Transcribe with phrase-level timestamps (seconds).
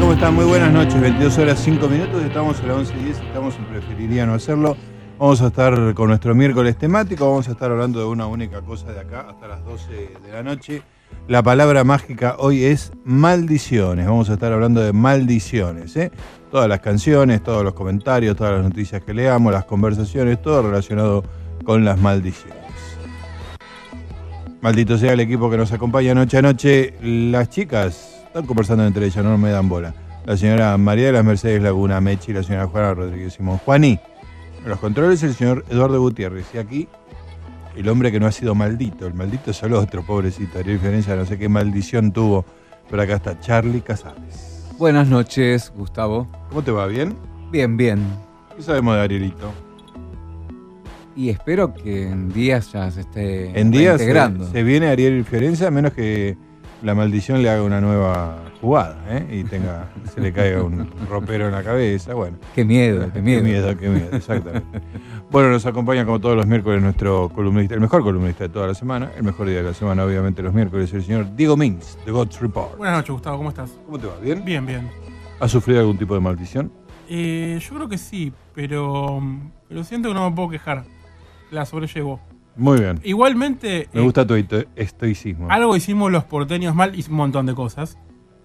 [0.00, 0.34] ¿Cómo están?
[0.34, 1.00] Muy buenas noches.
[1.00, 2.24] 22 horas 5 minutos.
[2.24, 3.20] Estamos a las 11 y 10.
[3.20, 4.76] Estamos en Preferiría no hacerlo.
[5.20, 7.30] Vamos a estar con nuestro miércoles temático.
[7.30, 9.92] Vamos a estar hablando de una única cosa de acá hasta las 12
[10.24, 10.82] de la noche.
[11.28, 14.06] La palabra mágica hoy es maldiciones.
[14.06, 15.96] Vamos a estar hablando de maldiciones.
[15.96, 16.10] ¿eh?
[16.50, 21.22] Todas las canciones, todos los comentarios, todas las noticias que leamos, las conversaciones, todo relacionado
[21.64, 22.58] con las maldiciones.
[24.60, 26.94] Maldito sea el equipo que nos acompaña noche a noche.
[27.00, 29.94] Las chicas están conversando entre ellas, no me dan bola.
[30.26, 33.58] La señora María de las Mercedes Laguna Mechi y la señora Juana Rodríguez Simón.
[33.58, 34.00] Juaní,
[34.64, 36.46] en los controles el señor Eduardo Gutiérrez.
[36.52, 36.88] Y aquí,
[37.76, 39.06] el hombre que no ha sido maldito.
[39.06, 40.58] El maldito es el otro, pobrecito.
[40.58, 42.44] Haría diferencia, no sé qué maldición tuvo.
[42.90, 44.66] Pero acá está Charlie Casales.
[44.78, 46.26] Buenas noches, Gustavo.
[46.48, 46.88] ¿Cómo te va?
[46.88, 47.16] ¿Bien?
[47.52, 48.04] Bien, bien.
[48.56, 49.52] ¿Qué sabemos de Arielito?
[51.14, 54.50] Y espero que en días ya se esté En días se, integrando.
[54.50, 56.36] se viene Ariel Fiorenza, a menos que
[56.84, 59.26] la maldición le haga una nueva jugada ¿eh?
[59.30, 62.12] y tenga, se le caiga un ropero en la cabeza.
[62.12, 63.42] Bueno, Qué miedo, qué miedo.
[63.42, 64.80] Qué miedo, qué miedo, exactamente.
[65.30, 68.74] bueno, nos acompaña como todos los miércoles nuestro columnista, el mejor columnista de toda la
[68.74, 72.12] semana, el mejor día de la semana, obviamente los miércoles, el señor Diego Mins, de
[72.12, 72.76] God's Report.
[72.76, 73.70] Buenas noches, Gustavo, ¿cómo estás?
[73.86, 74.16] ¿Cómo te va?
[74.22, 74.44] ¿Bien?
[74.44, 74.90] Bien, bien.
[75.40, 76.70] ¿Has sufrido algún tipo de maldición?
[77.08, 79.22] Eh, yo creo que sí, pero,
[79.68, 80.84] pero siento que no me puedo quejar.
[81.50, 82.20] La sobrellevo.
[82.56, 83.00] Muy bien.
[83.02, 85.48] Igualmente, Me eh, gusta tu esto- estoicismo.
[85.50, 87.98] algo hicimos los porteños mal y un montón de cosas.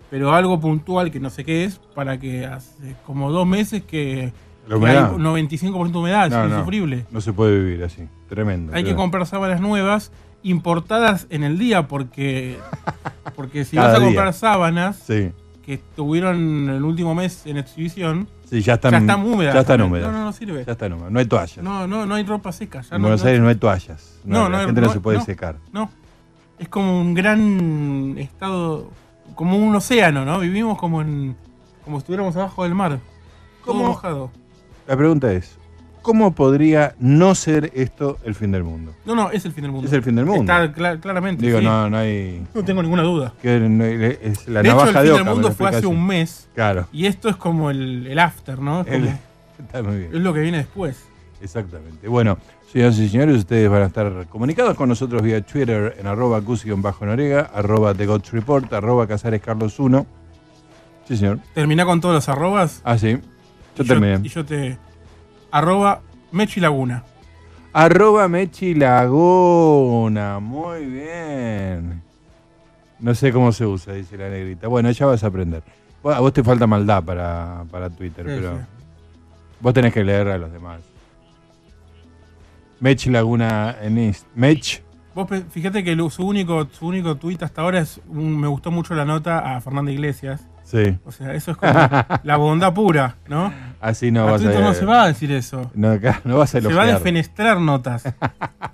[0.09, 4.34] Pero algo puntual que no sé qué es, para que hace como dos meses que,
[4.68, 5.12] La humedad.
[5.14, 7.06] hay 95% de humedad, es No, insufrible.
[7.12, 8.08] No se puede vivir así.
[8.28, 8.74] Tremendo.
[8.74, 10.12] Hay que comprar sábanas nuevas
[10.42, 12.58] importadas en el día porque,
[13.36, 14.08] porque si Cada vas a día.
[14.08, 15.31] comprar sábanas Sí.
[15.69, 19.53] Que estuvieron el último mes en exhibición, Sí, ya están, ya están húmedas.
[19.53, 20.12] Ya están húmedas.
[20.12, 20.66] No, no, no sirve.
[20.66, 21.12] Ya están húmedas.
[21.12, 21.63] No hay toallas.
[21.63, 22.81] No, no, no hay ropa seca.
[22.81, 24.19] ya en no- Buenos no- Aires no hay toallas.
[24.25, 25.25] No, No, la no, gente no, no, se puede no.
[25.25, 25.57] secar.
[25.72, 25.91] No.
[26.57, 28.90] Es como un gran estado,
[29.35, 30.40] como un océano, ¿no?
[30.40, 31.35] Vivimos como en,
[31.86, 32.94] como si estuviéramos abajo del mar.
[33.63, 33.88] Todo ¿Cómo?
[33.90, 34.31] mojado.
[34.88, 35.56] La pregunta es,
[36.02, 38.94] ¿cómo podría no ser esto el fin del mundo?
[39.06, 39.88] No, no, es el fin del mundo.
[39.88, 40.42] Es el fin del mundo.
[40.42, 41.46] Está cla- claramente.
[41.46, 41.66] Digo, sí.
[41.66, 42.46] no, no hay...
[42.54, 43.34] No tengo ninguna duda.
[43.42, 45.86] que no hay- es la de hecho, navaja el de fin del mundo fue hace
[45.88, 46.48] un mes.
[46.56, 46.88] Claro.
[46.92, 48.82] Y esto es como el, el after, ¿no?
[48.82, 49.18] Es, como- El-
[49.66, 50.10] está muy bien.
[50.16, 51.04] es lo que viene después.
[51.42, 52.08] Exactamente.
[52.08, 52.38] Bueno,
[52.72, 57.50] señoras y señores, ustedes van a estar comunicados con nosotros vía Twitter en arroba cusi-norega,
[57.54, 60.06] arroba The Gods Report, arroba Casares Carlos 1.
[61.08, 61.40] Sí, señor.
[61.54, 62.81] Terminá con todos los arrobas.
[62.84, 63.18] Ah, sí.
[63.78, 64.20] Yo y terminé.
[64.24, 64.78] y yo te.
[65.52, 66.02] Arroba
[66.32, 67.04] Mechi Laguna.
[67.74, 70.40] Arroba Mechi Laguna.
[70.40, 72.02] Muy bien.
[73.00, 74.68] No sé cómo se usa, dice la negrita.
[74.68, 75.63] Bueno, ya vas a aprender.
[76.04, 78.63] A vos te falta maldad para, para Twitter, Sí, pero sí.
[79.60, 80.81] vos tenés que leer a los demás.
[82.80, 84.25] Mechi Laguna en Inst.
[84.36, 84.84] Mech.
[85.16, 88.94] Vos fíjate que su único, su único tuit hasta ahora es un- me gustó mucho
[88.95, 90.45] la nota a Fernanda Iglesias.
[90.69, 90.98] Sí.
[91.04, 91.71] O sea, eso es como
[92.24, 93.51] la bondad pura, ¿no?
[93.81, 95.71] Así no a vas a no se va a decir eso.
[95.74, 96.98] No, acá no vas a Se va a elogiar.
[97.00, 98.04] defenestrar notas.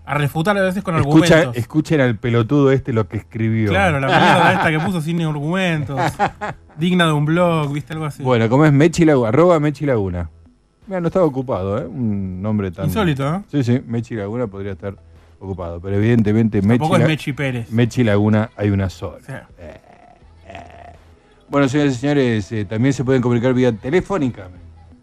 [0.06, 1.58] A refutar a veces con Escucha, argumentos.
[1.58, 3.70] escuchen al pelotudo este lo que escribió.
[3.70, 5.98] Claro, la mierda esta que puso sin argumentos.
[6.78, 7.94] digna de un blog, ¿viste?
[7.94, 8.24] Algo así.
[8.24, 10.30] Bueno, como es Mechi Laguna, arroba Mechi Laguna.
[10.88, 11.86] Mira, no estaba ocupado, ¿eh?
[11.86, 12.86] Un nombre tan...
[12.86, 13.46] Insólito, ¿no?
[13.50, 14.96] Sí, sí, Mechi Laguna podría estar
[15.40, 17.72] ocupado, pero evidentemente Mechi, Tampoco es Mechi Pérez.
[17.72, 19.18] Mechi Laguna hay una sola.
[19.18, 19.48] O sea,
[21.50, 24.50] Bueno, señores y señores, eh, también se pueden comunicar vía telefónica.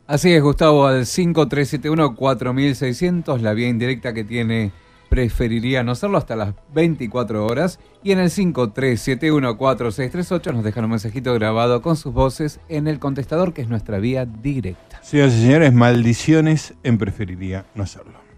[0.06, 4.72] Así es, Gustavo, al 5371-4600, la vía indirecta que tiene
[5.12, 7.78] preferiría no hacerlo hasta las 24 horas.
[8.02, 13.52] Y en el 5371-4638 nos dejan un mensajito grabado con sus voces en el contestador,
[13.52, 15.02] que es nuestra vía directa.
[15.02, 18.31] Señoras y señores, maldiciones en preferiría no hacerlo.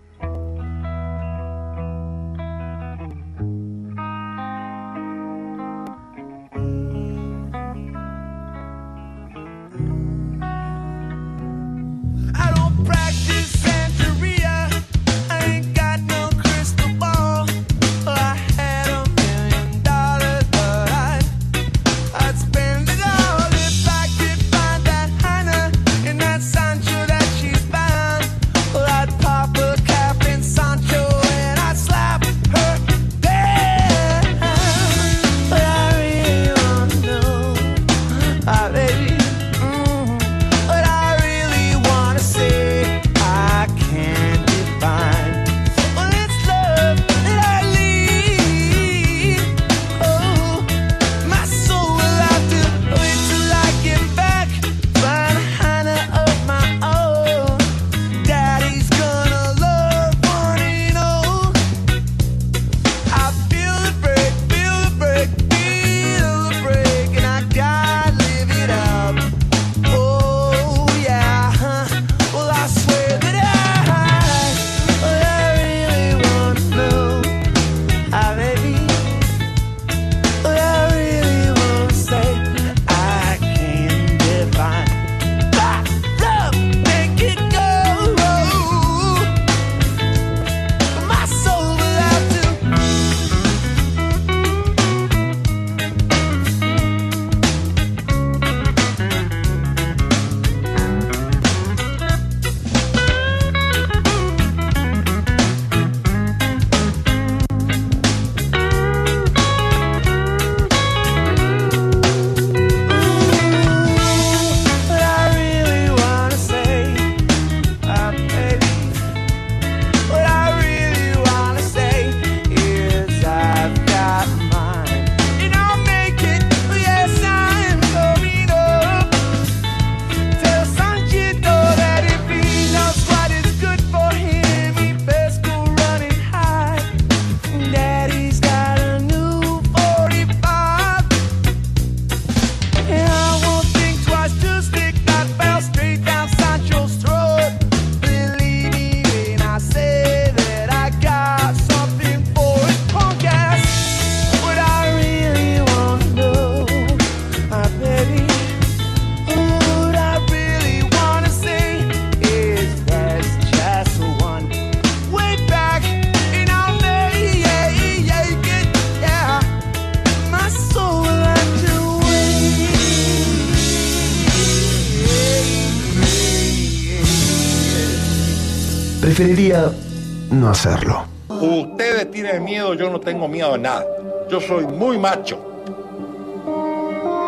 [180.50, 181.04] Hacerlo.
[181.28, 183.84] Ustedes tienen miedo, yo no tengo miedo de nada.
[184.28, 185.38] Yo soy muy macho.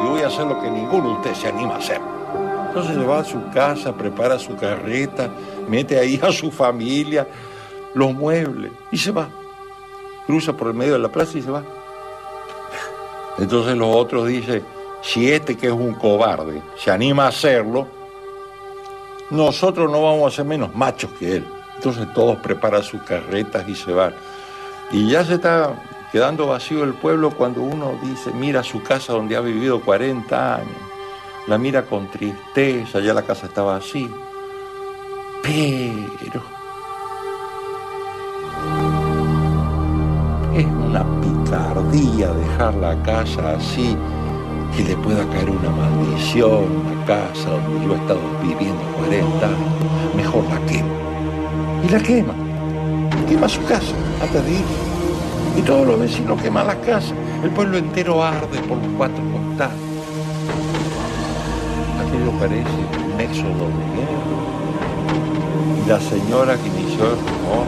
[0.02, 2.00] Y voy a hacer lo que ninguno de ustedes se anima a hacer.
[2.68, 5.30] Entonces se va a su casa, prepara su carreta,
[5.68, 7.26] mete ahí a su familia,
[7.94, 9.28] los muebles y se va.
[10.26, 11.62] Cruza por el medio de la plaza y se va.
[13.38, 14.62] Entonces los otros dicen,
[15.02, 17.86] si este que es un cobarde se anima a hacerlo,
[19.30, 21.46] nosotros no vamos a ser menos machos que él.
[21.76, 24.14] Entonces todos preparan sus carretas y se van.
[24.90, 25.74] Y ya se está
[26.12, 30.76] quedando vacío el pueblo cuando uno dice, mira su casa donde ha vivido 40 años.
[31.46, 34.10] La mira con tristeza, ya la casa estaba así.
[35.42, 36.42] Pero
[40.56, 43.96] es una picardía dejar la casa así,
[44.76, 50.14] que le pueda caer una maldición la casa donde yo he estado viviendo 40 años.
[50.16, 50.85] Mejor la quema.
[51.86, 52.34] Y la quema.
[53.28, 54.58] Quema su casa antes de.
[55.56, 57.14] Y todos los vecinos queman las casas.
[57.44, 59.78] El pueblo entero arde por los cuatro costados.
[62.02, 62.80] Aquello parece
[63.14, 64.26] un éxodo de guerra.
[65.78, 67.66] Y la señora que inició el rumor,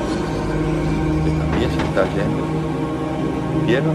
[1.23, 2.45] que también se está yendo,
[3.67, 3.95] ¿vieron?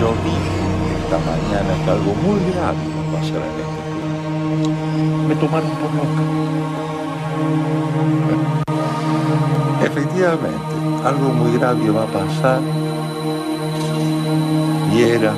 [0.00, 0.58] Yo dije
[1.04, 3.78] esta mañana que algo muy grave va a pasar en este
[4.58, 5.28] pueblo.
[5.28, 6.89] Me tomaron por loca.
[9.82, 12.60] Efectivamente, algo muy grave va a pasar
[14.92, 15.34] y era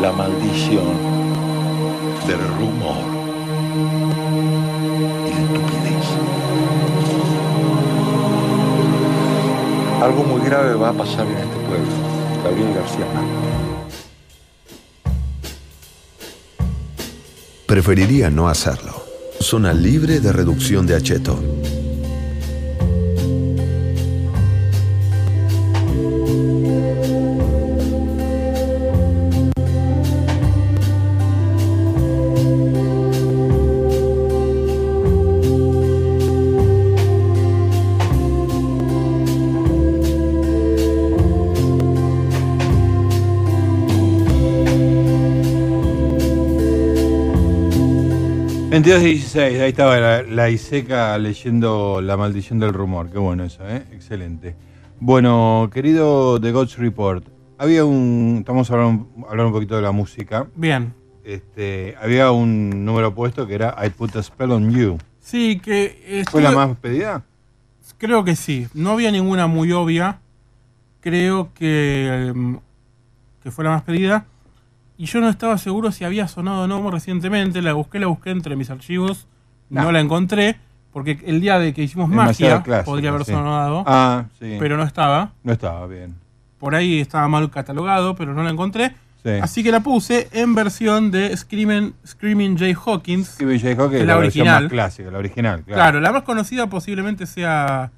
[0.00, 0.94] la maldición
[2.26, 3.16] del rumor.
[5.26, 6.06] y la estupidez.
[10.02, 11.92] Algo muy grave va a pasar en este pueblo.
[12.44, 13.56] Gabriel García Márquez.
[17.66, 18.95] Preferiría no hacerlo.
[19.40, 21.55] Zona libre de reducción de acheto.
[48.86, 53.10] Veintidós y 16, ahí estaba la, la Iseca leyendo La maldición del rumor.
[53.10, 53.82] Qué bueno eso, ¿eh?
[53.90, 54.54] Excelente.
[55.00, 57.26] Bueno, querido The Gods Report,
[57.58, 58.36] había un.
[58.38, 60.46] Estamos hablando, hablando un poquito de la música.
[60.54, 60.94] Bien.
[61.24, 64.98] Este, había un número puesto que era I Put a Spell on You.
[65.18, 66.22] Sí, que.
[66.30, 67.24] ¿Fue la más pedida?
[67.98, 68.68] Creo que sí.
[68.72, 70.20] No había ninguna muy obvia.
[71.00, 72.60] Creo que, em,
[73.42, 74.26] que fue la más pedida.
[74.98, 77.60] Y yo no estaba seguro si había sonado o no recientemente.
[77.62, 79.26] La busqué, la busqué entre mis archivos.
[79.68, 79.92] No, No.
[79.92, 80.56] la encontré.
[80.92, 83.32] Porque el día de que hicimos Demasiado magia podría haber sí.
[83.32, 83.84] sonado.
[83.86, 84.56] Ah, sí.
[84.58, 85.32] Pero no estaba.
[85.42, 86.14] no estaba bien.
[86.58, 88.94] Por ahí estaba mal catalogado, pero no la encontré.
[89.22, 89.30] Sí.
[89.42, 93.26] Así que la puse en versión de Screaming, Screaming Jay Hawkins.
[93.28, 93.72] Stevie J.
[93.82, 94.62] Hawkins, Es la, la versión original.
[94.62, 95.74] más clásica, la original, claro.
[95.82, 97.90] Claro, la más conocida posiblemente sea.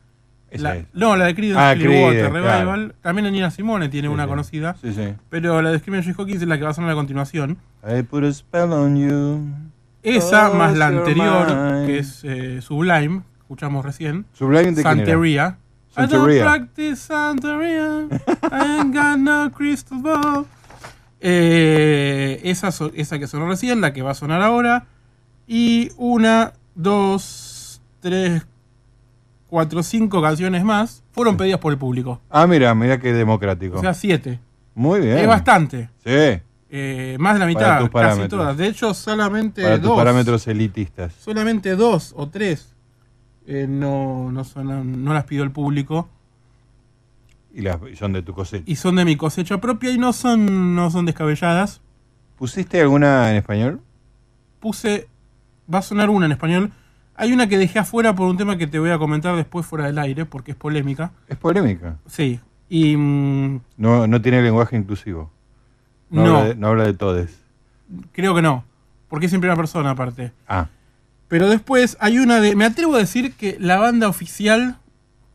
[0.52, 2.64] La- no, la de Creedence Ah, Clearwater Creedence, Revival.
[2.64, 2.94] claro.
[3.02, 4.28] También en Nina Simone tiene Sí, una sí.
[4.28, 4.76] conocida.
[4.80, 5.14] Sí, sí.
[5.28, 7.58] Pero la de Screaming Jay Hawkins es la que va a sonar a continuación.
[7.86, 9.44] I put a spell on you.
[10.02, 11.86] Esa Oh, más la anterior, mine.
[11.86, 14.24] que es eh, Sublime, escuchamos recién.
[14.32, 14.82] Sublime de?
[14.82, 15.58] Santeria.
[15.96, 18.06] I don't practice Santeria.
[18.52, 20.46] I ain't got no crystal ball.
[21.20, 24.86] Eh, esa, esa que sonó recién, la que va a sonar ahora.
[25.46, 28.57] Y una, dos, tres, cuatro,
[29.82, 32.20] cinco canciones más fueron pedidas por el público.
[32.30, 33.78] Ah, mira, mira qué democrático.
[33.78, 34.40] O sea, siete.
[34.74, 35.18] Muy bien.
[35.18, 35.90] Es bastante.
[36.04, 36.40] Sí,
[36.70, 38.56] Eh, más de la mitad, tus casi todas.
[38.56, 39.96] De hecho, solamente para tus dos.
[39.96, 41.14] parámetros elitistas.
[41.14, 42.74] Solamente dos o tres
[43.46, 46.08] eh, no, no, las pidió el público.
[47.54, 48.64] Y, las, y son de tu cosecha.
[48.66, 51.80] y son de mi cosecha propia y no son, no son descabelladas.
[52.36, 53.80] ¿Pusiste alguna en español?
[54.60, 55.08] Puse,
[55.72, 56.72] va a sonar una en español.
[57.20, 59.86] Hay una que dejé afuera por un tema que te voy a comentar después fuera
[59.86, 61.10] del aire, porque es polémica.
[61.28, 61.96] Es polémica.
[62.06, 62.40] Sí.
[62.68, 65.30] Y mm, No, no tiene lenguaje inclusivo.
[66.10, 67.38] No, no, Habla de, no habla de todes.
[68.12, 68.64] creo que no.
[69.08, 70.32] Porque es en primera persona aparte.
[70.46, 70.68] Ah,
[71.28, 72.54] Pero después hay una de.
[72.56, 74.76] Me atrevo a decir que la banda oficial,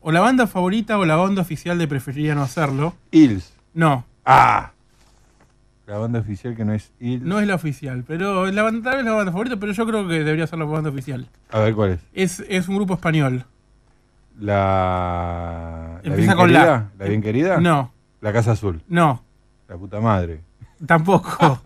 [0.00, 2.94] o la banda favorita, o la banda oficial de preferiría no hacerlo.
[3.10, 3.52] Ils.
[3.74, 4.72] No, Ah.
[5.86, 7.20] La banda oficial que no es Ils.
[7.22, 8.04] no es la oficial.
[8.06, 10.64] Pero la banda, tal vez la banda favorita, pero yo creo que debería ser la
[10.64, 11.28] banda oficial.
[11.50, 12.00] A ver, ¿cuál es?
[12.14, 13.44] Es, es un grupo español.
[14.40, 16.00] La.
[16.02, 16.58] ¿La Empieza bien con la.
[16.60, 16.90] querida?
[16.98, 17.60] ¿La bien querida?
[17.60, 18.80] No, La Casa Azul.
[18.88, 19.22] no,
[19.68, 20.40] La puta madre.
[20.86, 21.60] tampoco.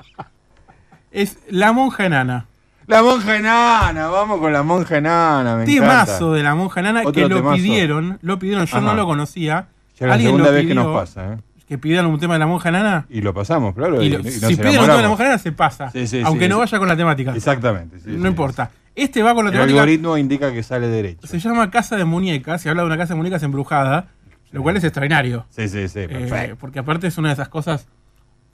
[1.12, 2.46] es La Monja Enana.
[2.86, 6.06] La monja enana, vamos con la monja enana, me encanta.
[6.06, 7.56] Temazo de La Monja Enana que lo temazo.
[7.56, 8.18] pidieron.
[8.22, 9.68] Lo pidieron, yo no lo conocía.
[10.00, 11.36] Ya la Alguien segunda lo vez que nos pasa, ¿eh?
[11.68, 13.06] Que pidieron un tema de La Monja Enana.
[13.10, 14.02] Y lo pasamos, claro.
[14.02, 15.08] Y Y, lo- y nos si piden un tema de La.
[15.08, 15.90] Monja Enana, se pasa.
[15.90, 17.34] Sí, sí, aunque sí, no vaya con la temática.
[17.34, 18.00] Exactamente.
[18.00, 18.70] sí, no importa.
[18.94, 19.80] Este va con la El temática.
[19.80, 21.26] algoritmo indica que sale derecho.
[21.26, 22.62] Se llama Casa de Muñecas.
[22.62, 24.08] Se habla de una casa de muñecas embrujada.
[24.50, 25.44] Lo cual es extraordinario.
[25.50, 26.56] Sí, sí, sí, Eh, perfecto.
[26.58, 27.86] porque aparte es una de esas cosas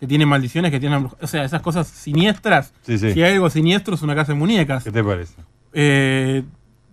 [0.01, 1.09] que tienen maldiciones, que tienen.
[1.21, 2.75] O sea, esas cosas siniestras.
[2.83, 4.83] Si hay algo siniestro, es una casa de muñecas.
[4.83, 5.35] ¿Qué te parece?
[5.73, 6.43] Eh,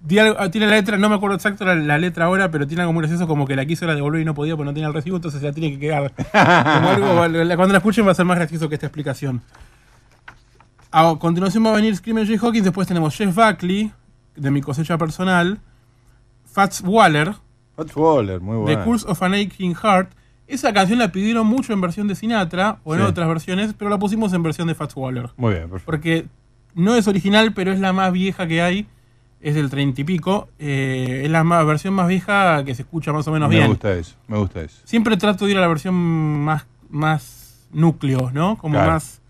[0.07, 3.01] tiene la letra, no me acuerdo exacto la, la letra ahora, pero tiene algo muy
[3.01, 5.17] gracioso como que la quiso la devolver y no podía porque no tenía el recibo,
[5.17, 6.11] entonces se la tiene que quedar.
[6.13, 9.41] Como algo- la- cuando la escuchen va a ser más gracioso que esta explicación.
[10.91, 13.91] A continuación va a venir Screaming Jay Hawkins, después tenemos Jeff Buckley,
[14.35, 15.59] de mi cosecha personal,
[16.51, 17.33] Fats Waller,
[17.77, 18.83] Hot Waller, muy The bueno.
[18.85, 20.11] Curse of an Aching Heart.
[20.47, 23.07] Esa canción la pidieron mucho en versión de Sinatra o en Sí.
[23.07, 25.29] otras versiones, pero la pusimos en versión de Fats Waller.
[25.37, 25.85] Muy bien, perfecto.
[25.85, 26.25] Porque
[26.75, 28.85] no es original, pero es la más vieja que hay.
[29.41, 30.49] Es del treinta y pico.
[30.59, 33.67] eh, es la más- versión más vieja que se escucha más o menos me bien.
[33.67, 34.79] gusta eso, me gusta eso.
[34.85, 38.57] Siempre trato de ir a la versión más, más núcleo, ¿no?
[38.57, 38.91] Como Claro.
[38.93, 39.21] más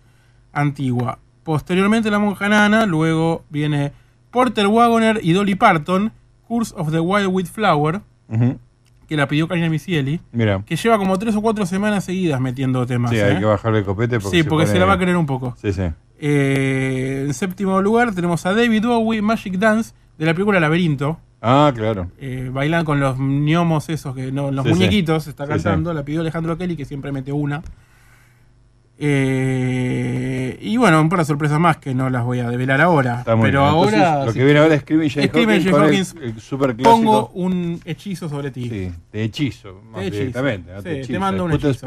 [0.52, 1.18] antigua.
[1.44, 3.92] Posteriormente La Monja Nana, luego viene
[4.30, 6.12] Porter Wagoner y Dolly Parton,
[6.46, 8.00] Curse of the Wild Wheat Flower,
[9.08, 12.86] que la pidió Karina Misieli, Mira, que lleva como tres o cuatro semanas seguidas metiendo
[12.86, 13.10] temas.
[13.10, 13.24] sí, ¿eh?
[13.24, 15.54] hay que bajarle el copete porque Sí, porque se la va a querer un poco.
[15.60, 15.82] Sí, sí.
[16.36, 21.18] Eh, en séptimo lugar tenemos a David Bowie, Magic Dance, de la película Laberinto.
[21.40, 22.10] Ah, claro.
[22.20, 24.78] Eh, bailan con los gnomos esos, que no, los Sí, sí.
[24.78, 25.92] muñequitos, está Sí, cantando.
[25.92, 27.62] La pidió Alejandro Kelly, que siempre mete una.
[29.24, 31.00] Eh, y bueno.
[31.00, 33.18] un par de sorpresas más que no las voy a develar ahora.
[33.20, 33.74] Está muy pero bien.
[33.74, 36.40] Entonces, ahora lo que viene ahora es Screaming Jay Hawkins Jay con el- Hawkins, el,
[36.40, 38.68] super pongo un hechizo sobre ti.
[38.68, 40.18] Sí, de hechizo, más hechizo.
[40.20, 40.70] directamente.
[40.72, 40.78] ¿no?
[40.78, 41.86] Sí, Te te hechiza, mando un put a hechizo.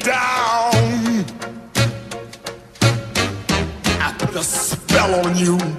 [0.00, 1.24] Down.
[4.00, 5.69] I put a spell on you.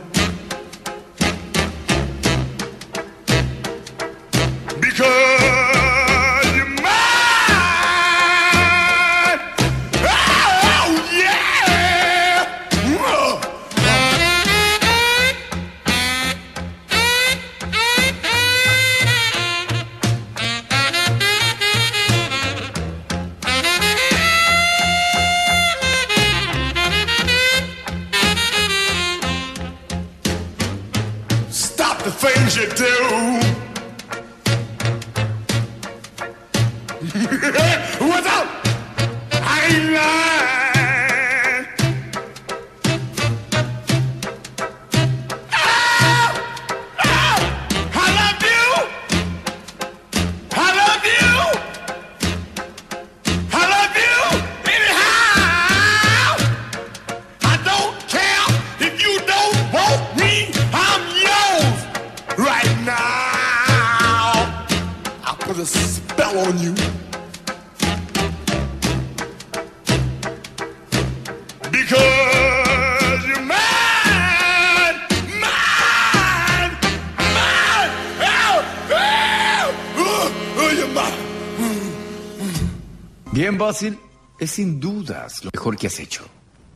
[85.82, 86.24] Que has hecho.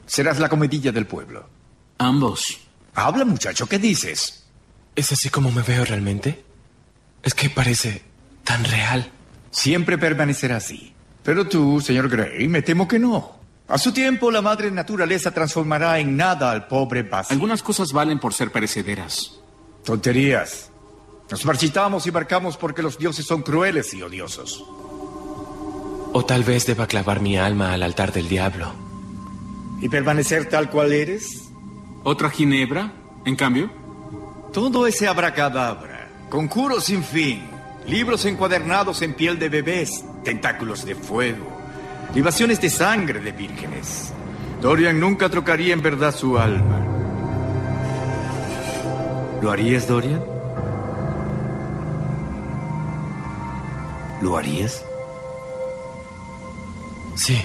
[0.08, 1.48] Serás la comedilla del pueblo.
[2.00, 2.58] Ambos.
[2.96, 4.46] Habla, muchacho, ¿qué dices?
[4.96, 6.44] ¿Es así como me veo realmente?
[7.22, 8.02] Es que parece
[8.44, 9.12] tan real.
[9.52, 10.92] Siempre permanecerá así.
[11.22, 13.38] Pero tú, señor Gray, me temo que no.
[13.68, 17.36] A su tiempo, la madre naturaleza transformará en nada al pobre Basil.
[17.36, 19.34] Algunas cosas valen por ser perecederas.
[19.84, 20.72] Tonterías.
[21.30, 24.64] Nos marchitamos y marcamos porque los dioses son crueles y odiosos.
[26.12, 28.85] O tal vez deba clavar mi alma al altar del diablo.
[29.82, 31.50] ¿Y permanecer tal cual eres?
[32.04, 32.94] ¿Otra ginebra,
[33.26, 33.70] en cambio?
[34.54, 37.44] Todo ese abracadabra, conjuros sin fin,
[37.88, 41.46] libros encuadernados en piel de bebés, tentáculos de fuego,
[42.14, 44.14] libaciones de sangre de vírgenes.
[44.62, 46.82] Dorian nunca trocaría en verdad su alma.
[49.42, 50.24] ¿Lo harías, Dorian?
[54.22, 54.84] ¿Lo harías?
[57.16, 57.44] Sí.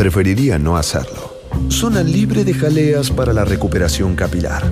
[0.00, 1.30] Preferiría no hacerlo.
[1.68, 4.64] Zona libre de jaleas para la recuperación capilar.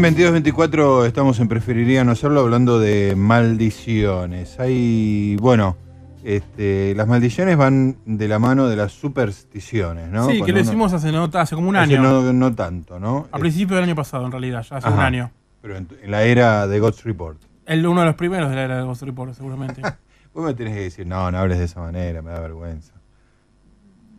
[0.00, 4.58] Bien, 22-24, estamos en Preferiría no hacerlo hablando de maldiciones.
[4.58, 5.76] Hay, bueno,
[6.24, 10.26] este, las maldiciones van de la mano de las supersticiones, ¿no?
[10.28, 12.02] Sí, que lo uno- hicimos hace, no, hace como un hace año.
[12.02, 13.28] No, no tanto, ¿no?
[13.32, 15.06] A principio del año pasado, en realidad, ya hace un Ajá.
[15.06, 15.30] año.
[15.60, 17.38] Pero en, en la era de God's Report.
[17.66, 19.82] El, uno de los primeros de la era de Ghost Report, seguramente.
[20.34, 22.92] Vos me tenés que decir, no, no hables de esa manera, me da vergüenza.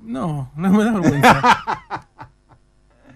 [0.02, 1.42] No, no me da vergüenza.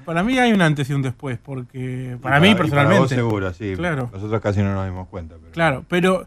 [0.07, 2.99] para mí hay un antes y un después, porque para Y mí personalmente.
[3.01, 3.73] vos seguro, sí.
[3.75, 4.09] Claro.
[4.13, 5.35] Nosotros casi no nos dimos cuenta.
[5.37, 5.51] Pero...
[5.51, 6.25] Claro, pero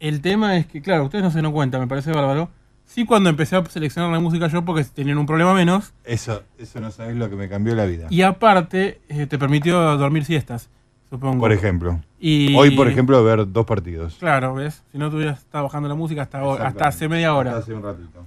[0.00, 2.50] el tema es que, claro, ustedes no se dan cuenta, me parece bárbaro.
[2.84, 5.94] Sí, cuando empecé a seleccionar la música yo, porque tenían un problema menos.
[6.04, 8.06] Eso, eso no sabés lo que me cambió la vida.
[8.10, 10.68] Y aparte, eh, te permitió dormir siestas,
[11.08, 11.38] supongo.
[11.40, 12.00] Por ejemplo.
[12.20, 14.16] Y- Hoy, por ejemplo, ver dos partidos.
[14.16, 14.82] Claro, ¿ves?
[14.92, 17.50] Si no, tú hubieras estado bajando la música hasta, hasta hace media hora.
[17.52, 18.24] Hasta hace un ratito.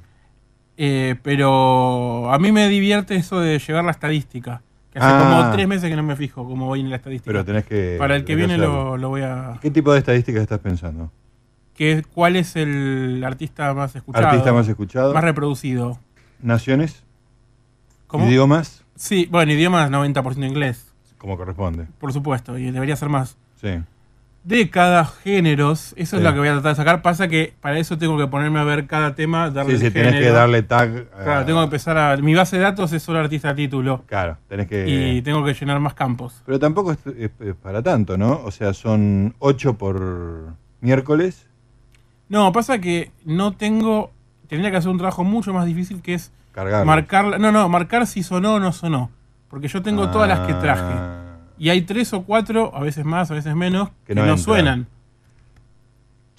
[0.84, 4.63] Eh, pero a mí me divierte eso de llevar la estadística.
[4.91, 5.20] Que hace Ah.
[5.41, 7.30] como tres meses que no me fijo cómo voy en la estadística.
[7.32, 7.98] Pero tenés que.
[8.00, 9.60] Para el que viene lo, lo voy a...
[9.62, 11.12] ¿Qué tipo de estadísticas estás pensando?
[11.76, 14.28] Que, ¿Cuál es el artista más escuchado?
[14.28, 15.13] Artista más escuchado.
[15.13, 16.00] Más reproducido.
[16.41, 17.04] Naciones.
[18.08, 18.26] ¿Cómo?
[18.28, 18.84] Idiomas.
[18.96, 21.86] Sí, bueno, idiomas 90% inglés, Como corresponde.
[22.00, 23.38] por supuesto, y debería ser más.
[23.62, 23.70] Sí.
[24.43, 27.01] Décadas, géneros, eso es lo que voy a tratar de sacar.
[27.04, 30.15] Pasa que para eso tengo que ponerme a ver cada tema, darle Sí, sí, tenés
[30.15, 31.08] que darle tag.
[31.12, 32.17] Claro, tengo que empezar a...
[32.17, 34.04] Mi base de datos es solo artista título.
[34.08, 34.88] Claro, tenés que.
[34.88, 36.41] Y tengo que llenar más campos.
[36.45, 38.41] Pero tampoco es, es- es para tanto, ¿no?
[38.43, 41.45] O sea, son 8 por miércoles.
[42.27, 44.10] No, pasa que no tengo.
[44.47, 46.84] Tendría que hacer un trabajo mucho más difícil que es Cargar.
[46.84, 47.39] marcar.
[47.39, 49.12] No, no, marcar si sonó o no sonó.
[49.49, 50.93] Porque yo tengo todas las que traje.
[51.62, 54.88] Y hay tres o cuatro, a veces más, a veces menos, Que que, no suenan.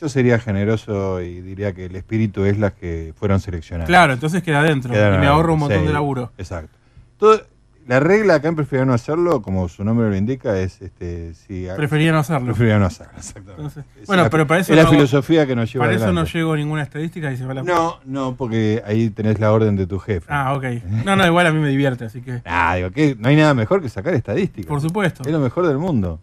[0.00, 3.86] Yo sería generoso y diría que el espíritu es las que fueron seleccionadas.
[3.86, 4.92] Claro, entonces queda adentro.
[4.92, 6.32] Quedaron y me ahorro un montón de laburo.
[6.38, 6.76] Exacto.
[7.18, 7.40] Todo-
[7.86, 11.66] la regla acá en Prefería no hacerlo, como su nombre lo indica, es este si
[11.76, 12.46] Prefería no hacerlo.
[12.46, 13.52] Prefería no hacerlo, exactamente.
[13.62, 16.12] Entonces, bueno, la- pero para eso es la hago- filosofía que nos lleva Para eso
[16.12, 19.52] no llego a ninguna estadística y se va la No, no, porque ahí tenés la
[19.52, 20.26] orden de tu jefe.
[20.28, 20.64] Ah, ok.
[21.04, 22.42] No, no, igual a mí me divierte, así que.
[22.44, 24.68] Ah, digo, que no hay nada mejor que sacar estadísticas.
[24.68, 25.22] Por supuesto.
[25.24, 26.20] Es lo mejor del mundo.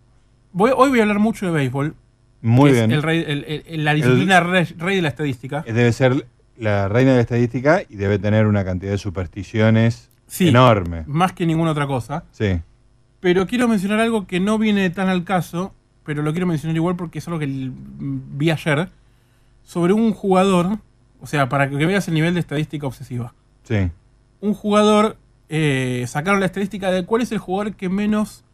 [0.54, 1.95] Voy- hoy voy a hablar mucho de béisbol.
[2.41, 2.89] Muy bien.
[2.91, 5.62] el rey- el- el- la disciplina rey, rey de la estadística.
[5.67, 6.26] Debe ser
[6.58, 10.47] la reina de la estadística y debe tener una cantidad de supersticiones Sí.
[10.47, 11.03] enorme.
[11.07, 12.23] Más que ninguna otra cosa.
[12.31, 12.61] Sí.
[13.19, 15.73] Pero quiero mencionar algo que no viene tan al caso,
[16.05, 18.89] pero lo quiero mencionar igual porque es algo que vi ayer,
[19.63, 20.77] sobre un jugador,
[21.19, 23.33] o sea, para que veas el nivel de estadística obsesiva.
[23.63, 23.91] Sí.
[24.39, 25.17] Un jugador,
[25.49, 28.45] eh, sacaron la estadística de cuál es el jugador que menos,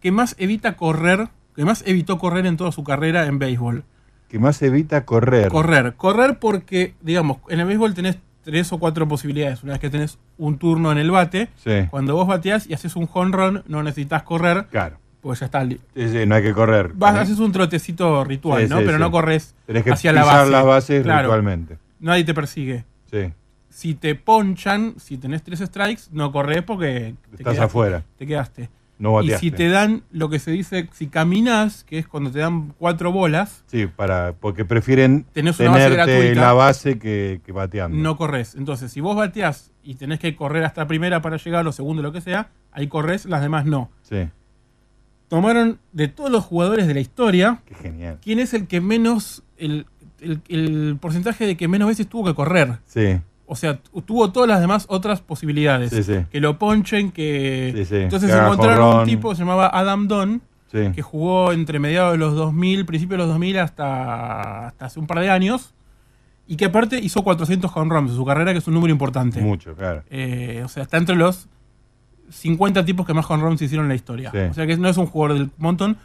[0.00, 3.84] que más evita correr, que más evitó correr en toda su carrera en béisbol.
[4.28, 5.48] Que más evita correr.
[5.48, 9.64] Correr, correr porque, digamos, en el béisbol tenés tres o cuatro posibilidades.
[9.64, 11.88] Una vez que tenés un turno en el bate, Sí.
[11.90, 14.98] cuando vos bateás y haces un home run, no necesitas correr, Claro.
[15.20, 15.66] pues ya está.
[15.68, 16.92] Sí, sí, no hay que correr.
[16.94, 18.76] Vas, haces un trotecito ritual, Sí, ¿no?
[18.78, 20.50] Pero no corres Tenés que hacia la base.
[20.52, 21.76] las bases Claro, ritualmente.
[21.98, 22.84] Nadie te persigue.
[23.10, 23.32] Sí.
[23.68, 26.88] Si te ponchan, si tenés tres strikes, no corres porque
[27.30, 28.02] te Estás quedaste, afuera.
[28.16, 28.70] Te quedaste.
[28.98, 32.38] No y si te dan lo que se dice, si caminas, que es cuando te
[32.38, 36.40] dan cuatro bolas, Sí, para, porque prefieren Tenés una base tenerte gratuita.
[36.40, 37.96] la base que, que bateando.
[37.98, 38.54] no corres.
[38.54, 42.10] Entonces, si vos bateás y tenés que correr hasta primera para llegar o segundo, lo
[42.12, 43.90] que sea, ahí corres, las demás no.
[44.02, 44.28] Sí,
[45.28, 48.18] Tomaron de todos los jugadores de la historia, qué genial.
[48.22, 49.86] quién es el que menos, el,
[50.20, 52.78] el- el porcentaje de que menos veces tuvo que correr.
[52.86, 55.90] Sí, O sea, tu- tuvo todas las demás otras posibilidades.
[55.90, 56.14] Sí, sí.
[56.30, 57.72] Que lo ponchen, que...
[57.76, 57.96] Sí, sí.
[57.96, 60.42] Entonces encontraron un tipo que se llamaba Adam Don,
[60.92, 65.06] que jugó entre mediados de los 2000, principios de los 2000 hasta, hasta hace un
[65.06, 65.72] par de años,
[66.46, 69.40] y que aparte hizo 400 home runs en su carrera, que es un número importante.
[69.40, 70.02] Mucho, claro.
[70.10, 71.48] Eh, o sea, está entre los
[72.30, 74.30] 50 tipos que más home runs hicieron en la historia.
[74.32, 74.38] Sí.
[74.38, 75.96] O sea que no es un jugador del montón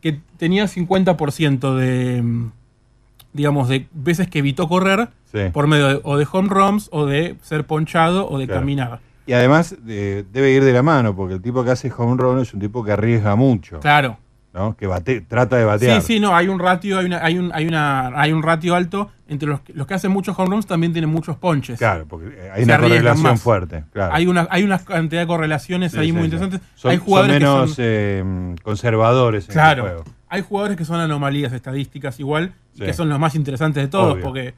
[0.00, 2.24] que tenía 50% de,
[3.32, 5.38] digamos, de veces que evitó correr Sí.
[5.52, 8.60] por medio de, o de home runs o de ser ponchado o de Claro.
[8.62, 9.00] caminar.
[9.26, 12.52] Y además debe ir de la mano, porque el tipo que hace home run es
[12.52, 14.18] un tipo que arriesga mucho, Claro.
[14.52, 14.76] ¿no?
[14.76, 16.00] Que bate, trata de batear.
[16.02, 18.74] Sí, sí, no, hay un ratio, hay una, hay un, hay una, hay un ratio
[18.74, 21.78] alto entre los, que- los que hacen muchos home runs también tienen muchos ponches.
[21.78, 23.40] Claro, porque hay Se una correlación más.
[23.40, 23.84] fuerte.
[23.92, 24.12] Claro.
[24.12, 26.60] Hay una, hay una cantidad de correlaciones Sí, ahí sí, muy interesantes.
[26.74, 30.04] Son, hay son jugadores menos que son, eh, conservadores en claro, el juego.
[30.30, 34.14] Hay jugadores que son anomalías estadísticas igual y que son los más interesantes de todos
[34.14, 34.22] Obvio.
[34.24, 34.54] porque,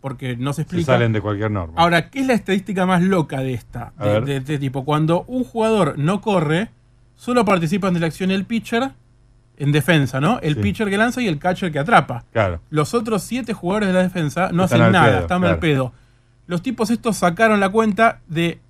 [0.00, 0.92] porque no se Se explica.
[0.92, 1.74] salen de cualquier norma.
[1.76, 3.92] Ahora, ¿qué es la estadística más loca de esta?
[4.00, 4.84] De, de este tipo.
[4.84, 6.70] Cuando un jugador no corre,
[7.16, 8.92] solo participan de la acción el pitcher
[9.58, 10.38] en defensa, ¿no?
[10.40, 10.60] El Sí.
[10.60, 12.24] pitcher que lanza y el catcher que atrapa.
[12.32, 12.60] claro.
[12.70, 15.54] Los otros siete jugadores de la defensa no Están hacen nada, pedo, están claro.
[15.54, 15.92] al pedo.
[16.46, 18.60] Los tipos estos sacaron la cuenta de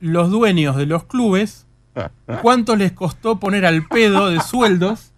[0.00, 1.66] los dueños de los clubes,
[2.42, 5.11] cuánto les costó poner al pedo de sueldos,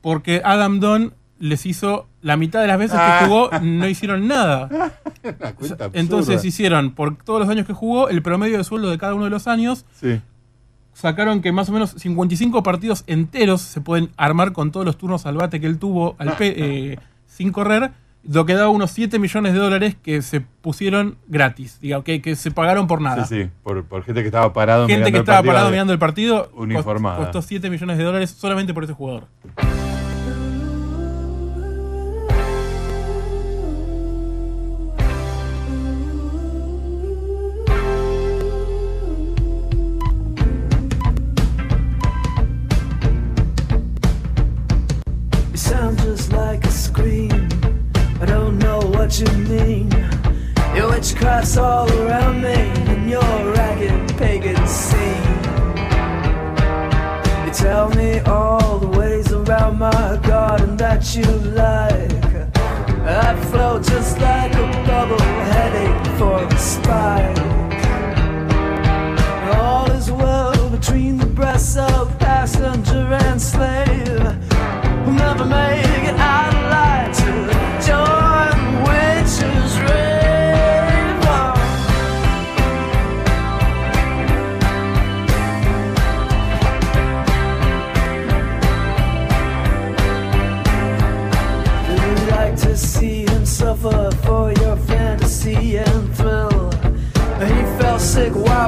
[0.00, 3.18] porque Adam Don les hizo la mitad de las veces Ah.
[3.20, 4.92] que jugó, no hicieron nada.
[5.94, 9.24] Entonces hicieron, por todos los años que jugó, el promedio de sueldo de cada uno
[9.24, 10.20] de los años, Sí.
[10.92, 15.24] sacaron que más o menos 55 partidos enteros se pueden armar con todos los turnos
[15.26, 16.54] al bate que él tuvo al pe-
[16.92, 21.78] eh, sin correr, lo que daba unos 7 millones de dólares que se pusieron gratis,
[21.80, 23.24] digamos, que, que se pagaron por nada.
[23.24, 25.66] Sí, sí, por, por gente que estaba parado Gente mirando que el estaba partido parado
[25.68, 27.16] de- mirando el partido uniformada.
[27.16, 29.26] costó 7 millones de dólares solamente por ese jugador.
[51.20, 52.54] Cross all around me
[52.92, 55.42] in your ragged pagan scene.
[57.44, 62.10] You tell me all the ways around my garden that you like.
[63.04, 65.20] I flow just like a bubble
[65.52, 67.38] heading for the spike.
[69.58, 74.22] All is well between the breasts of passenger and slave.
[75.04, 76.59] We'll never make it out.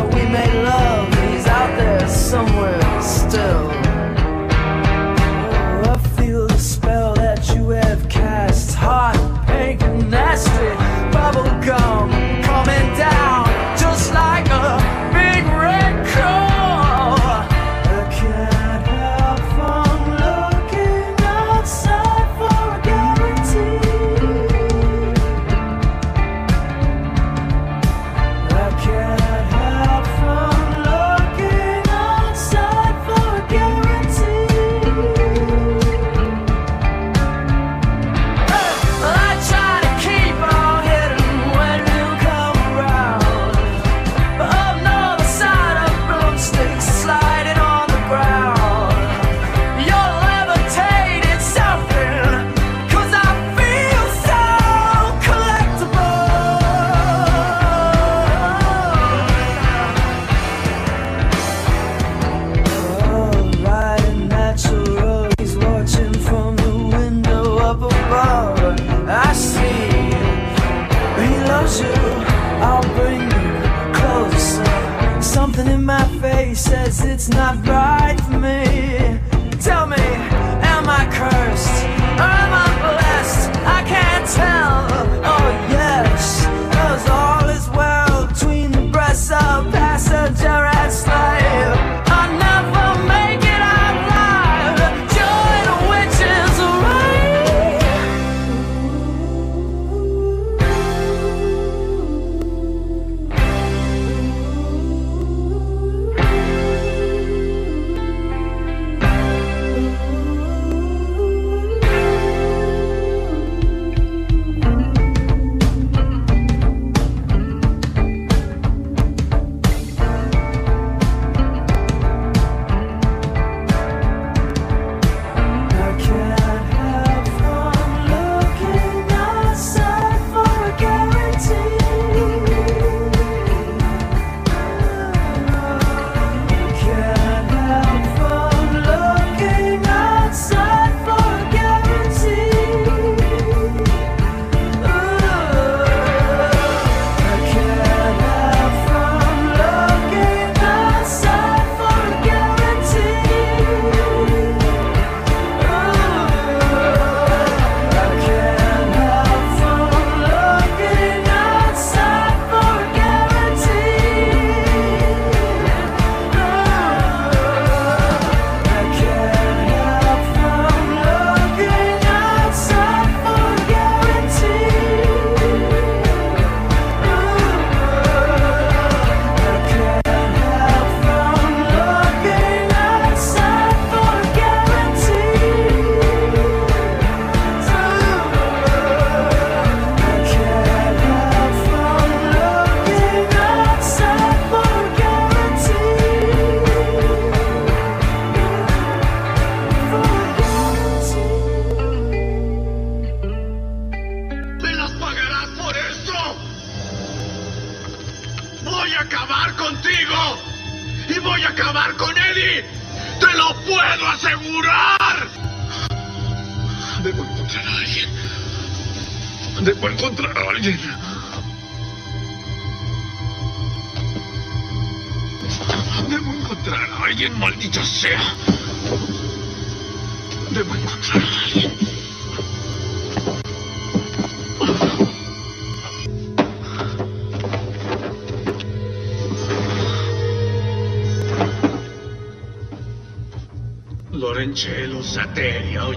[0.00, 0.52] we made.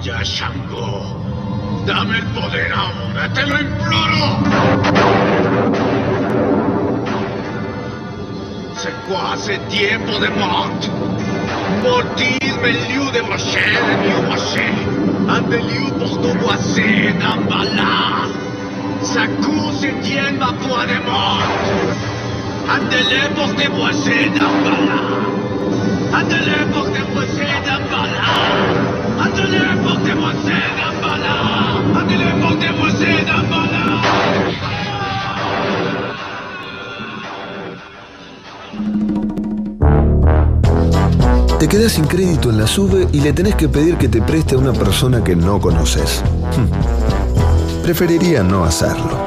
[0.05, 1.03] ya, Shango.
[1.87, 4.25] Dame el poder ahora, te lo imploro.
[8.75, 10.81] Secuaz hace tiempo de Mort.
[11.81, 14.69] Mortis me liu de Moshe, de Liu Moshe.
[15.27, 18.29] Ante liu pour ton boisé, d'Ambala.
[19.01, 19.19] Se
[20.39, 21.65] ma poids de Mort.
[22.69, 25.01] Andele por te boisé, d'Ambala.
[26.13, 28.84] Andele por te boisé, d'Ambala.
[41.59, 44.53] Te quedas sin crédito en la sube y le tenés que pedir que te preste
[44.53, 46.21] a una persona que no conoces.
[47.83, 49.24] Preferiría no hacerlo.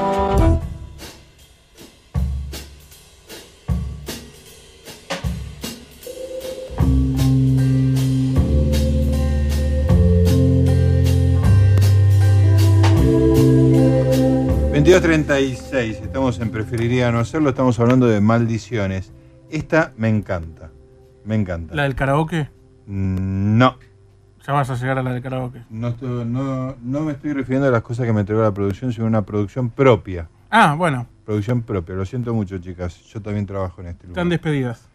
[15.79, 19.13] ...22.36, estamos en Preferiría no hacerlo, estamos hablando de maldiciones.
[19.51, 20.71] Esta me encanta,
[21.25, 21.73] me encanta.
[21.75, 22.49] ¿La del karaoke?
[22.87, 23.77] Mm, No,
[24.45, 25.63] Ya vas a llegar a la del karaoke.
[25.71, 29.05] no, no, no me estoy refiriendo a las cosas que me entregó la producción, sino
[29.05, 30.29] a una producción propia.
[30.51, 34.19] Ah, bueno, Producción propia, lo siento mucho chicas, yo también trabajo en este lugar.
[34.19, 34.89] están despedidas.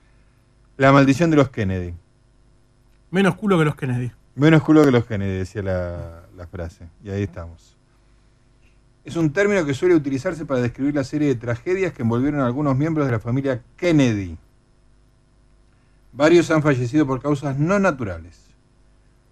[0.78, 1.94] La maldición de los Kennedy.
[3.12, 4.12] Menos culo que los Kennedy.
[4.36, 6.88] Menos culo que los Kennedy, decía la, la frase.
[7.04, 7.73] Y ahí estamos.
[9.06, 12.46] Es un término que suele utilizarse para describir la serie de tragedias que envolvieron a
[12.46, 14.38] algunos miembros de la familia Kennedy.
[16.14, 18.40] Varios han fallecido por causas no naturales.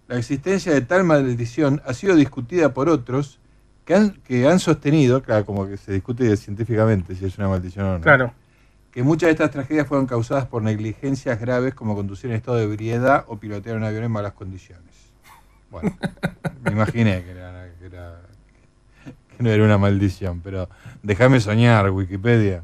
[0.08, 3.38] La existencia de tal maldición ha sido discutida por otros
[3.86, 7.86] que han, que han sostenido, claro, como que se discute científicamente si es una maldición
[7.86, 8.32] o no, Claro.
[8.90, 12.64] que muchas de estas tragedias fueron causadas por negligencias graves como conducir en estado de
[12.64, 14.84] ebriedad o pilotear un avión en malas condiciones.
[15.70, 15.96] Bueno,
[16.64, 18.21] me imaginé que, era- que era-
[19.50, 20.68] era una maldición, pero
[21.02, 22.62] déjame soñar, Wikipedia.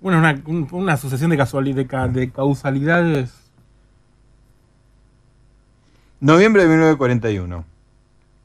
[0.00, 3.32] Bueno, una, un- una sucesión de, casuali- de, ca- de causalidades.
[6.20, 7.64] Noviembre de 1941.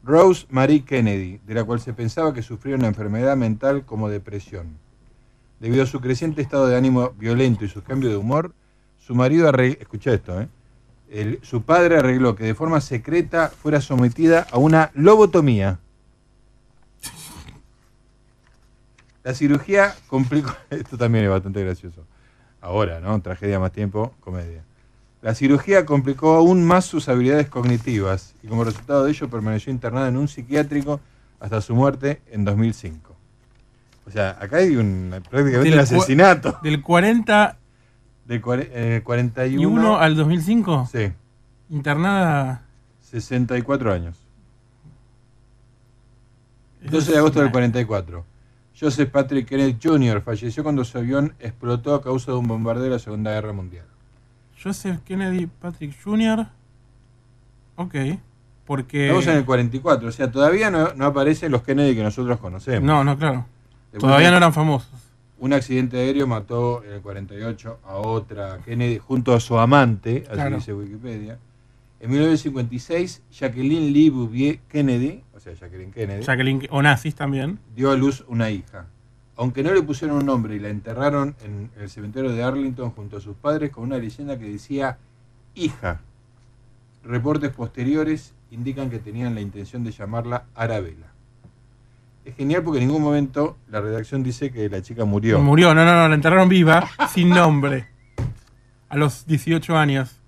[0.03, 4.77] Rose Marie Kennedy, de la cual se pensaba que sufría una enfermedad mental como depresión.
[5.59, 8.53] Debido a su creciente estado de ánimo violento y sus cambios de humor,
[8.99, 10.47] su marido arregló, escucha esto, ¿eh?
[11.09, 15.79] El- su padre arregló que de forma secreta fuera sometida a una lobotomía.
[19.25, 22.05] La cirugía complicó, esto también es bastante gracioso.
[22.61, 23.19] Ahora, ¿no?
[23.21, 24.63] Tragedia más tiempo, comedia.
[25.21, 30.07] La cirugía complicó aún más sus habilidades cognitivas y como resultado de ello permaneció internada
[30.07, 30.99] en un psiquiátrico
[31.39, 33.15] hasta su muerte en 2005.
[34.07, 36.59] O sea, acá hay un, prácticamente un Del cua- asesinato.
[36.61, 37.55] Del 41
[38.25, 40.89] Del eh, 41 al 2005.
[40.91, 41.11] Sí,
[41.71, 42.61] Internada.
[43.01, 44.17] 64 años.
[46.83, 48.25] Eso 12 de agosto del una- 44.
[48.79, 50.21] Joseph Patrick Kennedy Jr.
[50.21, 53.85] falleció cuando su avión explotó a causa de un bombardeo de la Segunda Guerra Mundial.
[54.61, 56.47] Joseph Kennedy Patrick Jr.
[57.77, 57.95] Ok.
[58.65, 59.05] Porque.
[59.05, 62.83] Estamos en el 44, o sea, todavía no, no aparecen los Kennedy que nosotros conocemos.
[62.85, 63.45] No, no, claro.
[63.97, 64.89] Todavía no eran famosos.
[65.38, 70.35] Un accidente aéreo mató en el 48 a otra Kennedy junto a su amante, así
[70.35, 70.55] Claro.
[70.55, 71.38] dice Wikipedia.
[72.05, 77.57] En 1956, Jacqueline Lee Bouvier Kennedy, o sea, Jacqueline Kennedy, Jacqueline Onassis también.
[77.75, 78.85] dio a luz una hija.
[79.35, 83.17] Aunque no le pusieron un nombre y la enterraron en el cementerio de Arlington junto
[83.17, 84.99] a sus padres con una leyenda que decía
[85.55, 86.01] hija.
[87.03, 91.07] Reportes posteriores indican que tenían la intención de llamarla Arabella.
[92.23, 95.39] Es genial porque en ningún momento la redacción dice que la chica murió.
[95.39, 97.87] Murió, no, no, no, la enterraron viva, sin nombre.
[98.89, 100.21] A los 18 años.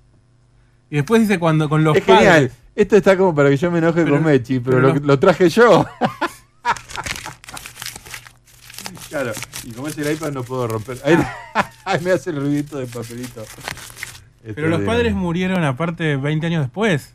[0.90, 2.28] Y después dice cuando con los es padres.
[2.28, 2.52] genial.
[2.76, 5.50] Esto está como para que yo me enoje Pero- con Mechi, pero, pero lo, traje
[5.50, 5.86] yo.
[9.10, 9.32] claro,
[9.64, 11.00] y como es el iPad no puedo romper.
[11.04, 11.18] Ahí,
[11.86, 13.44] ahí me hace el ruidito de papelito.
[14.56, 17.14] Pero los padres murieron aparte 20 años después.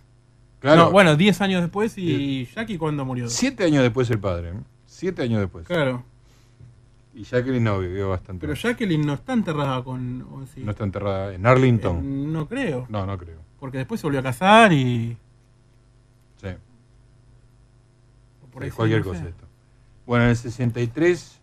[0.58, 0.84] Claro.
[0.84, 3.28] No, bueno, 10 años después y Jackie cuando murió.
[3.28, 4.50] Siete años después el padre.
[4.50, 4.54] ¿eh?
[4.86, 5.66] Siete años después.
[5.66, 6.04] Claro.
[7.14, 8.46] Y Jacqueline no vivió bastante.
[8.46, 8.58] Pero.
[8.58, 10.46] Jacqueline no está enterrada con.
[10.54, 10.62] sí.
[10.62, 11.98] No está enterrada en Arlington.
[11.98, 12.86] Eh, no creo.
[12.88, 13.38] No, no creo.
[13.62, 15.16] Porque después se volvió a casar y.
[16.40, 16.48] Sí.
[18.52, 19.28] por ahí Es sí, cualquier no cosa sé.
[19.28, 19.44] esto.
[20.04, 21.40] Bueno, en el 63,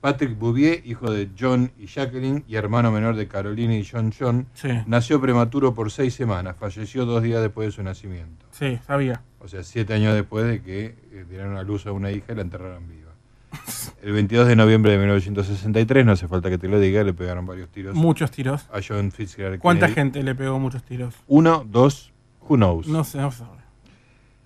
[0.00, 4.46] Patrick Bouvier, hijo de John y Jacqueline y hermano menor de Carolina y John John,
[4.54, 6.56] Sí, nació prematuro por seis semanas.
[6.56, 8.46] Falleció dos días después de su nacimiento.
[8.52, 9.20] sí, sabía.
[9.40, 12.36] O sea, siete años después de que eh, dieran a luz a una hija y
[12.36, 13.07] la enterraran viva.
[14.02, 17.46] El 22 de noviembre de 1963, no hace falta que te lo diga, le pegaron
[17.46, 18.68] varios tiros Muchos tiros.
[18.72, 19.94] a John Fitzgerald ¿Cuánta Kennedy.
[20.00, 21.14] gente le pegó muchos tiros?
[21.26, 22.86] Uno, dos, who knows.
[22.86, 23.44] No sé, no sé.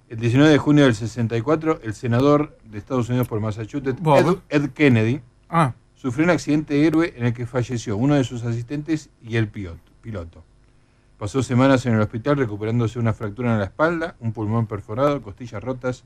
[0.09, 3.99] El 19 de junio del 64, el senador de Estados Unidos por Massachusetts.
[4.05, 8.43] Ed, Ed Kennedy, Ah, sufrió un accidente héroe en el que falleció uno de sus
[8.45, 9.81] asistentes y el piloto.
[10.03, 10.45] piloto.
[11.19, 15.63] Pasó semanas en el hospital recuperándose una fractura en la espalda, un pulmón perforado, costillas
[15.63, 16.05] rotas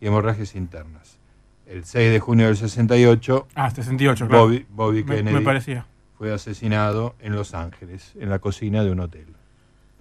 [0.00, 1.18] y hemorragias internas.
[1.66, 4.44] El 6 de junio del 68, Ah, 68, claro.
[4.44, 5.86] Bobby, Bobby Me- Kennedy me parecía.
[6.18, 9.26] fue asesinado en Los Ángeles, en la cocina de un hotel.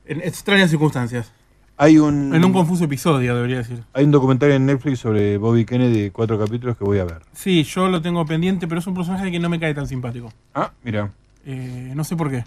[0.06, 1.32] En extrañas circunstancias.
[1.78, 3.82] Hay un, En un confuso episodio, debería decir.
[3.94, 7.22] hay un documental en Netflix sobre Bobby Kennedy de cuatro capítulos que voy a ver.
[7.34, 10.32] Sí, yo lo tengo pendiente, pero es un personaje que no me cae tan simpático.
[10.54, 11.10] Ah, mira,
[11.46, 12.44] Eh, no sé por qué.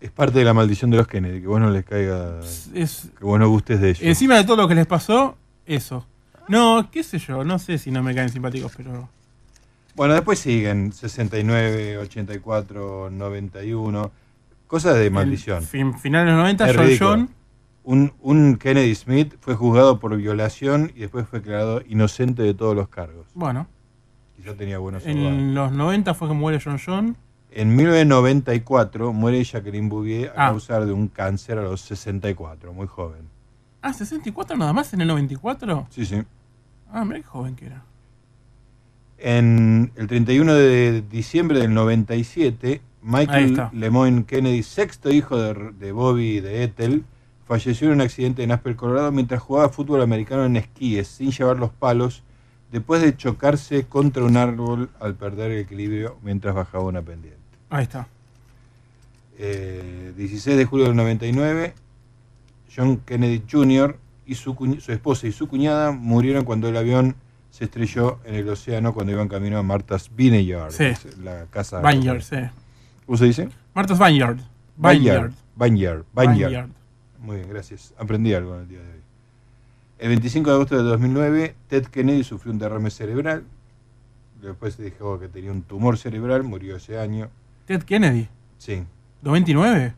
[0.00, 2.40] es parte de la maldición de los Kennedy, que vos no les caiga,
[2.74, 4.02] Es, que vos no gustes de ellos.
[4.02, 5.36] encima de todo lo que les pasó,
[5.66, 6.06] eso.
[6.50, 9.08] No, qué sé yo, no sé si no me caen simpáticos, pero...
[9.96, 14.10] Bueno, después siguen 69, 84, 91,
[14.66, 15.62] cosas de maldición.
[15.62, 16.96] Fin- finales de los 90, Es John.
[16.98, 17.30] John.
[17.82, 22.76] Un, un Kennedy Smith fue juzgado por violación y después fue declarado inocente de todos
[22.76, 23.26] los cargos.
[23.34, 23.66] Bueno,
[24.36, 25.28] Quizá tenía buenos abogados.
[25.32, 27.16] en los 90 fue que muere John John.
[27.50, 30.50] En 1994 muere Jacqueline Bouvier a Ah.
[30.50, 33.22] causa de un cáncer a los 64, muy joven.
[33.82, 35.86] Ah, 64 nada más en el 94.
[35.90, 36.22] Sí, sí.
[36.92, 37.84] Ah, mira qué joven que era.
[39.18, 43.68] En el 31 de diciembre del 97, Ahí Michael.
[43.72, 47.04] Lemoyne Kennedy, sexto hijo de, de Bobby y de Ethel,
[47.46, 51.58] falleció en un accidente en Aspen, Colorado, mientras jugaba fútbol americano en esquíes, sin llevar
[51.58, 52.22] los palos,
[52.70, 57.40] después de chocarse contra un árbol al perder el equilibrio mientras bajaba una pendiente.
[57.68, 58.06] Ahí está.
[59.38, 61.74] Eh, 16 de julio del 99,
[62.74, 63.96] John Kennedy Jr.
[64.30, 67.16] y su, su esposa y su cuñada murieron cuando el avión
[67.50, 70.92] se estrelló en el océano cuando iban camino a Martha's Vineyard, Sí.
[71.22, 71.80] la casa.
[71.80, 72.36] Vineyard, sí.
[73.06, 73.48] ¿Cómo se dice?
[73.74, 74.38] Martha's Vineyard.
[74.76, 75.32] Vineyard.
[75.56, 76.04] Vineyard.
[76.14, 76.68] Vineyard.
[77.18, 77.92] Muy bien, gracias.
[77.98, 79.00] Aprendí algo en el día de hoy.
[79.98, 83.42] El 25 de agosto de 2009, Ted Kennedy sufrió un derrame cerebral.
[84.40, 87.28] Después se dijo que tenía un tumor cerebral, murió ese año.
[87.66, 88.28] Ted Kennedy.
[88.58, 88.84] Sí,
[89.22, 89.92] 29.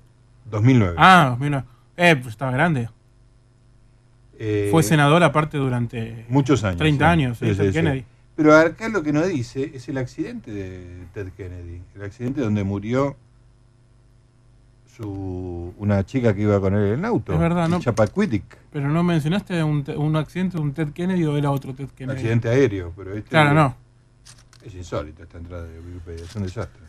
[0.51, 0.95] 2009.
[0.99, 1.67] Ah, mira.
[1.99, 2.89] Eh, pues estaba grande.
[4.45, 6.79] Eh, Fue senador aparte durante Muchos años.
[6.79, 7.09] 30 sí.
[7.11, 7.73] años, sí, Sí, Ted sí.
[7.73, 8.05] Kennedy.
[8.35, 11.81] Pero acá lo que no dice es el accidente de Ted Kennedy.
[11.95, 13.17] El accidente donde murió
[14.97, 17.33] su una chica que iba con él en el auto.
[17.33, 17.81] Es verdad, ¿no?
[18.73, 21.91] Pero no mencionaste un, un accidente de un Ted Kennedy o era otro Ted Un
[21.91, 22.17] Kennedy.
[22.17, 23.77] accidente aéreo, pero este Claro, no.
[24.65, 26.83] es insólito esta entrada de Wikipedia, es un desastre.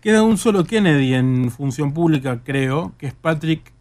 [0.00, 3.72] Queda un solo Kennedy en función pública, creo, que es Patrick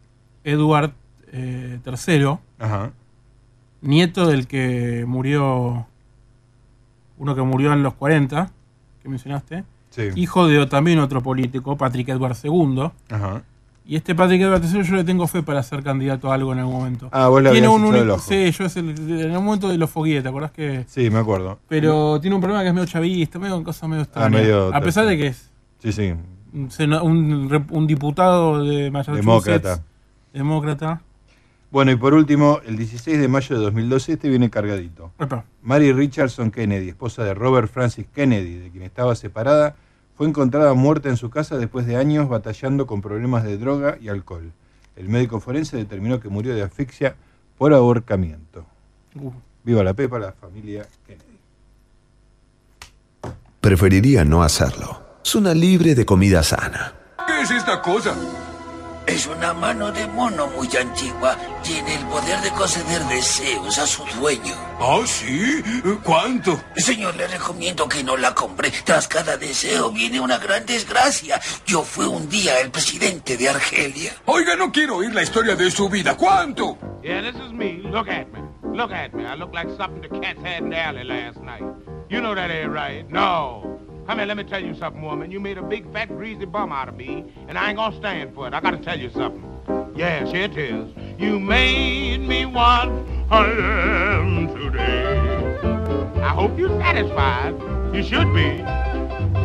[0.44, 0.94] Edward
[1.32, 2.92] eh, III, Ajá.
[3.84, 5.86] Nieto del que murió,
[7.18, 8.52] uno que murió en los 40,
[9.02, 10.04] que mencionaste, Sí.
[10.16, 12.90] hijo de también otro político, Patrick Edward II.
[13.12, 13.44] Ajá.
[13.86, 16.60] Y este Patrick Edward III yo le tengo fe para ser candidato a algo en
[16.60, 17.10] algún momento.
[17.12, 18.24] Ah, vos le tiene un el único- ojo.
[18.30, 18.90] Sí, yo es el,
[19.22, 20.86] en un momento de los foguies, ¿te acordás que...?
[20.88, 21.60] Sí, me acuerdo.
[21.68, 24.28] Pero tiene un problema que es medio chavista, medio cosa medio extraña.
[24.28, 26.14] Ah, medio a pesar de que es Sí, sí.
[26.54, 26.70] un,
[27.04, 29.26] un un diputado de Massachusetts.
[29.26, 29.84] Demócrata.
[30.32, 31.02] Demócrata.
[31.74, 35.12] Bueno, y por último, el 16 de mayo de 2012, este viene cargadito.
[35.18, 35.44] Epa.
[35.64, 39.76] Mary Richardson Kennedy, esposa de Robert Francis Kennedy, de quien estaba separada,
[40.16, 44.10] fue encontrada muerta en su casa después de años batallando con problemas de droga y
[44.10, 44.52] alcohol.
[44.96, 47.16] El médico forense determinó que murió de asfixia
[47.58, 48.68] por ahorcamiento.
[49.16, 49.32] Uh,
[49.64, 51.40] Viva la Pepa, la familia Kennedy.
[53.62, 55.02] Preferiría no hacerlo.
[55.24, 56.94] Zona libre de comida sana.
[57.26, 58.16] ¿Qué es esta cosa?
[59.06, 61.38] Es una mano de mono muy antigua.
[61.62, 64.54] Tiene el poder de conceder deseos a su dueño.
[64.80, 65.62] ¿Ah, sí?
[66.04, 66.60] ¿Cuánto?
[66.76, 68.72] Señor, le recomiendo que no la compre.
[68.86, 71.40] Tras cada deseo viene una gran desgracia.
[71.66, 74.14] Yo fui un día el presidente de Argelia.
[74.26, 76.16] Oiga, no quiero oír la historia de su vida.
[76.16, 76.78] ¿Cuánto?
[77.04, 77.80] Yeah, this is me.
[77.84, 78.40] Look at me.
[78.74, 79.26] Look at me.
[79.26, 81.64] I look like something the cats had in the alley last night.
[82.10, 83.10] You know that ain't right.
[83.10, 83.80] No.
[84.06, 85.32] Come here, let me tell you something, woman.
[85.32, 88.36] You made a big, fat, greasy bum out of me, and I ain't gonna stand
[88.36, 88.54] for it.
[88.54, 89.42] I gotta tell you something.
[89.96, 90.92] Yes, here it is.
[91.18, 92.90] You made me what
[93.32, 96.20] I am today.
[96.22, 97.56] I hope you're satisfied.
[97.96, 98.58] You should be.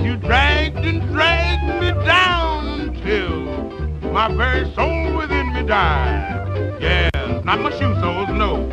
[0.05, 6.81] You dragged and dragged me down until my very soul within me died.
[6.81, 8.67] Yes, not my shoe soles, no.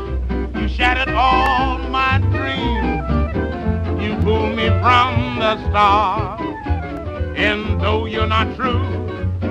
[0.60, 2.95] You shattered all my dreams.
[4.26, 6.41] You me from the start.
[7.38, 8.80] And though you're not true,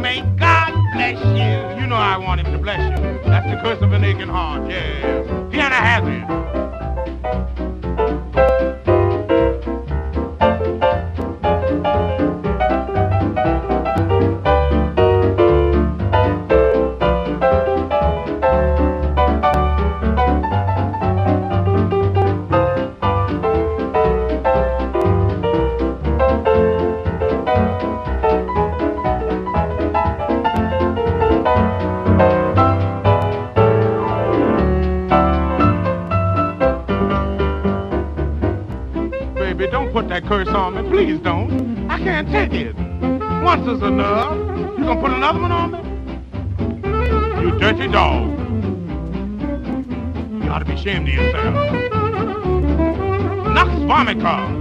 [0.01, 1.81] may God bless you.
[1.81, 3.21] You know I want him to bless you.
[3.23, 5.29] That's the curse of an aching heart, yes.
[5.53, 7.74] Piano has it.
[40.75, 40.91] Me.
[40.91, 41.91] Please don't.
[41.91, 42.75] I can't take it.
[43.43, 44.37] Once is enough.
[44.79, 45.79] You gonna put another one on me?
[47.43, 48.31] You dirty dog.
[50.43, 51.55] You ought to be ashamed of yourself.
[53.55, 54.54] Nux vomica.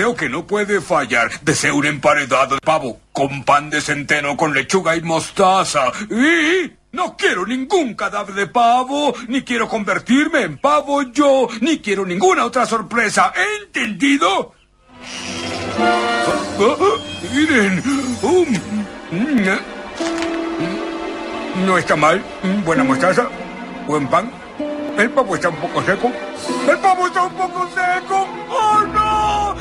[0.00, 1.30] Deseo que no puede fallar.
[1.42, 5.92] Deseo un emparedado de pavo con pan de centeno, con lechuga y mostaza.
[6.08, 12.06] Y no quiero ningún cadáver de pavo, ni quiero convertirme en pavo yo, ni quiero
[12.06, 13.30] ninguna otra sorpresa.
[13.62, 14.54] ¿Entendido?
[15.78, 16.32] Ah,
[17.34, 17.82] miren.
[19.12, 19.58] Eh.
[21.66, 22.24] no está mal.
[22.64, 23.28] Buena mostaza.
[23.86, 24.32] Buen pan.
[24.96, 26.10] El pavo está un poco seco.
[26.66, 28.28] ¡El pavo está un poco seco!
[28.48, 29.09] ¡Oh, no!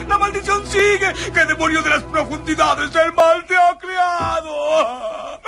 [0.10, 1.14] ¡La maldición sigue!
[1.32, 5.40] ¡Qué demonio de las profundidades el mal te ha criado!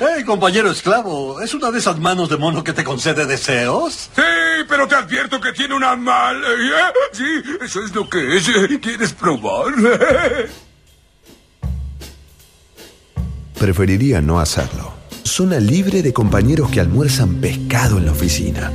[0.00, 1.40] ¡Hey, compañero esclavo!
[1.42, 4.08] ¿Es una de esas manos de mono que te concede deseos?
[4.16, 4.22] Sí,
[4.66, 6.42] pero te advierto que tiene una mal...
[6.42, 6.92] ¿eh?
[7.12, 8.48] Sí, eso es lo que es.
[8.80, 9.74] ¿Quieres probar?
[13.58, 14.94] Preferiría no hacerlo.
[15.22, 18.72] Zona libre de compañeros que almuerzan pescado en la oficina.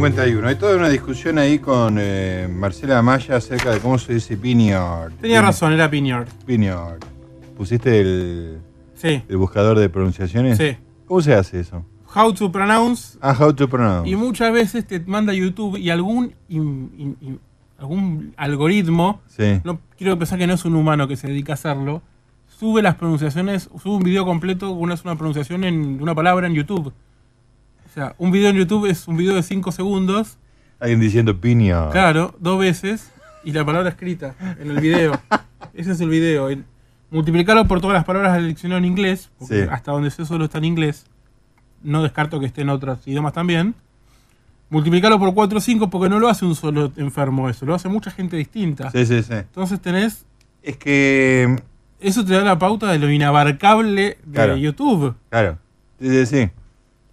[0.00, 0.44] ...22.51.
[0.46, 5.12] Hay toda una discusión ahí con eh, Marcela Amaya acerca de cómo se dice Pinyard.
[5.20, 6.28] Tenía razón, era Pinyard.
[6.46, 6.98] Pinyard.
[7.56, 8.58] ¿Pusiste el,
[8.94, 9.22] Sí.
[9.28, 10.58] el buscador de pronunciaciones?
[10.58, 10.76] Sí.
[11.06, 11.84] ¿Cómo se hace eso?
[12.14, 13.18] How to pronounce.
[13.20, 14.08] Ah, how to pronounce.
[14.10, 17.40] Y muchas veces te manda YouTube y algún in- in- in-
[17.78, 19.60] algún algoritmo, Sí.
[19.64, 22.02] no quiero pensar que no es un humano que se dedica a hacerlo,
[22.48, 26.46] sube las pronunciaciones, sube un video completo con una sola pronunciación en, de una palabra
[26.48, 26.92] en YouTube.
[27.98, 30.36] Sea, un video en YouTube es un video de 5 segundos,
[30.78, 31.90] Alguien diciendo Pinyard.
[31.90, 33.10] claro, dos veces,
[33.42, 35.20] y la palabra escrita en el video.
[35.74, 36.48] Ese es el video.
[36.48, 36.64] El-
[37.10, 39.68] multiplicarlo por todas las palabras del diccionario en inglés, porque Sí.
[39.68, 41.06] hasta donde sé solo está en inglés.
[41.82, 43.74] No descarto que esté en otros idiomas también.
[44.70, 47.88] Multiplicarlo por 4 o 5 porque no lo hace un solo enfermo eso, lo hace
[47.88, 48.92] mucha gente distinta.
[48.92, 49.32] Sí, sí, sí.
[49.32, 50.24] Entonces tenés...
[50.62, 51.56] Es que...
[51.98, 54.56] Eso te da la pauta de lo inabarcable de Claro.
[54.56, 55.16] YouTube.
[55.30, 55.58] Claro.
[56.00, 56.50] Sí, sí, sí.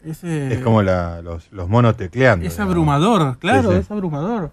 [0.05, 2.45] Ese- Es como la- los, los monos tecleando.
[2.45, 2.71] Es digamos.
[2.71, 3.81] abrumador, claro, Sí, sí.
[3.81, 4.51] es abrumador.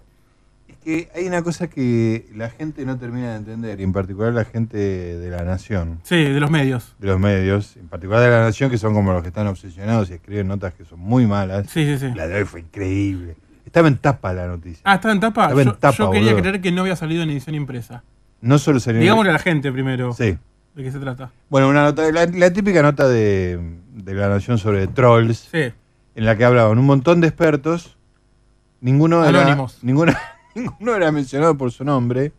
[0.67, 4.33] Es que hay una cosa que la gente no termina de entender, y en particular
[4.33, 5.99] la gente de la nación.
[6.03, 6.95] Sí, de los medios.
[6.99, 10.09] De los medios, en particular de la nación, que son como los que están obsesionados
[10.09, 11.67] y escriben notas que son muy malas.
[11.69, 12.13] Sí, sí, sí.
[12.15, 13.35] La de hoy fue increíble.
[13.65, 14.81] Estaba en tapa la noticia.
[14.83, 15.43] Ah, estaba en tapa.
[15.43, 16.41] Estaba en yo, tapa, yo quería boludo.
[16.41, 18.03] creer que no había salido en edición impresa.
[18.41, 20.37] No solo salió en- Digámosle a la gente primero Sí.
[20.75, 21.31] de qué se trata.
[21.49, 23.57] Bueno, una nota, la, la típica nota de,
[23.93, 25.71] de la nación sobre trolls, Sí.
[26.15, 27.97] en la que hablaban un montón de expertos,
[28.81, 29.79] ninguno era, Anónimos.
[29.83, 30.13] ninguno,
[30.55, 32.31] ninguno era mencionado por su nombre,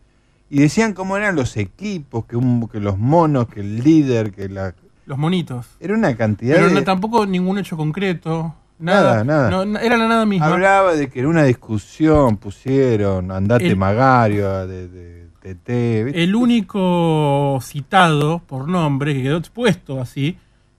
[0.49, 4.47] y decían cómo eran los equipos, que, un- que los monos, que el líder, que
[4.49, 4.75] la...
[5.05, 5.67] Los monitos.
[5.79, 6.73] Era una cantidad Pero de...
[6.75, 8.53] no- tampoco ningún hecho concreto.
[8.77, 9.49] Nada, Nada, nada.
[9.51, 10.47] No, no, era la nada misma.
[10.47, 16.23] Hablaba de que en una discusión pusieron Andate El- Magario, de, de, TT, ¿viste?
[16.23, 20.37] El único citado por nombre que quedó expuesto así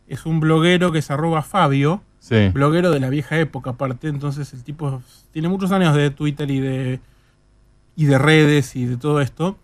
[0.08, 2.48] es un bloguero que es arroba Fabio, Sí.
[2.52, 5.00] bloguero de la vieja época aparte, entonces el tipo
[5.32, 7.00] tiene muchos años de Twitter y de
[7.98, 9.56] y de redes y de todo esto.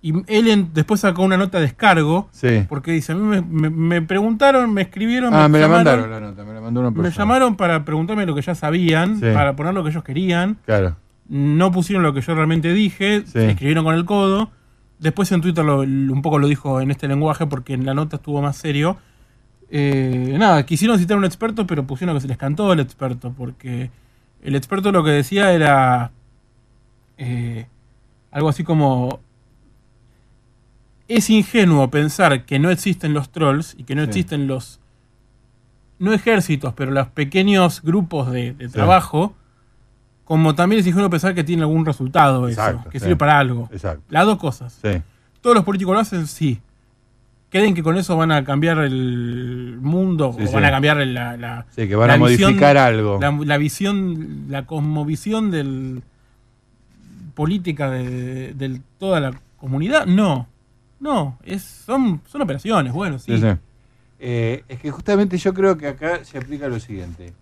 [0.00, 2.64] Y él en- después sacó una nota de descargo Sí.
[2.68, 6.10] porque dice, a mí me, me- me preguntaron, me escribieron, Ah, me la llamaron, mandaron
[6.10, 7.16] la nota, me la mandó una me persona.
[7.24, 9.26] llamaron para preguntarme lo que ya sabían, Sí.
[9.34, 10.56] para poner lo que ellos querían.
[10.66, 10.94] Claro.
[11.28, 13.38] No pusieron lo que yo realmente dije, Sí.
[13.40, 14.50] escribieron con el codo.
[15.00, 18.16] Después en Twitter lo- un poco lo dijo en este lenguaje porque en la nota
[18.16, 18.98] estuvo más serio.
[19.70, 23.32] Eh, nada, quisieron citar a un experto, pero pusieron que se les cantó el experto,
[23.36, 23.90] porque
[24.42, 26.10] el experto lo que decía era
[27.18, 27.66] eh,
[28.30, 29.20] algo así como
[31.08, 34.08] es ingenuo pensar que no existen los trolls y que no Sí.
[34.08, 34.78] existen los
[35.98, 39.34] no ejércitos, pero los pequeños grupos de, de trabajo,
[40.24, 43.04] como también es ingenuo pensar que tiene algún resultado eso, Exacto, que sí.
[43.04, 43.68] sirve para algo.
[43.72, 44.02] Exacto.
[44.08, 44.78] Las dos cosas.
[44.80, 45.02] Sí.
[45.40, 46.60] Todos los políticos lo hacen, sí.
[47.50, 50.34] ¿Creen que con eso van a cambiar el mundo?
[50.36, 50.54] Sí, o sí.
[50.54, 53.18] van a cambiar la, la- Sí, que van la a modificar algo.
[53.20, 56.02] La, la visión, la cosmovisión del
[57.34, 60.04] política de, de toda la comunidad.
[60.06, 60.46] No.
[61.00, 61.38] No.
[61.44, 63.32] Es, son, son operaciones, bueno, sí.
[64.20, 67.32] Eh, es que justamente yo creo que acá se aplica lo siguiente.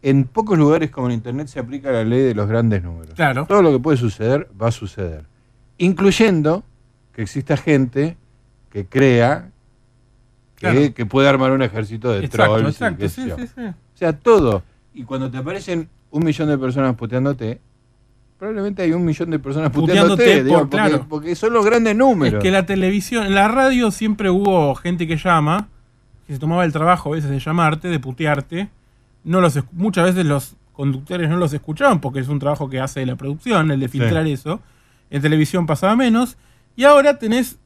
[0.00, 3.14] En pocos lugares como en Internet se aplica la ley de los grandes números.
[3.14, 3.44] Claro.
[3.46, 5.24] Todo lo que puede suceder va a suceder.
[5.76, 6.62] Incluyendo
[7.12, 8.16] que exista gente
[8.70, 9.50] que crea
[10.56, 10.94] que, Claro.
[10.94, 12.74] que puede armar un ejército de Exacto, trolls.
[12.74, 13.60] exacto, sí, sí, sí.
[13.62, 14.62] O sea, todo.
[14.94, 17.60] Y cuando te aparecen un millón de personas puteándote,
[18.38, 20.22] probablemente hay un millón de personas puteándote.
[20.22, 21.06] Puteándote digo, por- porque, claro.
[21.08, 22.38] porque son los grandes números.
[22.38, 25.68] Es que la televisión, en la radio siempre hubo gente que llama,
[26.26, 28.68] que se tomaba el trabajo a veces de llamarte, de putearte.
[29.24, 33.04] No los, muchas veces los conductores no los escuchaban porque es un trabajo que hace
[33.06, 33.98] la producción, el de Sí.
[33.98, 34.60] filtrar eso.
[35.10, 36.36] En televisión pasaba menos.
[36.76, 37.58] Y ahora tenés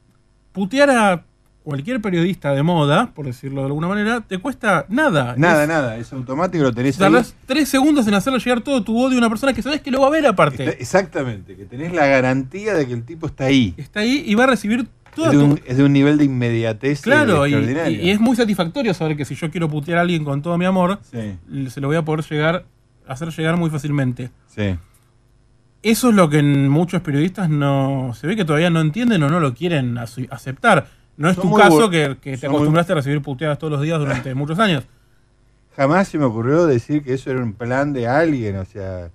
[0.53, 1.23] putear a
[1.63, 5.35] cualquier periodista de moda, por decirlo de alguna manera, te cuesta nada.
[5.37, 7.09] Nada, Es- nada, es automático, lo tenés ahí.
[7.11, 9.89] Tardás tres segundos en hacerle llegar todo tu odio a una persona que sabes que
[9.91, 10.63] lo va a ver aparte.
[10.65, 13.73] Está- exactamente, que tenés la garantía de que el tipo está ahí.
[13.77, 16.17] Está ahí y va a recibir toda Es de, tu- un, es de un nivel
[16.17, 18.01] de inmediatez Claro, y, extraordinario.
[18.01, 20.57] y- y es muy satisfactorio saber que si yo quiero putear a alguien con todo
[20.57, 21.37] mi amor, Sí.
[21.69, 22.65] se lo voy a poder llegar,
[23.07, 24.31] hacer llegar muy fácilmente.
[24.53, 24.75] Sí.
[25.83, 29.29] Eso es lo que en muchos periodistas no se ve que todavía no entienden o
[29.29, 30.87] no lo quieren aceptar.
[31.17, 33.81] No es Son tu caso que, que te muy- acostumbraste a recibir puteadas todos los
[33.81, 34.83] días durante muchos años.
[35.75, 39.09] Jamás se me ocurrió decir que eso era un plan de alguien, o sea,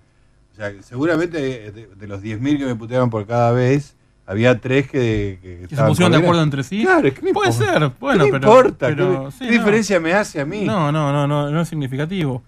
[0.53, 3.97] o sea seguramente de, de los 10.000 que me puteaban por cada vez,
[4.27, 6.83] había tres que, que, Que se pusieron de acuerdo entre sí.
[6.83, 7.53] Claro, es que Puede importa.
[7.79, 8.53] ser, bueno, ¿Qué me pero.
[8.59, 8.87] importa?
[8.89, 9.53] pero- ¿Qué, sí, qué no.
[9.53, 10.65] diferencia me hace a mí?
[10.65, 12.43] No, no, no, no, no es significativo.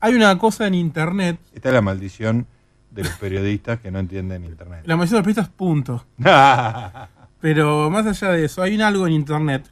[0.00, 2.46] Hay una cosa en internet, Esta es la maldición
[2.94, 4.82] de los periodistas que no entienden internet.
[4.84, 6.04] la mayoría de los periodistas, punto.
[7.40, 9.68] Pero más allá de eso, hay un algo en internet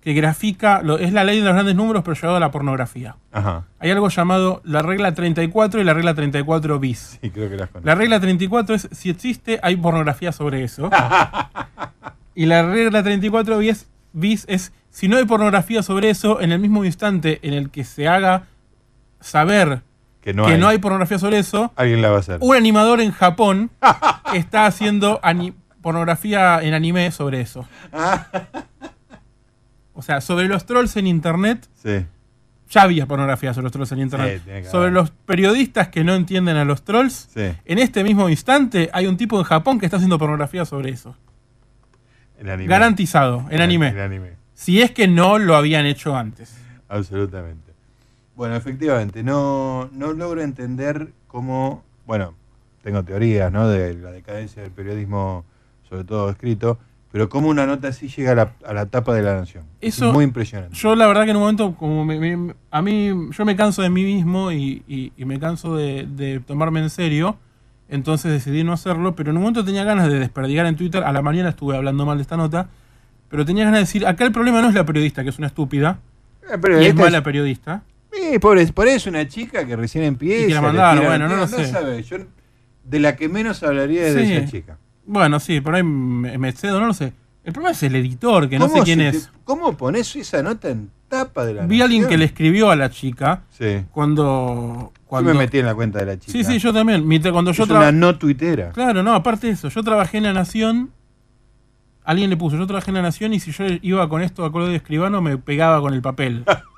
[0.00, 3.16] que grafica, lo- es la ley de los grandes números, pero llevado a la pornografía.
[3.32, 3.64] Ajá.
[3.78, 7.18] Hay algo llamado la regla 34 y la regla 34 bis.
[7.22, 7.86] Sí, creo que las conozco.
[7.86, 10.90] La regla 34 es si existe, hay pornografía sobre eso.
[12.34, 16.58] y la regla 34 bis, bis es si no hay pornografía sobre eso, en el
[16.60, 18.44] mismo instante en el que se haga
[19.20, 19.80] saber
[20.24, 20.58] Que no que hay.
[20.58, 22.38] no hay pornografía sobre eso, Alguien la va a hacer.
[22.40, 23.70] un animador en Japón
[24.34, 25.20] está haciendo
[25.82, 27.68] pornografía en anime sobre eso.
[29.96, 32.04] O sea, sobre los trolls en internet, Sí.
[32.68, 34.42] ya había pornografía sobre los trolls en internet.
[34.44, 37.52] Sí, sobre los periodistas que no entienden a los trolls, Sí.
[37.64, 41.16] en este mismo instante hay un tipo en Japón que está haciendo pornografía sobre eso.
[42.38, 42.68] El anime.
[42.68, 43.90] Garantizado, en anime.
[43.90, 44.30] El anime.
[44.54, 46.56] Si es que no lo habían hecho antes.
[46.88, 47.73] Absolutamente.
[48.36, 52.34] Bueno, efectivamente, no, no logro entender cómo, bueno,
[52.82, 53.68] tengo teorías, ¿no?
[53.68, 55.44] De la decadencia del periodismo,
[55.88, 56.78] sobre todo escrito,
[57.12, 59.64] pero cómo una nota así llega a la, a la tapa de la nación.
[59.80, 60.74] Eso, es muy impresionante.
[60.74, 63.82] Yo la verdad que en un momento, como me- me- a mí, yo me canso
[63.82, 67.36] de mí mismo y, y- y me canso de, de tomarme en serio,
[67.88, 71.12] entonces decidí no hacerlo, pero en un momento tenía ganas de desperdigar en Twitter, a
[71.12, 72.68] la mañana estuve hablando mal de esta nota,
[73.28, 75.46] pero tenía ganas de decir, acá el problema no es la periodista, que es una
[75.46, 76.00] estúpida,
[76.82, 77.82] y es mala periodista.
[78.14, 80.44] Sí, pobre, por eso una chica que recién empieza.
[80.44, 81.66] Y que la mandaron, tiran- bueno, no lo sé.
[81.66, 82.16] sabe, yo
[82.84, 84.78] de la que menos hablaría es de esa chica.
[85.06, 87.12] Bueno, sí, por ahí me, me excedo, no lo sé.
[87.44, 89.26] El problema es el editor, que no sé ¿Cómo quién es.
[89.26, 92.70] te- ¿Cómo pones esa nota en tapa de la Vi a alguien que le escribió
[92.70, 93.84] a la chica Sí.
[93.92, 94.92] cuando...
[95.06, 96.32] cuando Yo me metí en la cuenta de la chica.
[96.32, 97.02] Sí, sí, yo también.
[97.32, 98.70] Cuando yo es traba- una no tuitera.
[98.70, 100.90] Claro, no, aparte de eso, yo trabajé en La Nación.
[102.04, 104.52] Alguien le puso, yo trabajé en La Nación y si yo iba con esto a
[104.52, 106.44] color de escribano me pegaba con el papel.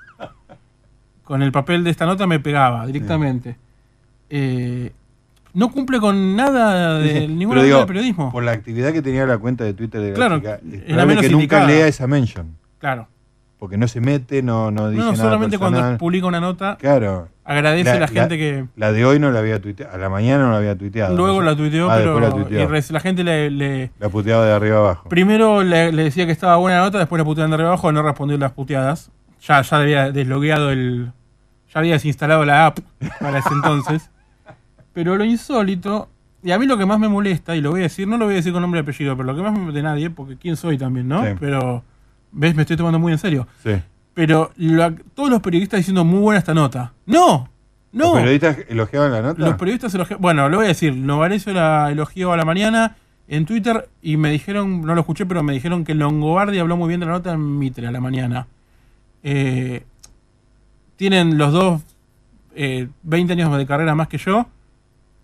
[1.27, 3.57] con el papel de esta nota me pegaba directamente.
[4.31, 4.93] Eh,
[5.55, 8.31] no cumple con nada de Sí, ninguna digo, del periodismo.
[8.31, 11.05] Por la actividad que tenía la cuenta de Twitter de la Claro, chica, es la
[11.05, 12.57] menos que nunca lea esa mention.
[12.79, 13.09] Claro.
[13.59, 17.29] Porque no se mete, no, no dice No, nada solamente cuando publica una nota, Claro.
[17.43, 19.95] agradece a la gente que- La de hoy no la había tuiteado.
[19.95, 21.16] A la mañana no la había tuiteado.
[21.16, 21.47] luego ¿no?
[21.47, 22.61] la tuiteó, Ah, pero la tuiteó.
[22.62, 25.09] y la gente le, le- La puteaba de arriba abajo.
[25.09, 27.91] Primero le, le decía que estaba buena la nota, después le puteaban de arriba abajo,
[27.91, 29.11] no respondió las puteadas.
[29.41, 31.12] Ya, ya había deslogueado el.
[31.72, 32.78] Ya había desinstalado la app
[33.20, 34.11] para ese entonces.
[34.93, 36.09] Pero lo insólito
[36.43, 38.24] Y a mí lo que más me molesta, y lo voy a decir, no lo
[38.24, 40.37] voy a decir con nombre y apellido, pero lo que más me de nadie, porque
[40.37, 41.22] quién soy también, ¿no?
[41.22, 41.32] Sí.
[41.39, 41.84] Pero,
[42.32, 42.55] ¿ves?
[42.55, 43.47] Me estoy tomando muy en serio.
[43.62, 43.72] Sí.
[44.14, 44.53] Pero
[45.12, 46.95] todos los periodistas diciendo muy buena esta nota.
[47.05, 47.51] ¡No!
[47.93, 48.05] ¡No!
[48.05, 49.41] ¿Los periodistas elogiaban la nota?
[49.43, 50.22] Los periodistas elogiaron.
[50.22, 50.95] Bueno, lo voy a decir.
[50.95, 52.97] Novarecio la elogió a la mañana
[53.28, 56.89] en Twitter y me dijeron, no lo escuché, pero me dijeron que Longobardi habló muy
[56.89, 58.47] bien de la nota en Mitre a la mañana.
[59.29, 59.83] Eh,
[60.95, 61.83] tienen los dos
[62.55, 64.47] eh, 20 años de carrera más que yo.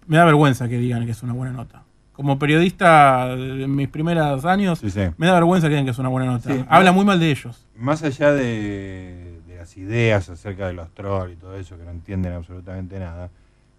[0.09, 1.85] Me da vergüenza que digan que es una buena nota.
[2.15, 5.03] Como periodista de mis primeros años, Sí, sí.
[5.17, 6.53] me da vergüenza que digan que es una buena nota.
[6.53, 6.65] Sí.
[6.69, 7.65] Habla muy mal de ellos.
[7.77, 11.91] Más allá de, de las ideas acerca de los trolls y todo eso, que no
[11.93, 13.31] entienden absolutamente nada,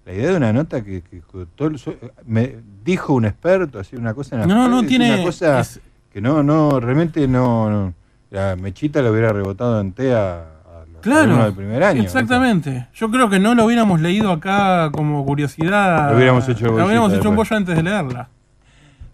[0.05, 1.95] la idea de una nota que, que- que todo el so-
[2.25, 5.79] me dijo un experto, así una cosa en las No, no, tiene- una cosa es-
[6.11, 7.93] que no, no, realmente no, no.
[8.33, 12.01] La mechita le hubiera rebotado en TEA a los Claro, alumnos del primer año.
[12.01, 12.87] Exactamente.
[12.95, 16.09] Yo creo que no lo hubiéramos leído acá como curiosidad.
[16.09, 18.29] Lo hubiéramos hecho Lo hubiéramos hecho un bollo antes de leerla.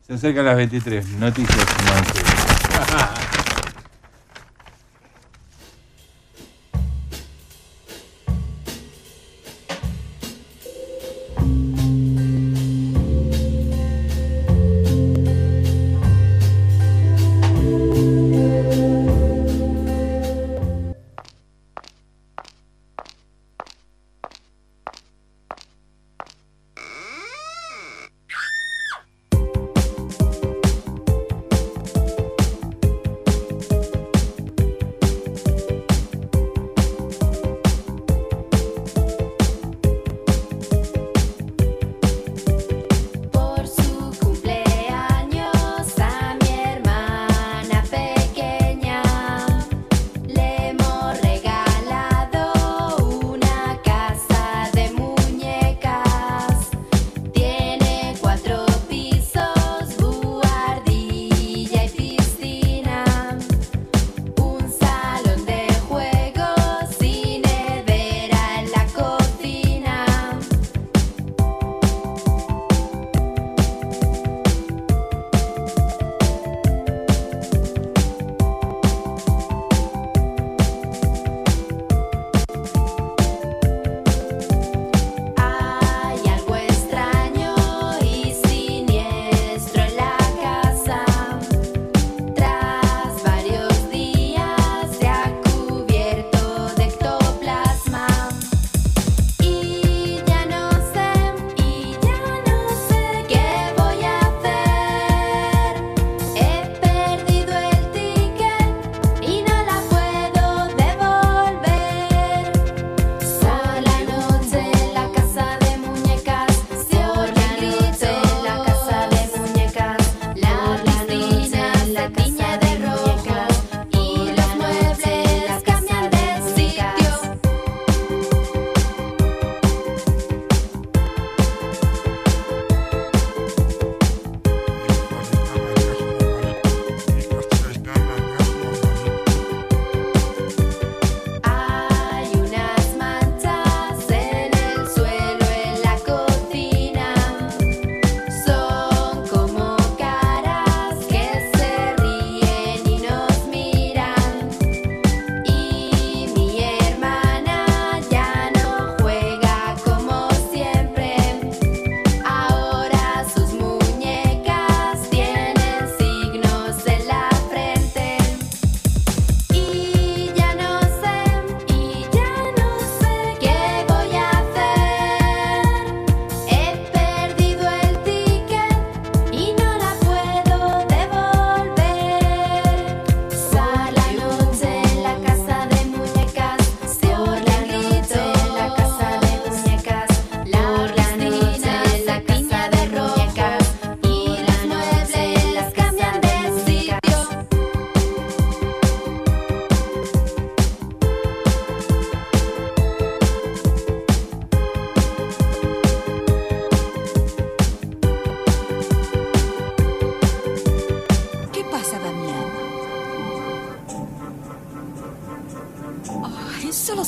[0.07, 1.65] Se acercan las 23, noticias.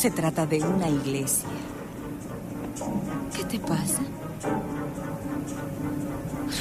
[0.02, 1.47] Se trata de una iglesia.
[3.38, 4.02] ¿Qué te pasa?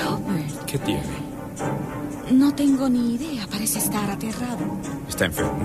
[0.04, 1.02] Robert, ¿Qué tiene?
[2.32, 3.46] no tengo ni idea.
[3.50, 4.58] Parece estar aterrado.
[5.08, 5.58] ¿Está enfermo?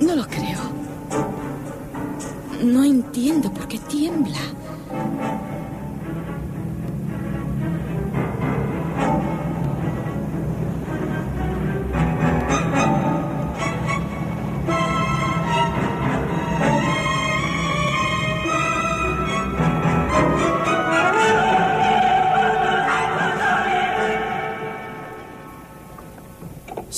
[0.00, 0.60] No lo creo.
[2.62, 4.38] No entiendo por qué tiembla.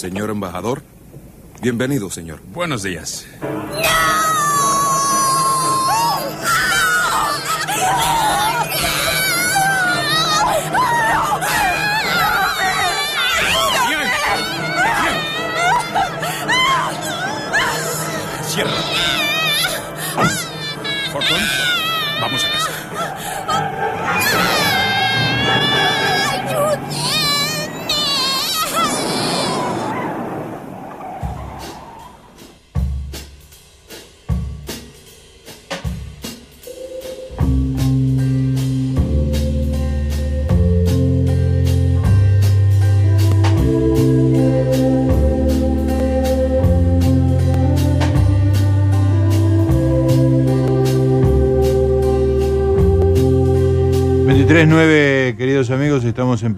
[0.06, 0.82] Señor embajador,
[1.60, 2.38] bienvenido, señor.
[2.54, 3.26] Buenos días.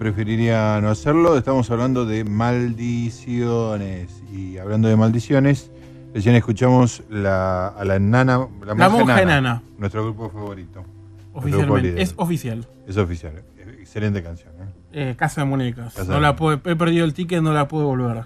[0.09, 1.37] Preferiría no hacerlo.
[1.37, 4.23] Estamos hablando de maldiciones.
[4.33, 5.69] Y hablando de maldiciones,
[6.15, 9.61] recién escuchamos la, a la nana, la La monja, enana.
[9.77, 10.81] Nuestro grupo favorito.
[10.81, 10.89] Grupo
[11.33, 12.01] Oficialmente.
[12.01, 12.67] Es oficial.
[12.87, 13.43] Es oficial.
[13.79, 14.51] Excelente canción.
[14.59, 15.11] ¿eh?
[15.11, 15.93] Eh, Casa de Muñecas.
[15.93, 18.23] Casa no de la puedo, he perdido el ticket, no la puedo volver.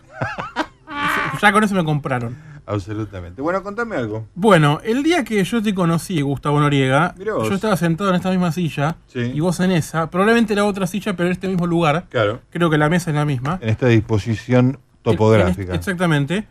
[1.42, 2.38] ya con eso me compraron.
[2.66, 3.42] Absolutamente.
[3.42, 4.28] Bueno, contame algo.
[4.36, 8.52] Bueno, el día que yo te conocí, Gustavo Noriega, yo estaba sentado en esta misma
[8.52, 9.20] silla Sí.
[9.34, 10.10] y vos en esa.
[10.10, 12.06] Probablemente era otra silla, pero en este mismo lugar.
[12.10, 12.40] Claro.
[12.52, 13.60] Creo que la mesa es la misma.
[13.62, 15.72] En esta disposición topográfica.
[15.74, 16.48] En- Exactamente.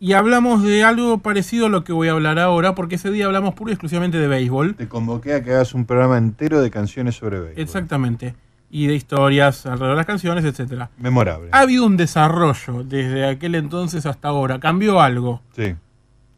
[0.00, 3.24] Y hablamos de algo parecido a lo que voy a hablar ahora, porque ese día
[3.26, 4.74] hablamos puro y exclusivamente de béisbol.
[4.74, 7.62] Te convoqué a que hagas un programa entero de canciones sobre béisbol.
[7.62, 8.34] Exactamente.
[8.76, 10.90] Y de historias alrededor de las canciones, etcétera.
[10.98, 11.48] Memorable.
[11.52, 14.58] Ha habido un desarrollo desde aquel entonces hasta ahora.
[14.58, 15.42] Cambió algo.
[15.54, 15.76] Sí.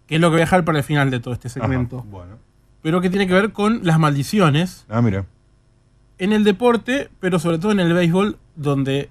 [0.06, 2.00] Que es lo que voy a dejar para el final de todo este segmento.
[2.00, 2.38] Ajá, bueno.
[2.82, 5.24] Pero que tiene que ver con las maldiciones Ah, mira.
[6.18, 9.08] en el deporte, pero sobre todo en el béisbol, donde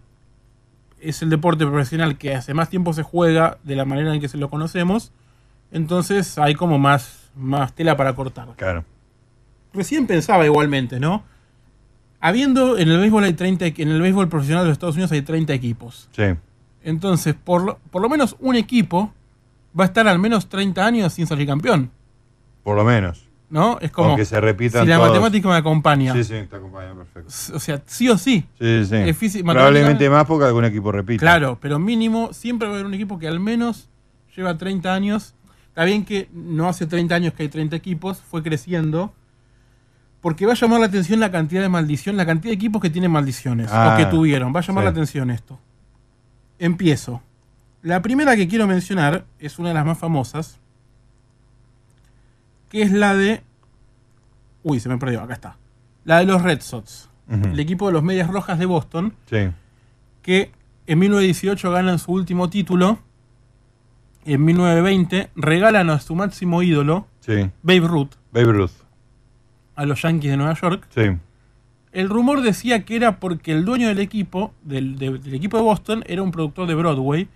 [1.01, 4.27] es el deporte profesional que hace más tiempo se juega de la manera en que
[4.27, 5.11] se lo conocemos.
[5.71, 8.49] Entonces hay como más, más tela para cortar.
[8.55, 8.85] Claro.
[9.73, 11.23] Recién pensaba igualmente, ¿no?
[12.27, 15.11] Habiendo en el béisbol hay 30, equ- en el béisbol profesional de los Estados Unidos
[15.11, 16.09] hay 30 equipos.
[16.11, 16.23] Sí.
[16.83, 19.13] Entonces, por lo, por lo menos un equipo
[19.79, 21.91] va a estar al menos 30 años sin salir campeón,
[22.63, 23.27] Por lo menos.
[23.49, 23.77] ¿no?
[23.79, 25.09] Es como Aunque se repitan si la todos.
[25.09, 26.13] matemática me acompaña.
[26.13, 27.31] Sí, sí, te acompaña perfecto.
[27.55, 28.43] O sea, sí o sí.
[28.59, 28.95] Sí, sí.
[28.95, 31.19] Es física- Probablemente más porque algún equipo repite.
[31.19, 33.87] Claro, pero mínimo siempre va a haber un equipo que al menos
[34.35, 35.35] lleva 30 años.
[35.67, 39.13] Está bien que no hace 30 años que hay 30 equipos, fue creciendo.
[40.25, 42.89] Porque va a llamar la atención la cantidad de maldición, la cantidad de equipos que
[42.89, 44.55] tienen maldiciones Ah, o que tuvieron.
[44.55, 44.85] Va a llamar sí.
[44.85, 45.59] la atención esto.
[46.57, 47.21] Empiezo.
[47.83, 50.57] La primera que quiero mencionar es una de las más famosas,
[52.69, 53.43] que es la de...
[54.63, 55.57] Uy, se me perdió, acá está.
[56.05, 59.51] La de los Red Sox, el equipo de los Medias Rojas de Boston, Sí.
[60.23, 60.51] que
[60.87, 62.97] en 1918 ganan su último título,
[64.25, 67.51] en 1920 regalan a su máximo ídolo, Sí.
[67.61, 68.71] Babe Ruth, Babe Ruth.
[69.75, 70.87] A los Yankees de Nueva York.
[70.89, 71.01] Sí.
[71.91, 75.63] El rumor decía que era porque el dueño del equipo, del, de- del equipo de
[75.63, 77.27] Boston, era un productor de Broadway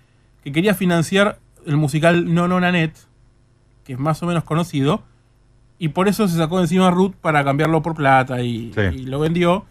[0.44, 2.98] que quería financiar el musical No No Nanette,
[3.86, 5.04] que es más o menos conocido,
[5.78, 8.82] y por eso se sacó de encima a Ruth para cambiarlo por plata y, Sí.
[8.94, 9.66] y lo vendió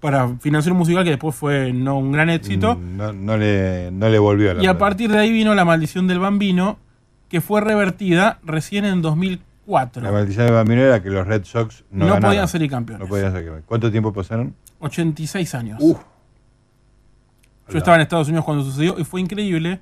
[0.00, 2.76] para financiar un musical que después fue no un gran éxito.
[2.76, 5.54] Mm, No, no le, no le volvió a la Y a partir de ahí vino
[5.54, 6.78] la maldición del bambino,
[7.28, 9.51] que fue revertida recién en 2004.
[9.66, 13.00] La maldición de Bambino era que los Red Sox no, No podían salir campeones.
[13.00, 13.64] No podían salir campeones.
[13.66, 14.54] ¿Cuánto tiempo pasaron?
[14.80, 15.78] 86 años.
[15.80, 15.98] Uf.
[17.68, 19.80] Yo estaba en Estados Unidos cuando sucedió y fue increíble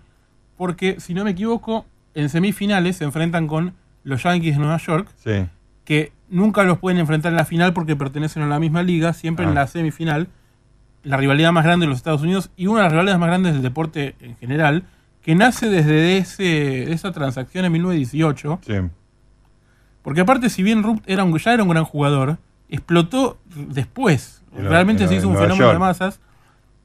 [0.56, 3.74] porque, si no me equivoco, en semifinales se enfrentan con
[4.04, 5.46] los Yankees de Nueva York, Sí.
[5.84, 9.46] que nunca los pueden enfrentar en la final porque pertenecen a la misma liga, siempre
[9.46, 9.48] Ah.
[9.48, 10.28] en la semifinal.
[11.02, 13.54] La rivalidad más grande de los Estados Unidos y una de las rivalidades más grandes
[13.54, 14.84] del deporte en general,
[15.22, 18.60] que nace desde ese, esa transacción en 1918.
[18.66, 18.74] Sí.
[20.02, 22.38] Porque aparte, si bien Ruth era un, ya era un gran jugador,
[22.68, 24.42] explotó después.
[24.56, 26.20] En Realmente en se hizo un fenómeno de masas.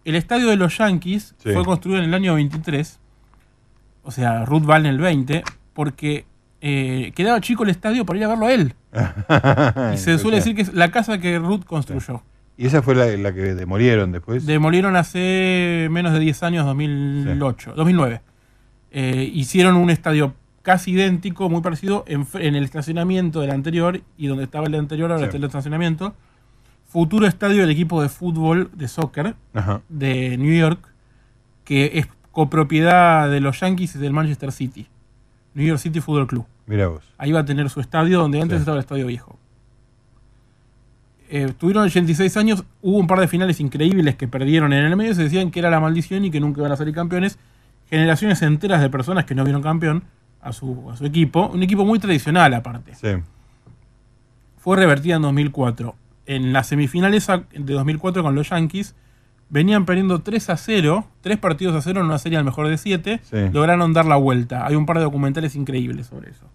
[0.04, 1.52] El estadio de los Yankees Sí.
[1.54, 3.00] fue construido en el año 23.
[4.04, 5.44] O sea, Ruth va en el 20.
[5.74, 6.26] Porque
[6.62, 8.74] eh, quedaba chico el estadio para ir a verlo a él.
[9.94, 12.22] Y se suele decir que es la casa que Ruth construyó.
[12.58, 14.46] Y esa fue la, la que demolieron después.
[14.46, 18.22] Demolieron hace menos de 10 años, 2008, 2009.
[18.92, 20.34] Eh, hicieron un estadio
[20.66, 25.20] casi idéntico, muy parecido, en, el estacionamiento del anterior y donde estaba el anterior, ahora
[25.22, 25.26] Sí.
[25.26, 26.16] está el estacionamiento.
[26.88, 29.82] Futuro estadio del equipo de fútbol, de soccer, Ajá.
[29.90, 30.80] de New York,
[31.66, 34.88] que es copropiedad de los Yankees y del Manchester City.
[35.54, 36.46] New York City Football Club.
[36.66, 37.04] Mira vos.
[37.20, 38.62] Ahí va a tener su estadio donde antes Sí.
[38.62, 39.38] estaba el estadio viejo.
[41.30, 45.14] Eh, tuvieron 86 años, hubo un par de finales increíbles que perdieron en el medio,
[45.16, 47.38] se decían que era la maldición y que nunca iban a salir campeones.
[47.88, 50.04] generaciones enteras de personas que no vieron campeón
[50.46, 51.48] a su, a su equipo.
[51.48, 52.96] Un equipo muy tradicional aparte.
[52.96, 53.10] Sí.
[54.58, 55.96] Fue revertida en 2004.
[56.28, 58.96] En la semifinal esa de 2004 con los Yankees,
[59.50, 62.78] venían perdiendo 3 a 0, 3 partidos a 0 en una serie al mejor de
[62.78, 63.20] 7.
[63.24, 63.38] Sí.
[63.52, 64.66] Lograron dar la vuelta.
[64.66, 66.46] Hay un par de documentales increíbles sobre eso.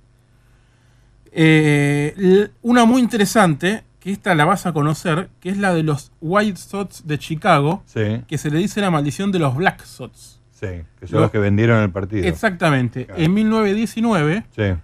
[1.33, 6.11] Eh, una muy interesante, que esta la vas a conocer, que es la de los
[6.21, 8.23] White Sox de Chicago, Sí.
[8.27, 10.40] que se le dice la maldición de los Black Sox.
[10.61, 10.67] Sí,
[10.99, 12.27] que son Lo- los que vendieron el partido.
[12.29, 13.07] Exactamente.
[13.17, 14.79] En 1919, Sí.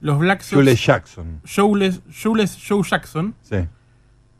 [0.00, 0.54] los Black Sox.
[0.60, 1.40] Jules Jackson.
[1.56, 3.34] Jules, Jules Joe Jackson.
[3.42, 3.56] Sí.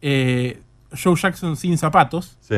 [0.03, 0.61] eh,
[1.03, 2.37] Joe Jackson sin zapatos.
[2.41, 2.57] Sí.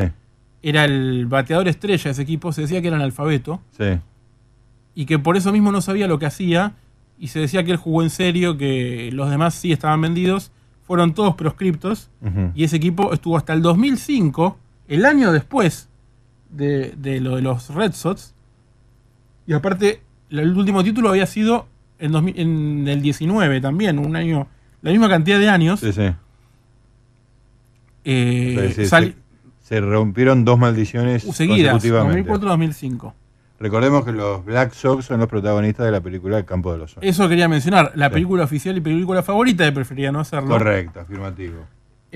[0.62, 2.52] Era el bateador estrella de ese equipo.
[2.52, 3.60] Se decía que era analfabeto.
[3.76, 4.00] Sí.
[4.94, 6.72] Y que por eso mismo no sabía lo que hacía.
[7.18, 10.50] Y se decía que él jugó en serio, que los demás sí estaban vendidos.
[10.82, 12.10] Fueron todos proscriptos.
[12.54, 14.58] Y ese equipo estuvo hasta el 2005,
[14.88, 15.88] el año después
[16.56, 18.34] de, de lo de los Red Sox.
[19.46, 20.00] Y aparte,
[20.30, 21.66] el último título había sido
[21.98, 24.46] en, 2000 en el 19 también, un año,
[24.82, 25.80] la misma cantidad de años.
[25.80, 26.10] Sí, sí.
[28.04, 29.14] Eh, O sea, se, sal-
[29.62, 32.30] se- se rompieron dos maldiciones seguidas, consecutivamente.
[32.30, 33.12] 2004-2005.
[33.60, 36.90] Recordemos que los Black Sox son los protagonistas de la película El campo de los
[36.90, 37.08] sueños.
[37.14, 38.14] Eso quería mencionar, la Sí.
[38.14, 40.48] película oficial y película favorita de Prefería no hacerlo.
[40.48, 41.64] Correcto, afirmativo.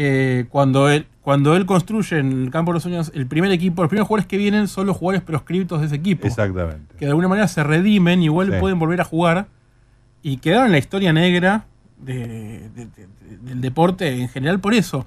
[0.00, 3.82] Eh, cuando, él, cuando él construye en el campo de los sueños el primer equipo,
[3.82, 6.24] los primeros jugadores que vienen son los jugadores proscriptos de ese equipo.
[6.26, 6.94] Exactamente.
[6.96, 8.60] Que de alguna manera se redimen, igual Sí.
[8.60, 9.48] pueden volver a jugar
[10.22, 11.64] y quedaron en la historia negra
[11.98, 15.04] de- de- de- de- del deporte en general por eso.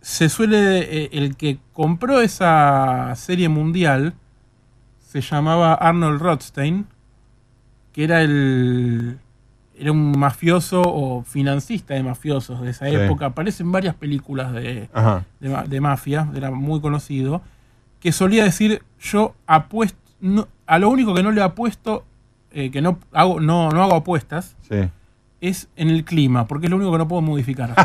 [0.00, 4.14] Se suele, eh, el que compró esa serie mundial
[5.00, 6.86] se llamaba Arnold Rothstein,
[7.92, 9.18] que era el
[9.78, 12.94] era un mafioso o financista de mafiosos de esa Sí.
[12.96, 13.26] época.
[13.26, 14.88] Aparece en varias películas de,
[15.40, 17.42] de, ma- de mafia, era muy conocido,
[18.00, 22.04] que solía decir, yo apuesto, no- a lo único que no le apuesto,
[22.52, 24.88] eh, que no hago, no, no hago apuestas, Sí.
[25.40, 27.74] es en el clima, porque es lo único que no puedo modificar.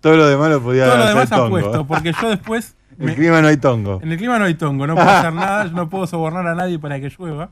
[0.00, 1.44] Todo lo demás lo podía Todo lo demás tongo.
[1.46, 2.76] apuesto, porque yo después...
[2.98, 4.00] En el clima no hay tongo.
[4.02, 6.54] En el clima no hay tongo, no puedo hacer nada, yo no puedo sobornar a
[6.54, 7.50] nadie para que llueva.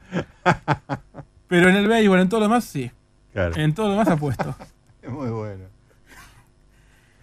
[1.49, 2.91] Pero en el béisbol, en todo lo demás, sí.
[3.33, 3.55] Claro.
[3.57, 4.55] En todo lo demás apuesto.
[5.03, 5.65] Es muy bueno.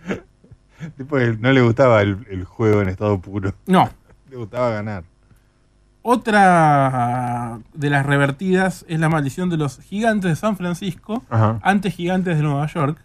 [0.97, 3.53] Tipo que no le gustaba el, el juego en estado puro.
[3.65, 3.89] No.
[4.29, 5.03] Le gustaba ganar.
[6.01, 11.59] Otra de las revertidas es la maldición de los gigantes de San Francisco, Ajá.
[11.61, 12.97] antes gigantes de Nueva York,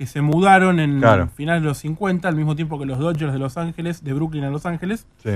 [0.00, 1.28] que se mudaron en Claro.
[1.28, 4.44] finales de los 50, al mismo tiempo que los Dodgers de Los Ángeles, de Brooklyn
[4.44, 5.04] a Los Ángeles.
[5.22, 5.28] Sí.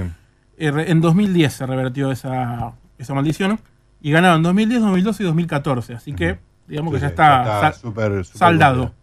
[0.57, 3.61] Eh, En 2010 se revertió esa, esa maldición
[4.01, 5.93] y ganaron 2010, 2012 y 2014.
[5.93, 8.95] Así que, digamos Sí, que ya está, ya está sal- súper- súper saldado.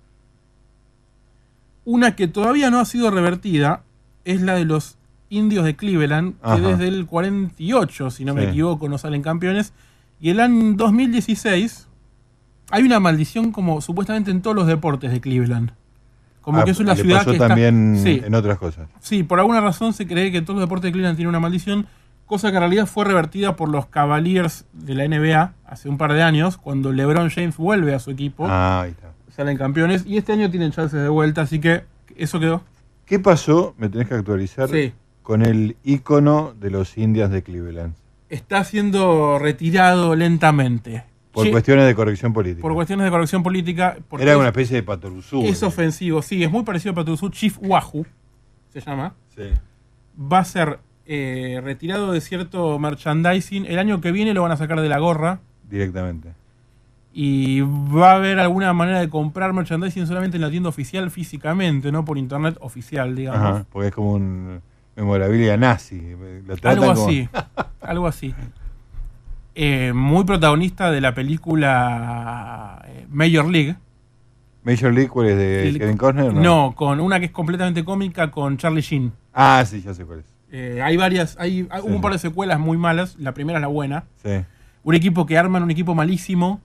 [1.86, 3.84] Una que todavía no ha sido revertida
[4.26, 4.98] es la de los
[5.30, 9.74] indios de Cleveland, que desde el 48, si no me equivoco, no salen campeones.
[10.20, 11.88] Y el año 2016
[12.72, 15.72] hay una maldición como supuestamente en todos los deportes de Cleveland.
[16.42, 18.22] Como Ah, que es una le ciudad pasó que está- también Sí.
[18.26, 18.88] en otras cosas.
[19.00, 21.86] Sí, por alguna razón se cree que todos los deportes de Cleveland tienen una maldición,
[22.26, 26.14] cosa que en realidad fue revertida por los Cavaliers de la NBA hace un par
[26.14, 29.12] de años, cuando LeBron James vuelve a su equipo, Ah, ahí está.
[29.36, 31.84] salen campeones, y este año tienen chances de vuelta, así que
[32.16, 32.64] eso quedó.
[33.06, 33.76] ¿Qué pasó?
[33.78, 34.70] Me tenés que actualizar.
[34.70, 34.94] Sí.
[35.22, 37.94] Con el icono de los indias de Cleveland.
[38.30, 41.04] Está siendo retirado lentamente.
[41.32, 42.62] Por cuestiones de corrección política.
[42.62, 43.98] por cuestiones de corrección política.
[44.20, 45.44] Era una especie de patoruzú.
[45.44, 47.30] Es ofensivo, sí, es muy parecido a Patrusú.
[47.30, 48.06] Chief Wahoo
[48.70, 49.14] se llama.
[49.36, 49.44] Sí.
[50.22, 53.66] Va a ser eh, retirado de cierto merchandising.
[53.66, 55.40] El año que viene lo van a sacar de la gorra.
[55.70, 56.34] Directamente.
[57.14, 61.92] Y va a haber alguna manera de comprar merchandising solamente en la tienda oficial físicamente,
[61.92, 63.42] no por internet oficial, digamos.
[63.42, 64.62] Ajá, porque es como un
[64.96, 66.02] memorabilia nazi.
[66.46, 67.30] Lo tratan Algo como- así.
[67.82, 68.34] algo así.
[69.54, 73.76] Eh, muy protagonista de la película eh, Major League.
[74.64, 75.38] Major League, ¿cuál es?
[75.38, 76.34] ¿De El- Kevin Costner?
[76.34, 79.12] No, con una que es completamente cómica con Charlie Sheen.
[79.34, 80.26] Ah, sí, ya sé cuál es.
[80.52, 83.16] Eh, hay varias, hay, hay- hubo un par de secuelas muy malas.
[83.20, 84.04] La primera es la buena.
[84.24, 84.42] Sí.
[84.84, 86.62] Un equipo que arman un equipo malísimo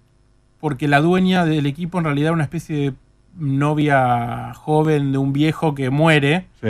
[0.60, 2.94] porque la dueña del equipo en realidad era una especie de
[3.38, 6.68] novia joven de un viejo que muere Sí.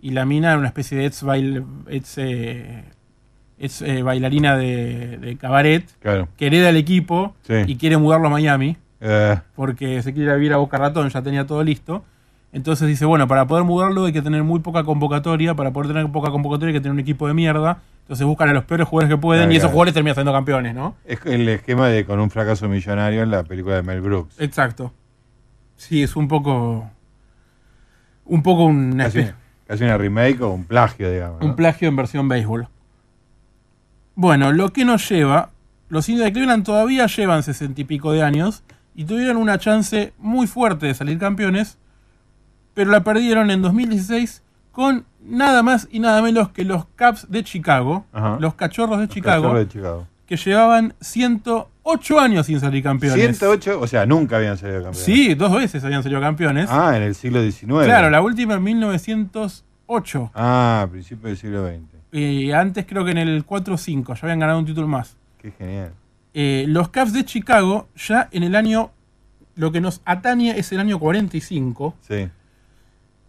[0.00, 2.84] y la mina era una especie de ex, bail- ex, eh,
[3.58, 6.28] ex, eh, bailarina de, de cabaret Claro.
[6.36, 7.54] que hereda el equipo Sí.
[7.66, 11.08] y quiere mudarlo a Miami Eh, porque se quiere ir a vivir a Boca Ratón,
[11.08, 12.04] ya tenía todo listo.
[12.52, 16.10] Entonces dice, bueno, para poder mudarlo hay que tener muy poca convocatoria, para poder tener
[16.10, 17.78] poca convocatoria hay que tener un equipo de mierda.
[18.02, 19.72] Entonces buscan a los peores jugadores que pueden Claro, y esos claro.
[19.72, 20.96] jugadores terminan siendo campeones, ¿no?
[21.04, 24.40] es el esquema de con un fracaso millonario en la película de Mel Brooks.
[24.40, 24.92] Exacto.
[25.76, 26.90] Sí, es un poco.
[28.24, 29.26] Un poco un, Casi,
[29.66, 31.40] casi una remake o un plagio, digamos.
[31.40, 31.46] ¿no?
[31.46, 32.66] un plagio en versión béisbol.
[34.20, 35.50] Bueno, lo que nos lleva,
[35.88, 38.64] los indios de Cleveland todavía llevan sesenta y pico de años
[38.96, 41.78] y tuvieron una chance muy fuerte de salir campeones,
[42.74, 44.42] pero la perdieron en 2016
[44.72, 48.38] con nada más y nada menos que los Caps de Chicago, Ajá.
[48.40, 50.06] los cachorros de Chicago, Cachorros de Chicago.
[50.26, 53.38] que llevaban 108 años sin salir campeones.
[53.38, 55.04] 108, o sea, nunca habían salido campeones.
[55.04, 56.68] Sí, dos veces habían salido campeones.
[56.72, 57.84] Ah, en el siglo XIX.
[57.84, 60.32] Claro, la última en 1908.
[60.34, 61.97] Ah, a principios del siglo XX.
[62.12, 65.16] Y antes creo que en el 4 o 5 ya habían ganado un título más.
[65.40, 65.92] Qué genial.
[66.34, 68.90] Eh, los Cavs de Chicago ya en el año,
[69.56, 72.28] lo que nos atañe es el año 45, Sí.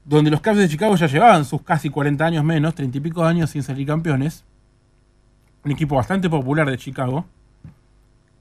[0.05, 3.23] donde los Cavs de Chicago ya llevaban sus casi 40 años menos, 30 y pico
[3.23, 4.43] de años sin salir campeones.
[5.65, 7.25] Un equipo bastante popular de Chicago.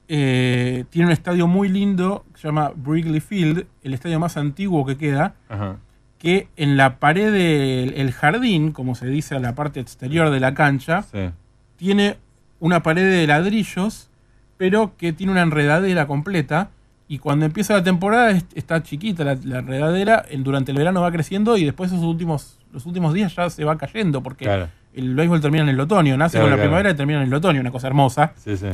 [0.07, 4.83] Eh, tiene un estadio muy lindo que se llama Wrigley Field, el estadio más antiguo
[4.85, 5.77] que queda, Ajá.
[6.19, 10.39] Que en la pared del el jardín, como se dice a la parte exterior de
[10.39, 11.29] la cancha, Sí.
[11.77, 12.17] tiene
[12.59, 14.09] una pared de ladrillos,
[14.57, 16.69] pero que tiene una enredadera completa.
[17.07, 21.01] Y cuando empieza la temporada es- está chiquita la, la enredadera, en- durante el verano
[21.01, 24.67] va creciendo y después esos últimos, los últimos días ya se va cayendo, porque Claro.
[24.93, 26.69] el béisbol termina en el otoño, nace Claro, con la claro.
[26.69, 28.33] primavera y termina en el otoño, una cosa hermosa.
[28.35, 28.67] Sí, sí.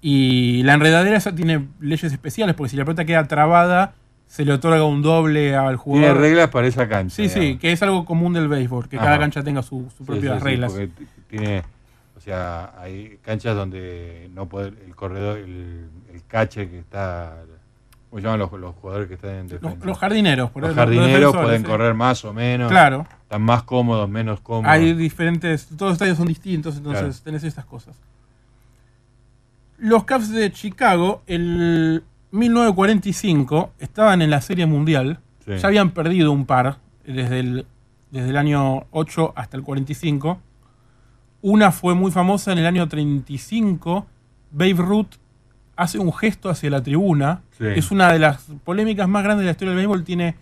[0.00, 3.94] Y la enredadera esa tiene leyes especiales, porque si la pelota queda trabada,
[4.26, 6.16] se le otorga un doble al Tiene jugador.
[6.20, 7.14] reglas para esa cancha.
[7.14, 9.04] Sí, sí, que es algo común del béisbol, que Ajá.
[9.06, 10.72] cada cancha tenga su- sus Sí, propias sí, sí, reglas.
[10.72, 11.62] porque t- tiene,
[12.16, 17.36] o sea, hay canchas donde no puede, el corredor, el, el cache que está,
[18.10, 19.84] ¿cómo llaman los, los jugadores que están en defensa?
[19.86, 21.66] los jardineros, por Los ejemplo, los jardineros pueden sí.
[21.68, 22.70] correr más o menos.
[22.70, 23.06] Claro.
[23.22, 24.68] Están más cómodos, menos cómodos.
[24.68, 27.14] Hay diferentes, todos los estadios son distintos, entonces Claro.
[27.24, 27.94] tenés estas cosas.
[29.78, 32.02] Los Cavs de Chicago, el
[32.34, 35.20] 1945, estaban en la Serie Mundial.
[35.44, 35.52] Sí.
[35.56, 37.66] Ya habían perdido un par desde el,
[38.10, 40.38] desde el año 8 hasta el 45.
[41.42, 44.06] Una fue muy famosa en el año 35.
[44.50, 45.14] Babe Ruth
[45.76, 47.42] hace un gesto hacia la tribuna.
[47.58, 47.64] Sí.
[47.76, 50.04] Es una de las polémicas más grandes de la historia del béisbol.
[50.04, 50.34] Tiene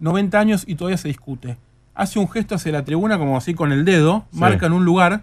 [0.00, 1.56] 90 años y todavía se discute.
[1.94, 4.38] Hace un gesto hacia la tribuna, como así con el dedo, Sí.
[4.38, 5.22] marca en un lugar.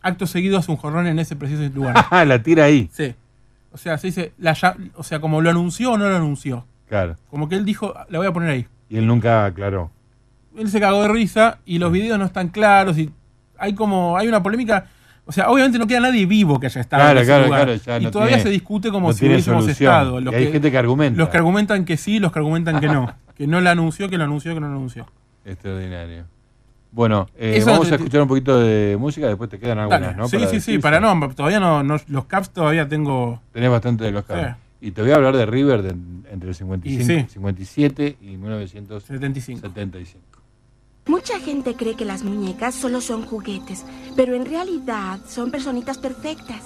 [0.00, 1.96] Acto seguido hace un jorrón en ese preciso lugar.
[2.26, 2.88] La tira ahí.
[2.92, 3.14] Sí.
[3.76, 4.56] O sea, se dice, la
[4.94, 6.64] o sea, como lo anunció o no lo anunció.
[6.88, 7.16] Claro.
[7.28, 8.66] Como que él dijo, la voy a poner ahí.
[8.88, 9.90] Y él nunca aclaró.
[10.56, 13.12] Él se cagó de risa y los videos no están claros y
[13.58, 14.86] hay como, hay una polémica.
[15.26, 17.64] O sea, obviamente no queda nadie vivo que haya estado Claro, en ese claro, lugar.
[17.66, 19.92] claro, ya y no todavía tiene- se discute como no si hubiésemos solución.
[19.92, 20.20] estado.
[20.20, 21.18] Y hay gente que argumenta.
[21.18, 23.14] Los que argumentan que sí, los que argumentan que no.
[23.36, 25.06] que no la anunció, que lo anunció, que no lo anunció.
[25.44, 26.24] Extraordinario.
[26.96, 30.16] Bueno, eh, vamos a escuchar un poquito de música, después te quedan algunas, Dale.
[30.16, 30.28] ¿no?
[30.28, 33.38] sí, Para sí, sí, para no, todavía no, no- los Caps todavía tengo.
[33.52, 34.56] Tenés bastante de los Cavs.
[34.80, 35.90] Y te voy a hablar de River de-
[36.32, 37.26] entre el 55, Y sí.
[37.34, 40.22] 57 y 1975.
[41.06, 43.84] Mucha gente cree que las muñecas solo son juguetes,
[44.16, 46.62] pero en realidad son personitas perfectas.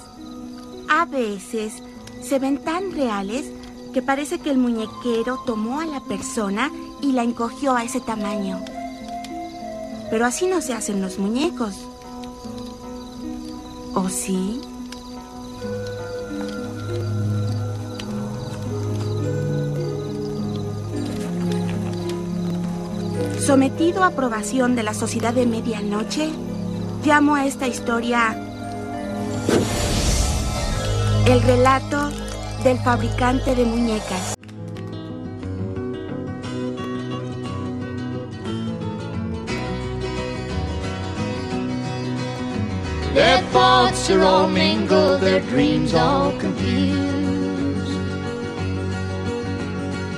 [0.89, 1.83] A veces
[2.21, 3.51] se ven tan reales
[3.93, 6.71] que parece que el muñequero tomó a la persona
[7.01, 8.59] y la encogió a ese tamaño.
[10.11, 11.73] Pero así no se hacen los muñecos.
[13.95, 14.61] ¿O sí?
[23.39, 26.29] Sometido a aprobación de la Sociedad de Medianoche,
[27.05, 28.35] llamo a esta historia
[31.25, 32.11] El relato
[32.63, 34.40] del fabricante de muñecas.
[44.11, 47.91] Are all mingled, their dreams all confused.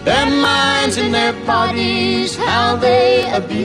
[0.05, 3.63] Their minds and their bodies, how they abuse.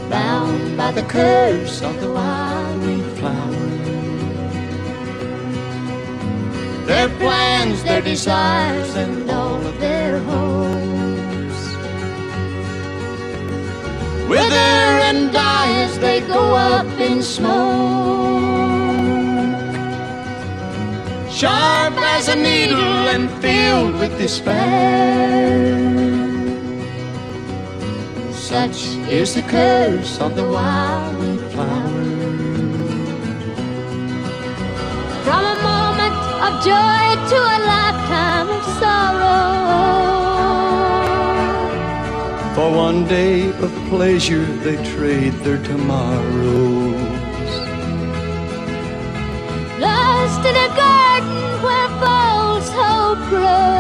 [0.10, 2.70] Bound by the curse of the wild
[3.18, 3.59] flower.
[6.90, 11.60] Their plans, their desires, and all of their hopes
[14.28, 18.40] wither and die as they go up in smoke.
[21.30, 25.78] Sharp as a needle and filled with despair.
[28.34, 31.40] Such is the curse of the wild wheat.
[36.50, 39.50] of joy to a lifetime of sorrow.
[42.56, 47.52] For one day of pleasure, they trade their tomorrows.
[49.80, 53.80] Lost in a garden where false hope grows.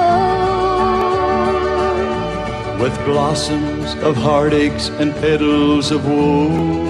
[2.82, 6.89] With blossoms of heartaches and petals of woe.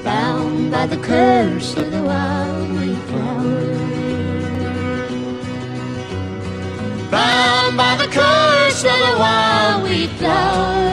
[0.05, 3.73] Bound by the curse of the wild wheat flower.
[7.11, 10.85] Bound by the curse of the wild wheat flower.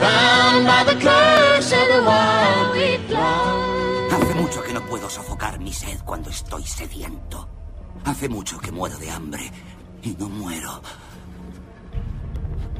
[0.00, 4.10] Bound by the curse of the wild wheat flower.
[4.10, 7.48] Hace mucho que no puedo sofocar mi sed cuando estoy sediento.
[8.04, 9.50] Hace mucho que muero de hambre
[10.04, 10.82] y no muero.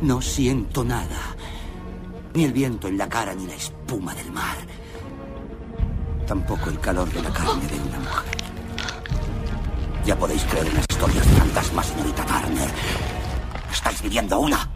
[0.03, 1.35] No siento nada.
[2.35, 4.57] Ni el viento en la cara ni la espuma del mar.
[6.27, 8.37] Tampoco el calor de la carne de una mujer.
[10.05, 12.71] Ya podéis creer en las historias fantasmas, señorita Turner.
[13.73, 14.69] ¿Estáis viviendo una?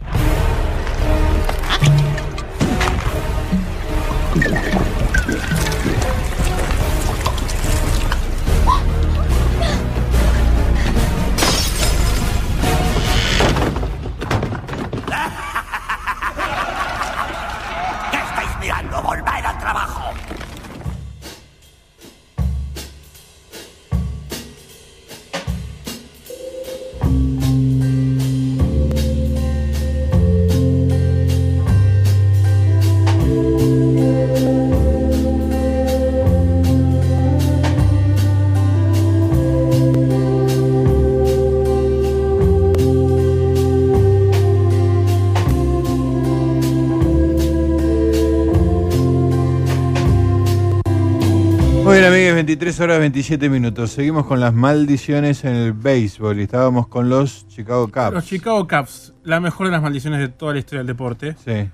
[52.59, 53.89] 23 horas 27 minutos.
[53.91, 58.11] Seguimos con las maldiciones en el béisbol y estábamos con los Chicago Cubs.
[58.11, 61.37] Los Chicago Cubs, la mejor de las maldiciones de toda la historia del deporte.
[61.45, 61.69] Sí.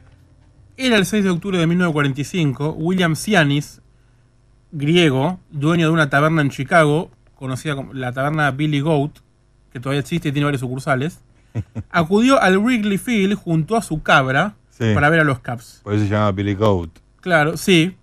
[0.78, 2.76] Era el 6 de octubre de 1945.
[2.78, 3.82] William Cianis,
[4.72, 9.18] griego, dueño de una taberna en Chicago, conocida como la taberna Billy Goat,
[9.74, 11.20] que todavía existe y tiene varias sucursales,
[11.90, 14.94] acudió al Wrigley Field junto a su cabra Sí.
[14.94, 15.80] para ver a los Cubs.
[15.84, 16.92] Por eso se llama Billy Goat.
[17.22, 17.96] Claro, sí.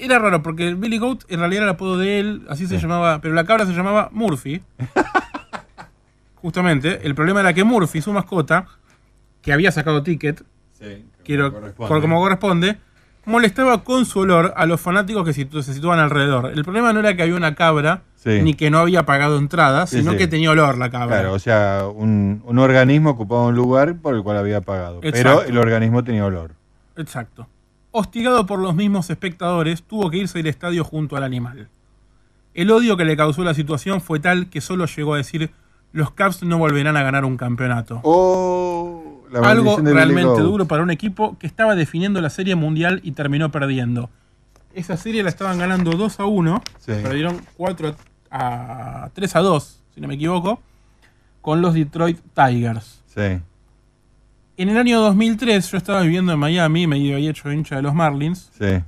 [0.00, 2.78] Era raro porque el Billy Goat en realidad era el apodo de él, así se
[2.78, 4.62] llamaba, pero la cabra se llamaba Murphy.
[6.36, 8.66] Justamente, el problema era que Murphy, su mascota,
[9.42, 10.42] que había sacado ticket,
[11.24, 11.88] quiero, corresponde.
[11.88, 12.78] por como corresponde,
[13.26, 16.46] molestaba con su olor a los fanáticos que situ- se situaban alrededor.
[16.46, 18.40] El problema no era que había una cabra, Sí.
[18.42, 20.18] ni que no había pagado entrada, Sí, sino sí.
[20.18, 21.16] que tenía olor la cabra.
[21.20, 25.00] Claro, o sea, un, un organismo ocupaba un lugar por el cual había pagado.
[25.00, 26.52] Pero el organismo tenía olor.
[26.96, 27.46] Exacto.
[27.92, 31.68] Hostigado por los mismos espectadores, tuvo que irse del estadio junto al animal.
[32.54, 35.50] El odio que le causó la situación fue tal que solo llegó a decir:
[35.92, 38.00] Los Cubs no volverán a ganar un campeonato.
[38.04, 43.12] Oh, la Algo realmente duro para un equipo que estaba definiendo la serie mundial y
[43.12, 44.08] terminó perdiendo.
[44.72, 46.92] Esa serie la estaban ganando 2 a 1, Sí.
[47.02, 47.96] perdieron 4
[48.30, 50.60] a 3 a 2, si no me equivoco,
[51.40, 53.02] con los Detroit Tigers.
[53.06, 53.40] Sí.
[54.60, 57.94] En el año 2003 yo estaba viviendo en Miami, me había hecho hincha de los
[57.94, 58.82] Marlins, Sí.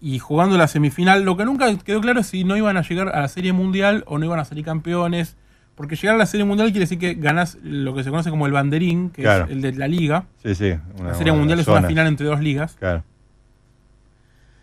[0.00, 3.10] y jugando la semifinal, lo que nunca quedó claro es si no iban a llegar
[3.14, 5.36] a la Serie Mundial o no iban a salir campeones,
[5.74, 8.46] porque llegar a la Serie Mundial quiere decir que ganás lo que se conoce como
[8.46, 9.44] el banderín, que Claro.
[9.44, 10.24] es el de la liga.
[10.42, 10.72] Sí, sí.
[10.98, 12.74] una- la Serie una Mundial es una final entre dos ligas.
[12.78, 13.04] Claro.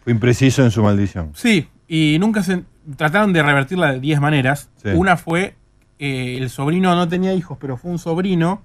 [0.03, 1.33] Fue impreciso en su maldición.
[1.35, 2.63] Sí, y nunca se
[2.97, 4.71] trataron de revertirla de 10 maneras.
[4.81, 4.89] Sí.
[4.95, 5.53] Una fue
[5.99, 8.63] eh, el sobrino no tenía hijos, pero fue un sobrino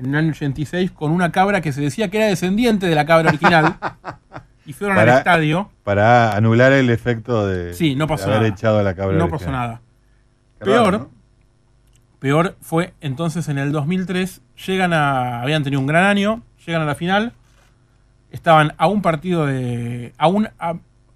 [0.00, 3.06] en el año 86 con una cabra que se decía que era descendiente de la
[3.06, 3.76] cabra original.
[4.66, 5.70] y fueron al estadio.
[5.84, 8.48] Para anular el efecto de, Sí, no de pasó haber nada.
[8.48, 9.16] echado a la cabra.
[9.16, 9.38] No original.
[9.38, 9.80] pasó nada.
[10.58, 11.10] Peor, raro, ¿no?
[12.18, 16.84] peor fue entonces en el 2003, llegan a, habían tenido un gran año, llegan a
[16.84, 17.32] la final,
[18.30, 20.74] estaban a un partido de, a un a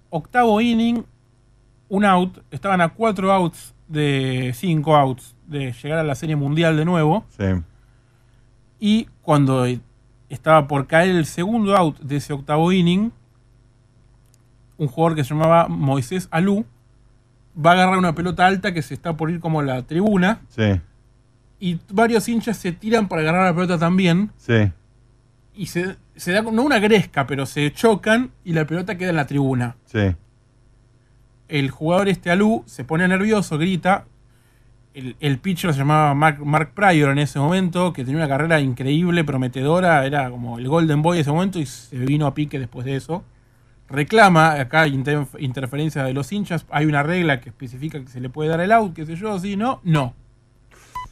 [0.09, 1.03] octavo inning,
[1.89, 6.75] un out, estaban a cuatro outs de cinco outs de llegar a la Serie Mundial
[6.75, 7.45] de nuevo, Sí.
[8.79, 9.65] Y cuando
[10.29, 13.11] estaba por caer el segundo out de ese octavo inning,
[14.77, 16.65] un jugador que se llamaba Moisés Alú
[17.57, 20.41] va a agarrar una pelota alta que se está por ir como a la tribuna
[20.49, 20.81] Sí.
[21.59, 24.71] y varios hinchas se tiran para agarrar la pelota también Sí.
[25.55, 29.15] y se, se da no una gresca, pero se chocan y la pelota queda en
[29.15, 29.77] la tribuna.
[29.85, 30.13] Sí.
[31.47, 34.05] El jugador este Alú se pone nervioso, grita.
[34.95, 38.61] El, el pitcher se llamaba Mark, Mark Pryor en ese momento, que tenía una carrera
[38.61, 42.57] increíble, prometedora, era como el Golden Boy de ese momento y se vino a pique
[42.59, 43.23] después de eso.
[43.89, 48.29] Reclama, acá inter- interferencia de los hinchas, hay una regla que especifica que se le
[48.29, 50.13] puede dar el out, qué sé yo, sí, no, no.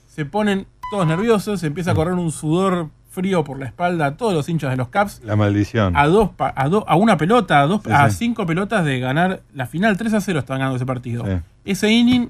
[0.08, 4.18] Se ponen todos nerviosos, se empieza a correr un sudor frío por la espalda a
[4.18, 5.22] todos los hinchas de los Caps.
[5.24, 5.96] La maldición.
[5.96, 8.18] A, dos, a, do- a una pelota, a, dos, Sí, a sí.
[8.18, 9.98] cinco pelotas de ganar la final.
[9.98, 11.26] 3 a 0 estaban ganando ese partido.
[11.26, 11.32] Sí.
[11.66, 12.30] Ese inning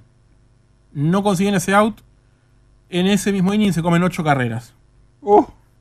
[0.94, 2.00] no consiguen ese out.
[2.90, 4.74] En ese mismo inning se comen ocho carreras.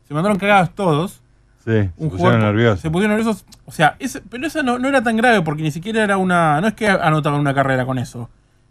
[0.08, 1.22] Se mandaron cagados todos.
[1.64, 2.80] Sí, se pusieron nerviosos.
[2.80, 3.44] Se pusieron nerviosos.
[3.66, 6.60] O sea, ese- pero eso no, no era tan grave porque ni siquiera era una.
[6.60, 8.28] No es que anotaban una carrera con eso.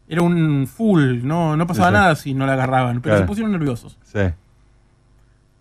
[0.09, 1.23] Era un full.
[1.23, 1.99] No, no pasaba Sí, sí.
[1.99, 2.95] nada si no la agarraban.
[3.01, 3.19] Pero Claro.
[3.19, 3.97] se pusieron nerviosos.
[4.03, 4.19] Sí.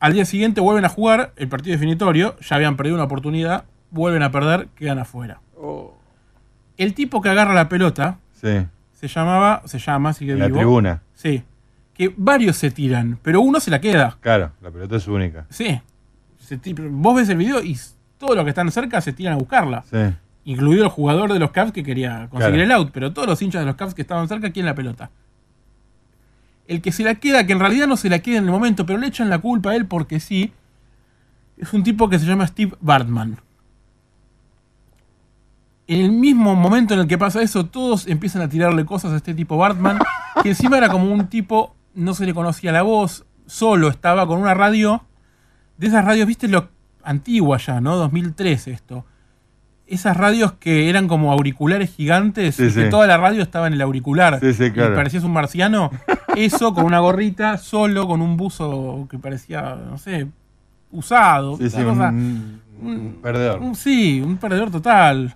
[0.01, 2.37] Al día siguiente vuelven a jugar el partido definitorio.
[2.41, 3.65] Ya habían perdido una oportunidad.
[3.91, 4.69] Vuelven a perder.
[4.75, 5.41] Quedan afuera.
[6.79, 8.67] El tipo que agarra la pelota Sí.
[9.01, 9.63] Se llamaba.
[9.65, 10.59] Se llama, sigue la vivo.
[10.59, 11.03] tribuna.
[11.15, 11.43] Sí.
[11.95, 14.17] Que varios se tiran, pero uno se la queda.
[14.21, 15.47] Claro, la pelota es única.
[15.51, 15.81] Sí.
[16.39, 16.59] Se
[16.91, 17.79] vos ves el video y
[18.19, 19.85] todos los que están cerca se tiran a buscarla.
[19.91, 19.99] Sí.
[20.45, 22.65] Incluido el jugador de los Cavs que quería conseguir Claro.
[22.65, 25.11] el out, pero todos los hinchas de los Cavs que estaban cerca quieren la pelota.
[26.67, 28.87] El que se la queda, que en realidad no se la queda en el momento,
[28.87, 30.53] pero le echan la culpa a él porque sí,
[31.59, 33.39] es un tipo que se llama Steve Bartman.
[35.93, 39.17] En el mismo momento en el que pasa eso, todos empiezan a tirarle cosas a
[39.17, 39.99] este tipo Bartman,
[40.43, 44.39] que encima era como un tipo, no se le conocía la voz, solo estaba con
[44.41, 45.03] una radio,
[45.79, 46.69] de esas radios, viste, lo
[47.03, 47.97] antigua ya, ¿no?
[47.97, 49.05] 2003 esto.
[49.89, 52.89] Esas radios que eran como auriculares gigantes, Sí, y que sí.
[52.91, 54.39] toda la radio estaba en el auricular.
[54.39, 54.95] Sí, sí, y claro.
[54.95, 55.91] parecías un marciano.
[56.37, 60.29] Eso con una gorrita, solo con un buzo que parecía, no sé,
[60.93, 61.57] usado.
[61.57, 63.59] Sí, sí, una cosa- un, un perdedor.
[63.61, 65.35] un- sí, un perdedor total.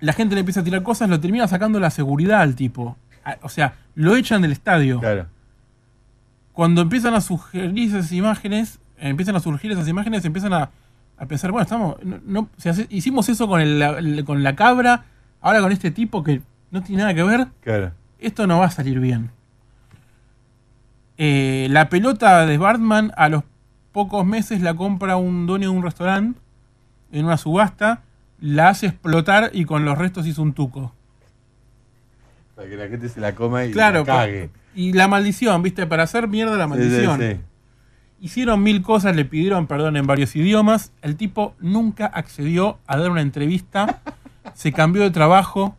[0.00, 2.96] La gente le empieza a tirar cosas, lo termina sacando la seguridad al tipo.
[3.24, 4.98] A- O sea, lo echan del estadio.
[5.00, 5.26] Claro.
[6.52, 10.70] Cuando empiezan a sugerir esas imágenes, empiezan a surgir esas imágenes, empiezan a,
[11.18, 14.24] a pensar, bueno, estamos, no, no- o sea, hace- hicimos eso con, el- la, el-
[14.24, 15.04] con la cabra,
[15.40, 16.40] ahora con este tipo que
[16.70, 17.92] no tiene nada que ver, Claro.
[18.18, 19.30] esto no va a salir bien.
[21.18, 23.44] Eh, la pelota de Bartman a los
[23.92, 26.40] pocos meses la compra un dueño de un restaurante
[27.12, 28.02] en una subasta,
[28.40, 30.92] la hace explotar y con los restos hizo un tuco.
[32.56, 34.50] Para que la gente se la coma y Claro, la cague.
[34.74, 35.86] y la maldición, ¿viste?
[35.86, 37.20] Para hacer mierda la Sí, sí, maldición.
[37.20, 37.40] sí.
[38.22, 40.92] Hicieron mil cosas, le pidieron perdón en varios idiomas.
[41.00, 44.00] El tipo nunca accedió a dar una entrevista.
[44.54, 45.76] se cambió de trabajo.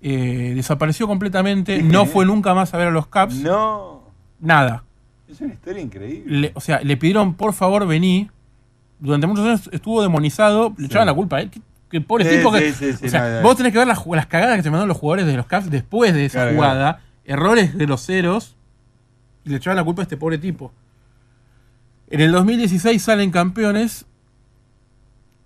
[0.00, 1.82] eh, desapareció completamente.
[1.82, 3.34] No fue nunca más a ver a los Caps.
[3.42, 4.02] No.
[4.40, 4.84] Nada.
[5.28, 6.38] Es una historia increíble.
[6.40, 8.30] Le- o sea, le pidieron, por favor, vení.
[9.00, 10.72] Durante muchos años estuvo demonizado.
[10.78, 11.50] Le echaban la culpa a él.
[11.50, 11.60] Qué,
[11.90, 12.72] qué pobre Sí, tipo que.
[12.72, 13.42] sí, sí, sí, o sea, no, no.
[13.42, 15.70] vos tenés que ver las, las cagadas que se mandaron los jugadores de los Caps
[15.70, 17.00] después de esa Claro, jugada.
[17.24, 18.56] Errores de los ceros.
[19.44, 20.72] Y le echaban la culpa a este pobre tipo.
[22.10, 24.04] En el 2016 salen campeones.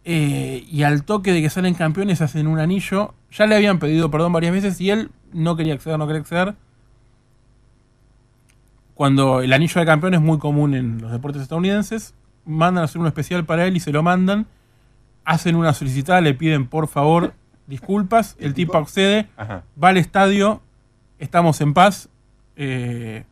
[0.05, 3.15] eh, y al toque de que salen campeones hacen un anillo.
[3.31, 6.55] Ya le habían pedido perdón varias veces y él no quería acceder, no quería acceder.
[8.95, 12.15] Cuando el anillo de campeón es muy común en los deportes estadounidenses,
[12.45, 14.47] mandan a hacer uno especial para él y se lo mandan.
[15.25, 17.35] Hacen una solicitada, le piden por favor
[17.67, 18.37] disculpas.
[18.41, 19.63] El tipo accede, Ajá.
[19.83, 20.61] va al estadio,
[21.19, 22.09] estamos en paz.
[22.57, 23.25] eh,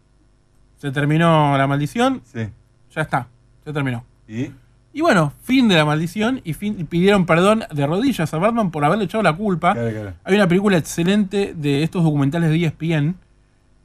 [0.79, 2.23] se terminó la maldición.
[2.25, 2.49] Sí.
[2.95, 3.29] Ya está,
[3.65, 4.03] se terminó.
[4.27, 4.51] ¿Y?
[4.93, 8.71] Y bueno, fin de la maldición y, fin, y pidieron perdón de rodillas a Batman
[8.71, 9.75] por haberle echado la culpa.
[9.75, 10.13] Claro, claro.
[10.25, 13.15] Hay una película excelente de estos documentales de ESPN,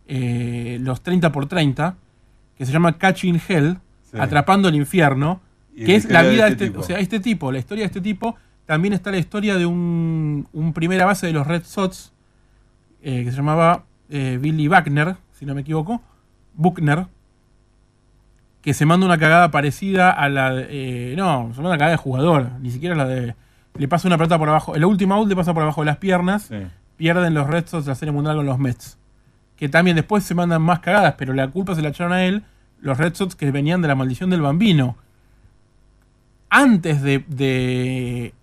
[0.07, 1.95] eh, los 30 por 30,
[2.57, 3.77] que se llama Catching Hell,
[4.09, 4.17] Sí.
[4.21, 5.41] Atrapando el infierno,
[5.75, 6.79] que es la de vida de este este, tipo.
[6.79, 8.35] o sea, este tipo, la historia de este tipo.
[8.65, 12.13] También está la historia de un, un primera base de los Red Sox,
[13.03, 16.01] eh, que se llamaba eh, Billy Buckner, si no me equivoco,
[16.55, 17.05] Buckner,
[18.61, 21.91] que se manda una cagada parecida a la de, eh, no, se manda una cagada
[21.91, 23.35] de jugador, ni siquiera la de
[23.77, 25.97] le pasa una pelota por abajo, el último out le pasa por abajo de las
[25.97, 26.49] piernas,
[26.95, 28.97] pierden los Red Sox la serie mundial con los Mets,
[29.57, 32.43] que también después se mandan más cagadas, pero la culpa se la echaron a él
[32.79, 34.95] los Red Sox que venían de la maldición del bambino.
[36.49, 38.33] Antes de, de,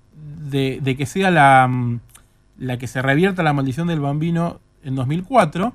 [0.51, 2.01] de- de que sea la, mm,
[2.59, 5.73] la que se revierta la maldición del bambino en 2004,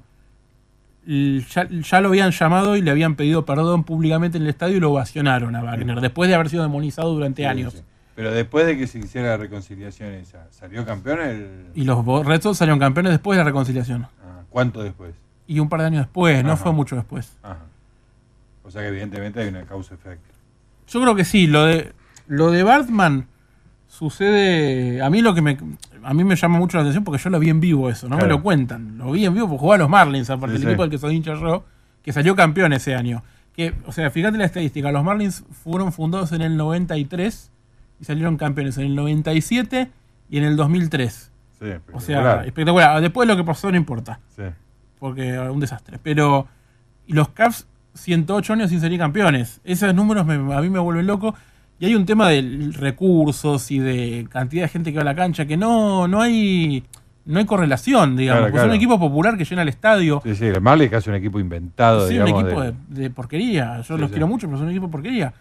[1.07, 4.77] l- ya, ya lo habían llamado y le habían pedido perdón públicamente en el estadio
[4.77, 7.73] y lo ovacionaron a Wagner, después de haber sido demonizado durante Sí, años.
[7.73, 7.79] sí.
[8.15, 11.67] Pero después de que se hiciera la reconciliación esa, ¿salió campeón el...
[11.75, 14.07] Y los Red Sox salieron campeones después de la reconciliación.
[14.23, 15.13] Ah, ¿Cuánto después?
[15.45, 17.37] Y un par de años después, no fue mucho después.
[17.43, 17.59] Ajá.
[18.63, 20.33] O sea que evidentemente hay una causa-efecto.
[20.87, 21.93] Yo creo que sí, lo de
[22.27, 23.27] lo de Bartman
[23.87, 25.01] sucede.
[25.01, 25.57] A mí lo que me.
[26.03, 28.15] A mí me llama mucho la atención porque yo lo vi en vivo eso, no
[28.15, 28.27] Claro.
[28.27, 28.97] me lo cuentan.
[28.97, 30.67] Lo vi en vivo porque jugaba a los Marlins, aparte Sí, el sí.
[30.69, 31.65] equipo del que soy hincha yo,
[32.01, 33.23] que salió campeón ese año.
[33.53, 37.51] Que, o sea, fíjate la estadística, los Marlins fueron fundados en el 93
[37.99, 39.89] y salieron campeones en el 97
[40.29, 41.31] y en el 2003.
[41.59, 43.01] Sí, O sea, espectacular.
[43.01, 44.43] Después lo que pasó no importa Sí.
[44.99, 45.97] porque era un desastre.
[46.01, 46.47] Pero
[47.07, 49.59] los Cavs 108 años sin salir campeones.
[49.63, 51.33] Esos números me- a mí me vuelven loco.
[51.79, 55.15] Y hay un tema de recursos y de cantidad de gente que va a la
[55.15, 56.83] cancha que no, no hay
[57.25, 58.39] no hay correlación, digamos.
[58.39, 60.21] Claro, Pues es un equipo popular que llena el estadio.
[60.23, 63.09] Sí, sí, el Marley es casi un equipo inventado, Sí, un equipo de- de, de
[63.09, 63.77] porquería.
[63.81, 64.13] Yo Sí, los sí.
[64.13, 65.33] quiero mucho, pero son un equipo de porquería.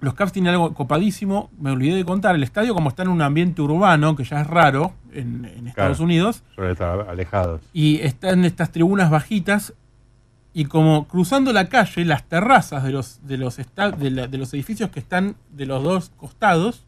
[0.00, 1.50] Los Cavs tienen algo copadísimo.
[1.58, 2.34] Me olvidé de contar.
[2.34, 5.96] El estadio, como está en un ambiente urbano, que ya es raro en, en Estados
[5.98, 6.04] Claro.
[6.04, 7.60] Unidos, Suelen estar alejados.
[7.72, 9.72] y está en estas tribunas bajitas.
[10.56, 14.54] Y como cruzando la calle, las terrazas de los, de los, de la- de los
[14.54, 16.84] edificios que están de los dos costados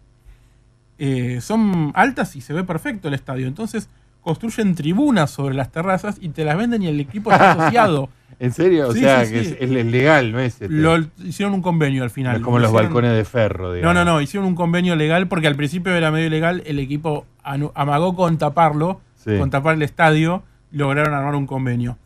[0.98, 3.46] eh, son altas y se ve perfecto el estadio.
[3.46, 3.88] Entonces
[4.22, 8.08] construyen tribunas sobre las terrazas y te las venden y el equipo está asociado.
[8.38, 8.88] ¿En serio?
[8.88, 9.56] O sea, sí, que sí.
[9.60, 10.54] Es, es legal, ¿no es?
[10.60, 10.68] este?
[10.68, 12.32] Lo, hicieron un convenio al final.
[12.34, 13.94] No es como los balcones de ferro, No, digamos.
[13.94, 18.14] no, no, hicieron un convenio legal porque al principio era medio ilegal, el equipo amagó
[18.14, 19.00] con taparlo,
[19.38, 21.96] con tapar el estadio, lograron armar un convenio.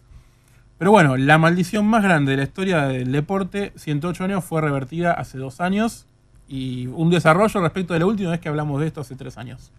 [0.81, 5.13] Pero bueno, la maldición más grande de la historia del deporte, 108 años, fue revertida
[5.13, 6.07] hace dos años
[6.49, 9.73] y un desarrollo respecto de la última vez que hablamos de esto hace tres años.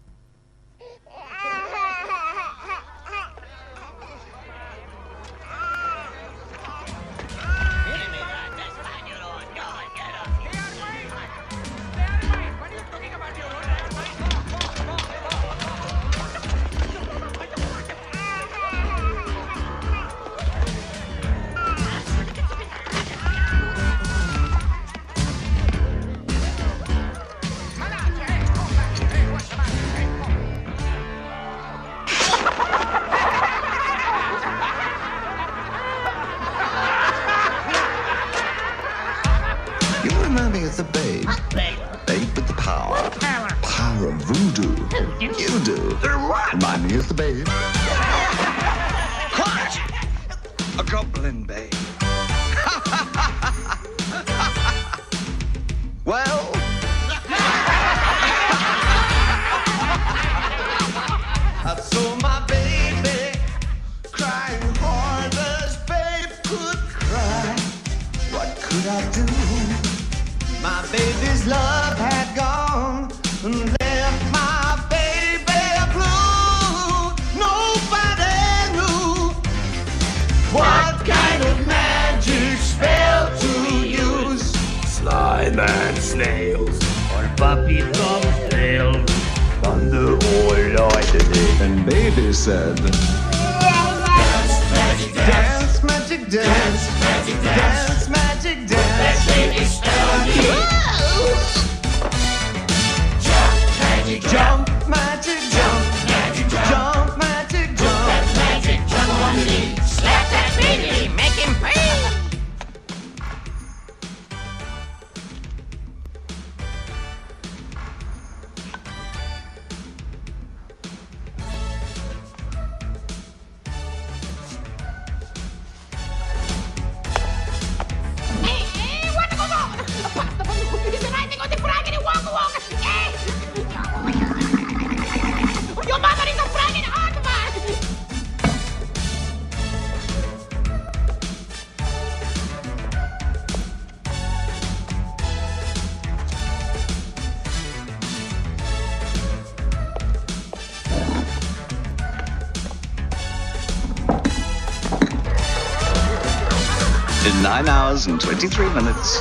[157.92, 159.20] Hours and 23 minutes,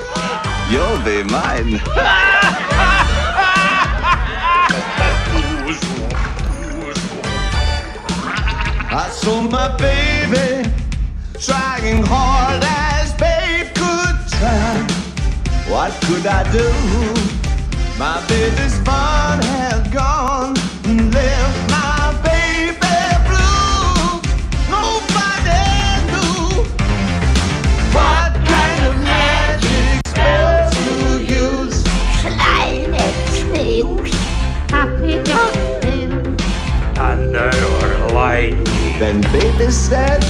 [0.69, 1.81] you'll be mine.
[8.93, 10.69] I saw my baby
[11.39, 14.87] trying hard as babe could try.
[15.69, 16.71] What could I do?
[17.99, 20.20] My baby's fun had gone
[38.13, 38.99] lightning.
[38.99, 40.21] Then baby said,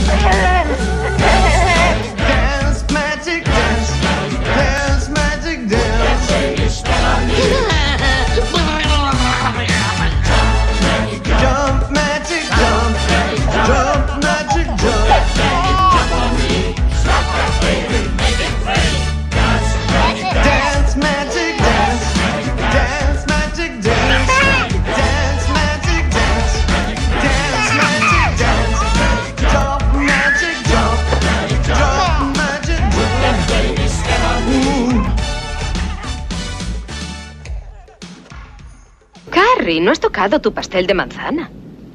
[40.11, 41.49] tocado tu pastel de manzana.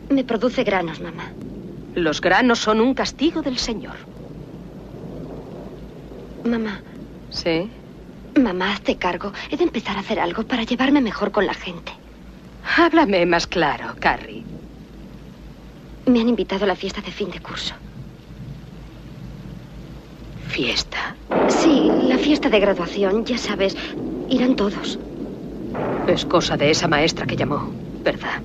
[0.09, 1.31] Me produce granos, mamá.
[1.95, 3.97] Los granos son un castigo del Señor.
[6.43, 6.81] Mamá.
[7.29, 7.71] ¿Sí?
[8.41, 9.33] Mamá, hazte cargo.
[9.51, 11.93] He de empezar a hacer algo para llevarme mejor con la gente.
[12.79, 14.45] Háblame más claro, Carrie.
[16.07, 17.75] Me han invitado a la fiesta de fin de curso.
[20.49, 21.15] ¿Fiesta?
[21.49, 23.77] Sí, la fiesta de graduación, ya sabes.
[24.31, 24.99] Irán todos.
[26.09, 27.71] Es cosa de esa maestra que llamó,
[28.07, 28.41] ¿verdad?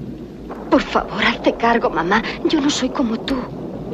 [0.72, 2.22] Por favor, hazte cargo, mamá.
[2.46, 3.36] Yo no soy como tú.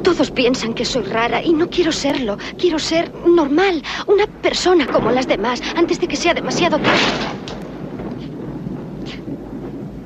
[0.02, 2.38] Todos piensan que soy rara y no quiero serlo.
[2.58, 7.02] Quiero ser normal, una persona como las demás, antes de que sea demasiado tarde.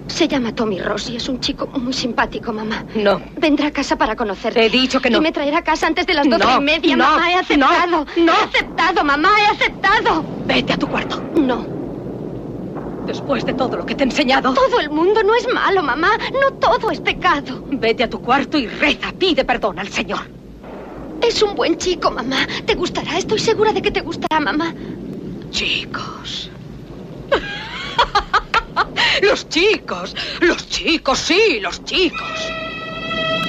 [0.07, 2.83] Se llama Tommy Ross y es un chico muy simpático, mamá.
[2.95, 3.21] No.
[3.37, 4.59] Vendrá a casa para conocerte.
[4.59, 5.17] Te he dicho que no.
[5.19, 7.31] Y me traerá a casa antes de las doce No, y media, no, mamá.
[7.31, 8.05] He aceptado.
[8.17, 8.31] no.
[8.33, 9.29] He aceptado, mamá.
[9.39, 10.23] He aceptado.
[10.45, 11.21] Vete a tu cuarto.
[11.35, 11.80] No.
[13.05, 14.53] Después de todo lo que te he enseñado.
[14.53, 16.09] Todo el mundo no es malo, mamá.
[16.31, 17.63] No todo es pecado.
[17.71, 19.11] Vete a tu cuarto y reza.
[19.17, 20.21] Pide perdón al Señor.
[21.27, 22.47] Es un buen chico, mamá.
[22.65, 23.17] Te gustará.
[23.17, 24.73] Estoy segura de que te gustará, mamá.
[25.49, 26.49] Chicos.
[29.21, 30.15] los chicos.
[30.39, 32.60] Los chicos, sí, los chicos.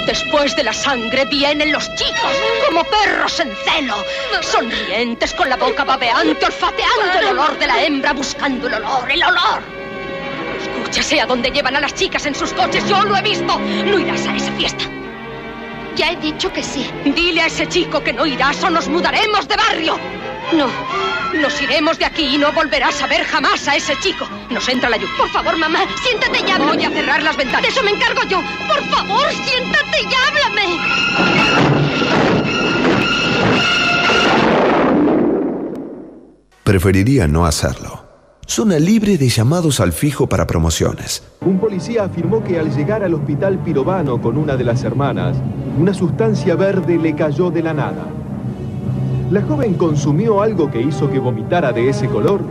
[0.07, 2.33] Después de la sangre vienen los chicos,
[2.67, 3.97] como perros en celo,
[4.41, 9.23] sonrientes con la boca babeante, olfateando el olor de la hembra, buscando el olor, el
[9.23, 9.63] olor.
[10.61, 13.59] Escúchase a dónde llevan a las chicas en sus coches, yo lo he visto.
[13.59, 14.85] No irás a esa fiesta.
[15.95, 16.91] Ya he dicho que sí.
[17.05, 19.99] Dile a ese chico que no irás o nos mudaremos de barrio.
[20.57, 20.67] No.
[21.41, 24.29] Nos iremos de aquí y no volverás a ver jamás a ese chico.
[24.51, 25.15] Nos entra la lluvia.
[25.17, 26.77] Por favor, mamá, siéntate y háblame.
[26.77, 27.63] Voy a cerrar las ventanas.
[27.63, 28.41] De eso me encargo yo.
[28.69, 31.83] Por favor, siéntate y háblame.
[36.65, 38.05] Preferiría no hacerlo.
[38.47, 41.23] Zona libre de llamados al fijo para promociones.
[41.41, 45.37] Un policía afirmó que al llegar al hospital pirobano con una de las hermanas,
[45.79, 48.22] una sustancia verde le cayó de la nada.
[49.33, 52.43] ¿La joven consumió algo que hizo que vomitara de ese color?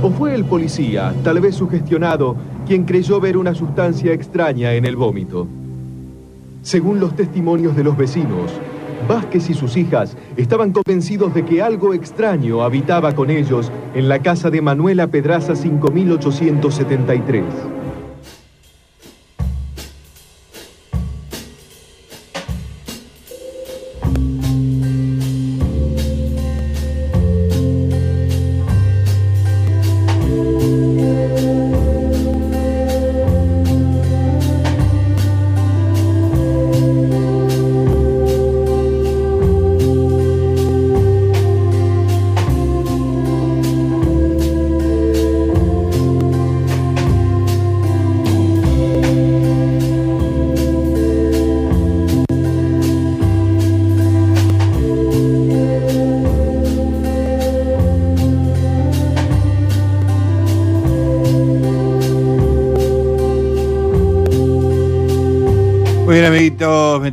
[0.00, 2.36] ¿O fue el policía, tal vez sugestionado,
[2.68, 5.48] quien creyó ver una sustancia extraña en el vómito?
[6.62, 8.52] Según los testimonios de los vecinos,
[9.08, 14.20] Vázquez y sus hijas estaban convencidos de que algo extraño habitaba con ellos en la
[14.20, 17.42] casa de Manuela Pedraza 5873.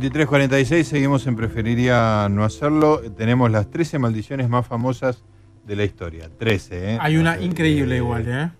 [0.00, 3.00] 2346, seguimos en Preferiría no hacerlo.
[3.16, 5.24] Tenemos las 13 maldiciones más famosas
[5.66, 6.30] de la historia.
[6.38, 6.98] 13, ¿eh?
[7.00, 8.50] Hay una Eh, increíble igual, ¿eh?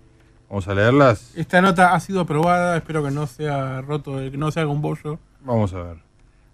[0.48, 1.32] Vamos a leerlas.
[1.36, 4.82] Esta nota ha sido aprobada, espero que no sea roto, que no se haga un
[4.82, 5.20] bollo.
[5.44, 5.96] Vamos a ver.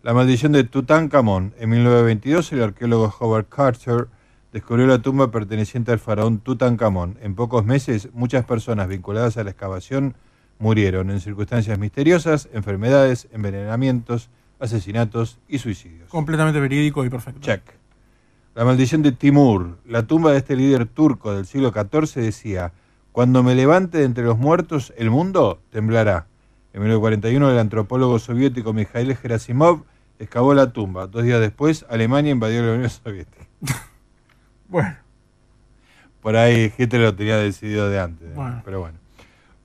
[0.02, 1.55] La maldición de Tutankamón.
[1.59, 4.09] En 1922, el arqueólogo Howard Carter
[4.52, 7.16] descubrió la tumba perteneciente al faraón Tutankamón.
[7.23, 10.15] En pocos meses, muchas personas vinculadas a la excavación
[10.59, 14.28] murieron en circunstancias misteriosas, enfermedades, envenenamientos,
[14.59, 16.09] asesinatos y suicidios.
[16.09, 17.41] Completamente verídico y perfecto.
[17.41, 17.63] Check.
[18.55, 19.79] La maldición de Timur.
[19.87, 22.73] La tumba de este líder turco del siglo XIV decía,
[23.13, 26.27] cuando me levante de entre los muertos, el mundo temblará.
[26.73, 29.85] En 1941, el antropólogo soviético Mikhail Gerasimov
[30.19, 31.07] excavó la tumba.
[31.07, 33.47] Dos días después, Alemania invadió la Unión Soviética.
[34.67, 34.97] Bueno.
[36.21, 38.35] Por ahí Hitler lo tenía decidido de antes.
[38.35, 38.63] Bueno.
[38.65, 38.99] Pero bueno.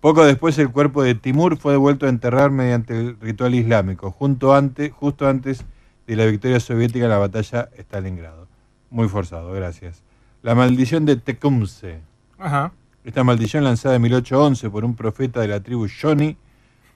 [0.02, 4.54] Poco después el cuerpo de Timur fue devuelto a enterrar mediante el ritual islámico, junto
[4.54, 5.66] antes, justo antes
[6.08, 8.48] de la victoria soviética en la batalla de Stalingrado.
[8.90, 10.02] Muy forzado, gracias.
[10.42, 12.00] La maldición de Tecumseh.
[12.38, 12.72] Ajá.
[13.04, 16.38] Esta maldición lanzada en 1811 por un profeta de la tribu Johnny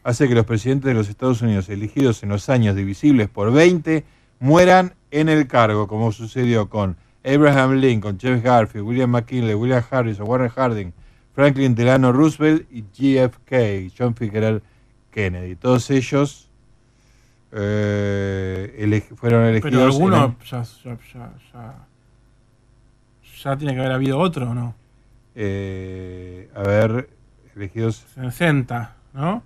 [0.03, 4.05] hace que los presidentes de los Estados Unidos elegidos en los años divisibles por 20
[4.39, 10.27] mueran en el cargo, como sucedió con Abraham Lincoln, James Garfield, William McKinley, William Harrison,
[10.27, 10.93] Warren Harding,
[11.33, 14.61] Franklin Delano Roosevelt y JFK, John Fitzgerald
[15.11, 15.55] Kennedy.
[15.55, 16.49] Todos ellos
[17.51, 19.71] eh, ele- fueron elegidos.
[19.71, 20.97] Pero alguno el- ya, ya,
[21.53, 21.75] ya,
[23.43, 24.75] ya, tiene que haber habido otro, ¿o ¿no?
[25.35, 27.09] eh, a ver,
[27.55, 28.05] elegidos.
[28.15, 29.43] 60, ¿no?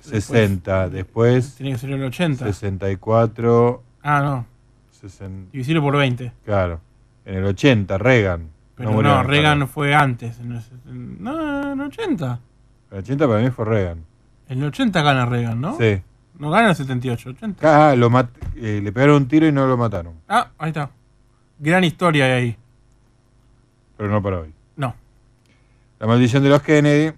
[0.00, 2.44] 60, después Tiene que ser el 80.
[2.44, 4.46] 64, Ah, no.
[5.00, 6.32] 60, Divisirlo por 20.
[6.44, 6.80] claro.
[7.24, 8.50] En el 80, Reagan.
[8.76, 10.38] Pero no, en Reagan fue antes.
[10.40, 12.40] en el seten- No, en el 80.
[12.90, 14.04] El 80 para mí fue Reagan.
[14.48, 15.76] En el 80 gana Reagan, ¿no?
[15.78, 16.00] Sí.
[16.38, 17.90] No gana el 78, 80.
[17.90, 20.14] Ah, lo mat- eh, le pegaron un tiro y no lo mataron.
[20.28, 20.90] Ah, ahí está.
[21.60, 22.56] Gran historia hay ahí.
[23.96, 24.52] Pero no para hoy.
[24.76, 24.94] No.
[26.00, 27.12] La maldición de los Kennedy,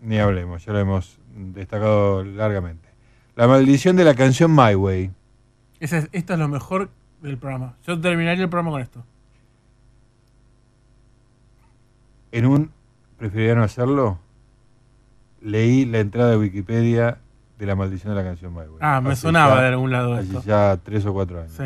[0.00, 2.88] ni hablemos, ya lo hemos destacado largamente.
[3.34, 5.10] La maldición de la canción My Way.
[5.78, 6.88] Esa es, esto es lo mejor
[7.20, 7.74] del programa.
[7.86, 9.04] Yo terminaría el programa con esto.
[12.32, 12.70] En un,
[13.18, 14.18] preferiría no hacerlo,
[15.40, 17.18] leí la entrada de Wikipedia
[17.58, 18.78] de la maldición de la canción My Way.
[18.80, 20.42] Ah, me sonaba ya- de algún lado hace esto.
[20.44, 21.52] ya tres o cuatro años.
[21.56, 21.64] Sí.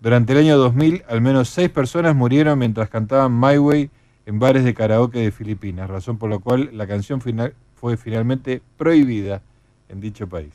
[0.00, 3.90] Durante el año 2000, al menos seis personas murieron mientras cantaban My Way
[4.26, 8.62] en bares de karaoke de Filipinas, razón por la cual la canción final fue finalmente
[8.76, 9.42] prohibida
[9.88, 10.52] en dicho país.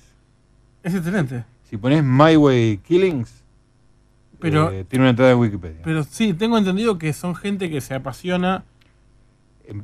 [0.84, 1.44] Es excelente.
[1.64, 3.44] Si pones My Way Killings,
[4.40, 5.82] Pero- eh, tiene una entrada en Wikipedia.
[5.84, 8.64] Pero sí, tengo entendido que son gente que se apasiona.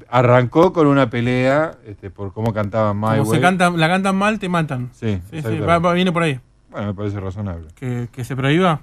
[0.09, 3.37] Arrancó con una pelea este, por cómo cantaban My Como Way.
[3.37, 4.89] se canta, la cantan mal, te matan.
[4.93, 6.39] Sí, sí, sí, va- viene por ahí.
[6.71, 7.67] Bueno, me parece razonable.
[7.75, 8.81] Que, que se prohíba.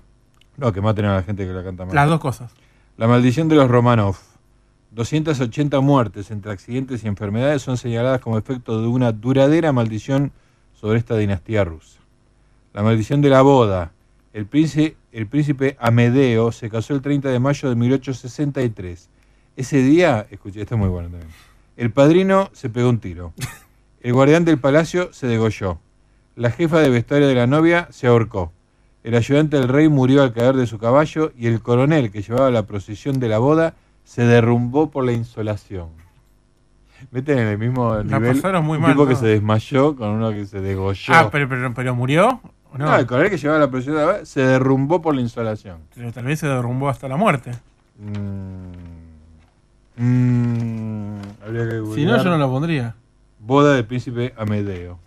[0.57, 1.95] No, que maten a la gente que la canta mal.
[1.95, 2.53] Las dos cosas.
[2.97, 4.17] La maldición de los Romanov.
[4.93, 10.33] 280 muertes entre accidentes y enfermedades son señaladas como efecto de una duradera maldición
[10.75, 11.99] sobre esta dinastía rusa.
[12.75, 13.93] La maldición de la boda.
[14.35, 19.09] El príncipe, el príncipe Amedeo se casó el 30 de mayo de 1863.
[19.57, 21.31] Ese día, escuché, esto es muy bueno también.
[21.77, 23.33] El padrino se pegó un tiro.
[24.01, 25.79] El guardián del palacio se degolló.
[26.37, 28.53] La jefa de vestuario de la novia se ahorcó.
[29.05, 32.51] El ayudante del rey murió al caer de su caballo y el coronel que llevaba
[32.51, 33.75] la procesión de la boda
[34.05, 35.89] se derrumbó por la insolación.
[37.11, 40.11] Meten en el mismo La nivel pasaron muy un mal, tipo que se desmayó con
[40.11, 41.13] uno que se degolló.
[41.13, 42.41] Ah, pero, pero, pero murió.
[42.73, 42.87] ¿o no.
[42.87, 45.79] No, el coronel que llevaba la procesión de la boda se derrumbó por la insolación.
[45.95, 47.51] Pero tal vez se derrumbó hasta la muerte.
[47.99, 48.82] Mm,
[50.03, 52.95] habría que Si no, yo no lo pondría.
[53.39, 54.99] Boda del príncipe Amedeo.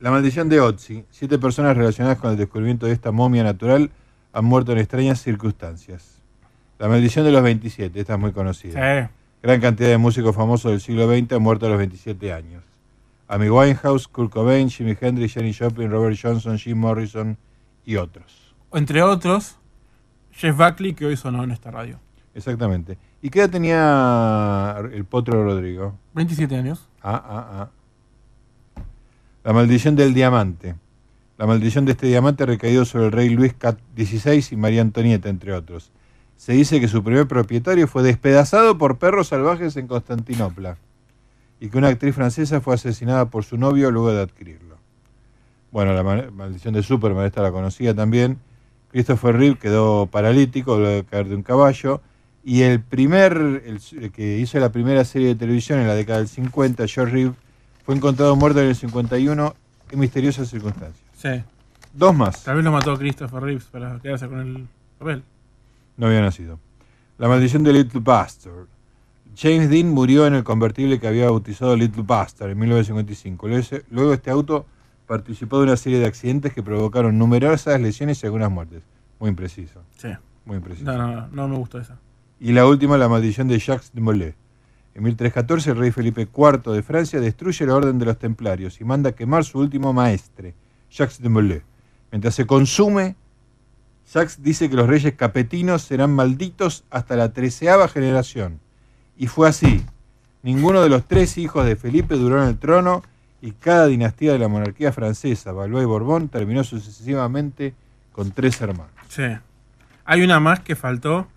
[0.00, 1.04] La maldición de Otzi.
[1.10, 3.90] Siete personas relacionadas con el descubrimiento de esta momia natural
[4.32, 6.20] han muerto en extrañas circunstancias.
[6.78, 8.00] La maldición de los 27.
[8.00, 9.06] Esta es muy conocida.
[9.06, 9.10] Sí.
[9.42, 12.62] Gran cantidad de músicos famosos del siglo XX han muerto a los 27 años.
[13.28, 17.36] Amy Winehouse, Kurt Cobain, Jimi Hendrix, Jenny Joplin, Robert Johnson, Jim Morrison
[17.86, 18.54] y otros.
[18.72, 19.56] Entre otros,
[20.36, 21.98] Jeff Buckley, que hoy sonó en esta radio.
[22.34, 22.98] Exactamente.
[23.22, 25.96] ¿Y qué edad tenía el potro Rodrigo?
[26.14, 26.88] 27 años.
[27.02, 27.68] Ah, ah,
[28.76, 28.82] ah.
[29.44, 30.74] La maldición del diamante.
[31.38, 33.54] La maldición de este diamante recaído sobre el rey Luis
[33.96, 35.90] XVI y María Antonieta, entre otros.
[36.36, 40.76] Se dice que su primer propietario fue despedazado por perros salvajes en Constantinopla
[41.60, 44.76] y que una actriz francesa fue asesinada por su novio luego de adquirirlo.
[45.70, 48.38] Bueno, la ma- maldición de Superman, esta la conocía también.
[48.94, 52.00] Christopher Reeve quedó paralítico luego de caer de un caballo.
[52.44, 53.32] Y el primer,
[53.66, 57.12] el, el que hizo la primera serie de televisión en la década del 50, George
[57.12, 57.32] Reeve,
[57.84, 59.54] fue encontrado muerto en el 51
[59.90, 61.02] en misteriosas circunstancias.
[61.18, 61.42] Sí.
[61.92, 62.44] Dos más.
[62.44, 64.68] Tal vez lo mató Christopher Reeves para quedarse con el
[65.00, 65.24] papel.
[65.96, 66.60] No había nacido.
[67.18, 68.66] La maldición de Little Bastard.
[69.36, 73.48] James Dean murió en el convertible que había bautizado Little Bastard en 1955.
[73.48, 74.66] Luego ese- Luego este auto
[75.06, 78.82] participó de una serie de accidentes que provocaron numerosas lesiones y algunas muertes.
[79.18, 79.82] Muy impreciso.
[79.96, 80.08] Sí.
[80.44, 80.90] Muy impreciso.
[80.90, 81.98] No, no, no, no me gustó esa.
[82.40, 84.34] Y la última, la maldición de Jacques de Molay.
[84.94, 88.84] En 1314, el rey Felipe IV de Francia destruye la orden de los templarios y
[88.84, 90.54] manda quemar su último maestre,
[90.90, 91.62] Jacques de Molay.
[92.12, 93.16] Mientras se consume,
[94.12, 98.60] Jacques dice que los reyes capetinos serán malditos hasta la treceava generación.
[99.16, 99.84] Y fue así.
[100.42, 103.02] Ninguno de los tres hijos de Felipe duró en el trono
[103.46, 107.74] y cada dinastía de la monarquía francesa, Valois y Borbón, terminó sucesivamente
[108.12, 108.92] con tres hermanos.
[109.08, 109.24] Sí.
[110.06, 111.28] Hay una más que faltó,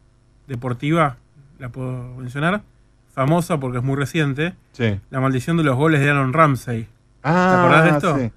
[0.47, 1.17] deportiva,
[1.59, 2.61] la puedo mencionar.
[3.13, 4.53] Famosa porque es muy reciente.
[4.73, 4.99] Sí.
[5.09, 6.88] La maldición de los goles de Aaron Ramsey.
[7.23, 8.17] Ah, ¿Te acordás de esto?
[8.19, 8.31] sí.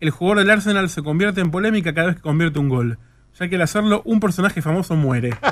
[0.00, 2.98] El jugador del Arsenal se convierte en polémica cada vez que convierte un gol,
[3.38, 5.30] ya que al hacerlo un personaje famoso muere.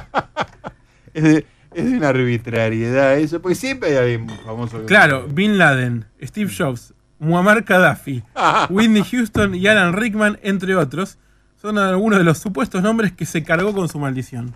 [1.14, 4.78] Es de, es de una arbitrariedad eso, porque siempre hay alguien famoso.
[4.80, 8.23] que- Claro, Bin Laden, Steve Jobs, Muammar Gaddafi,
[8.70, 11.19] Whitney Houston y Alan Rickman, entre otros,
[11.61, 14.55] son algunos de los supuestos nombres que se cargó con su maldición.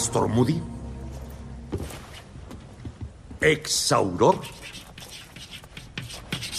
[0.02, 0.60] Alastor Moody.
[3.40, 4.40] Exauror.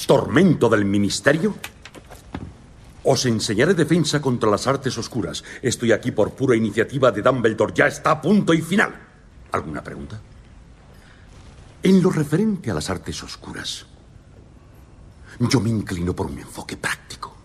[0.07, 1.53] Tormento del Ministerio.
[3.03, 5.43] Os enseñaré defensa contra las artes oscuras.
[5.61, 7.73] Estoy aquí por pura iniciativa de Dumbledore.
[7.75, 8.95] Ya está a punto y final.
[9.51, 10.21] ¿Alguna pregunta?
[11.83, 13.85] En lo referente a las artes oscuras,
[15.37, 17.35] yo me inclino por un enfoque práctico.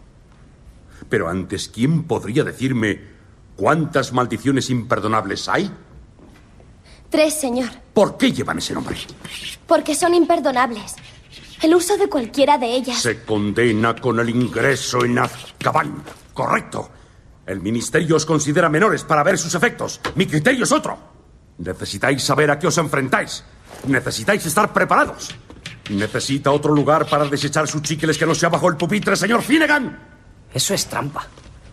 [1.09, 3.01] Pero antes, ¿quién podría decirme
[3.57, 5.69] cuántas maldiciones imperdonables hay?
[7.11, 7.71] Tres, señor.
[7.95, 8.97] ¿Por qué llevan ese nombre?
[9.67, 10.97] Porque son imperdonables.
[11.63, 13.01] El uso de cualquiera de ellas.
[13.01, 16.03] Se condena con el ingreso en Azkaban.
[16.33, 16.91] Correcto.
[17.47, 20.01] El ministerio os considera menores para ver sus efectos.
[20.15, 20.99] Mi criterio es otro.
[21.59, 23.43] Necesitáis saber a qué os enfrentáis.
[23.87, 25.35] Necesitáis estar preparados.
[25.91, 29.99] ¿Necesita otro lugar para desechar sus chicles que no sea bajo el pupitre, señor Finnegan?
[30.53, 31.27] Eso es trampa.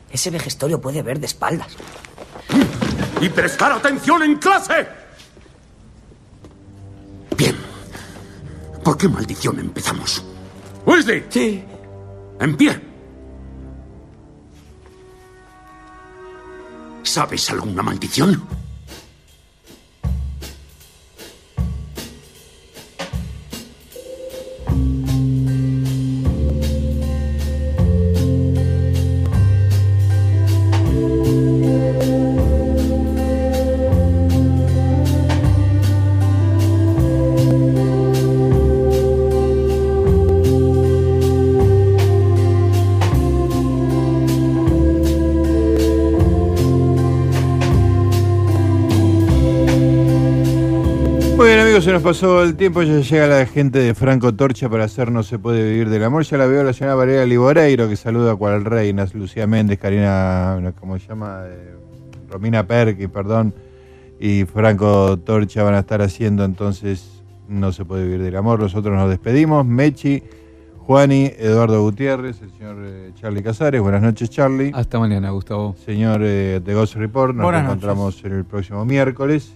[0.09, 1.75] Ese vejestorio puede ver de espaldas.
[3.21, 5.04] ¡Y prestar atención en clase!
[8.85, 10.23] ¿Por qué maldición empezamos?
[10.85, 11.25] ¡Wesley!
[11.29, 11.63] Sí.
[12.39, 12.79] En pie.
[17.01, 18.43] ¿Sabes alguna maldición?
[52.05, 55.67] Pasó el tiempo, ya llega la gente de Franco Torcha para hacer No se puede
[55.67, 56.23] vivir del amor.
[56.23, 60.71] Ya la veo la señora Valeria Liboreiro, que saluda a cual reinas, Lucía Méndez, Karina,
[60.79, 61.45] ¿cómo se llama?
[61.47, 61.73] Eh,
[62.29, 63.55] Romina Perky, perdón,
[64.19, 68.59] y Franco Torcha van a estar haciendo entonces No se puede vivir del amor.
[68.59, 69.65] Nosotros nos despedimos.
[69.65, 70.21] Mechi,
[70.77, 73.81] Juani, Eduardo Gutiérrez, el señor eh, Charlie Casares.
[73.81, 74.69] Buenas noches, Charlie.
[74.75, 75.75] Hasta mañana, Gustavo.
[75.83, 79.51] Señor eh, de Ghost Report, nos Buenas encontramos en el próximo miércoles.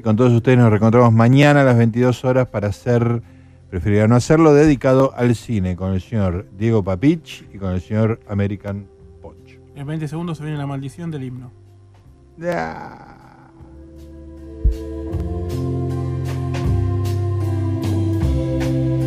[0.00, 3.20] Y con todos ustedes nos reencontramos mañana a las 22 horas para hacer,
[3.68, 8.18] preferiría no hacerlo, dedicado al cine con el señor Diego Papich y con el señor
[8.26, 8.86] American
[9.20, 9.58] Poch.
[9.76, 11.52] En 20 segundos se viene la maldición del himno.
[12.38, 13.18] Yeah.
[14.72, 15.22] thank
[18.72, 18.99] you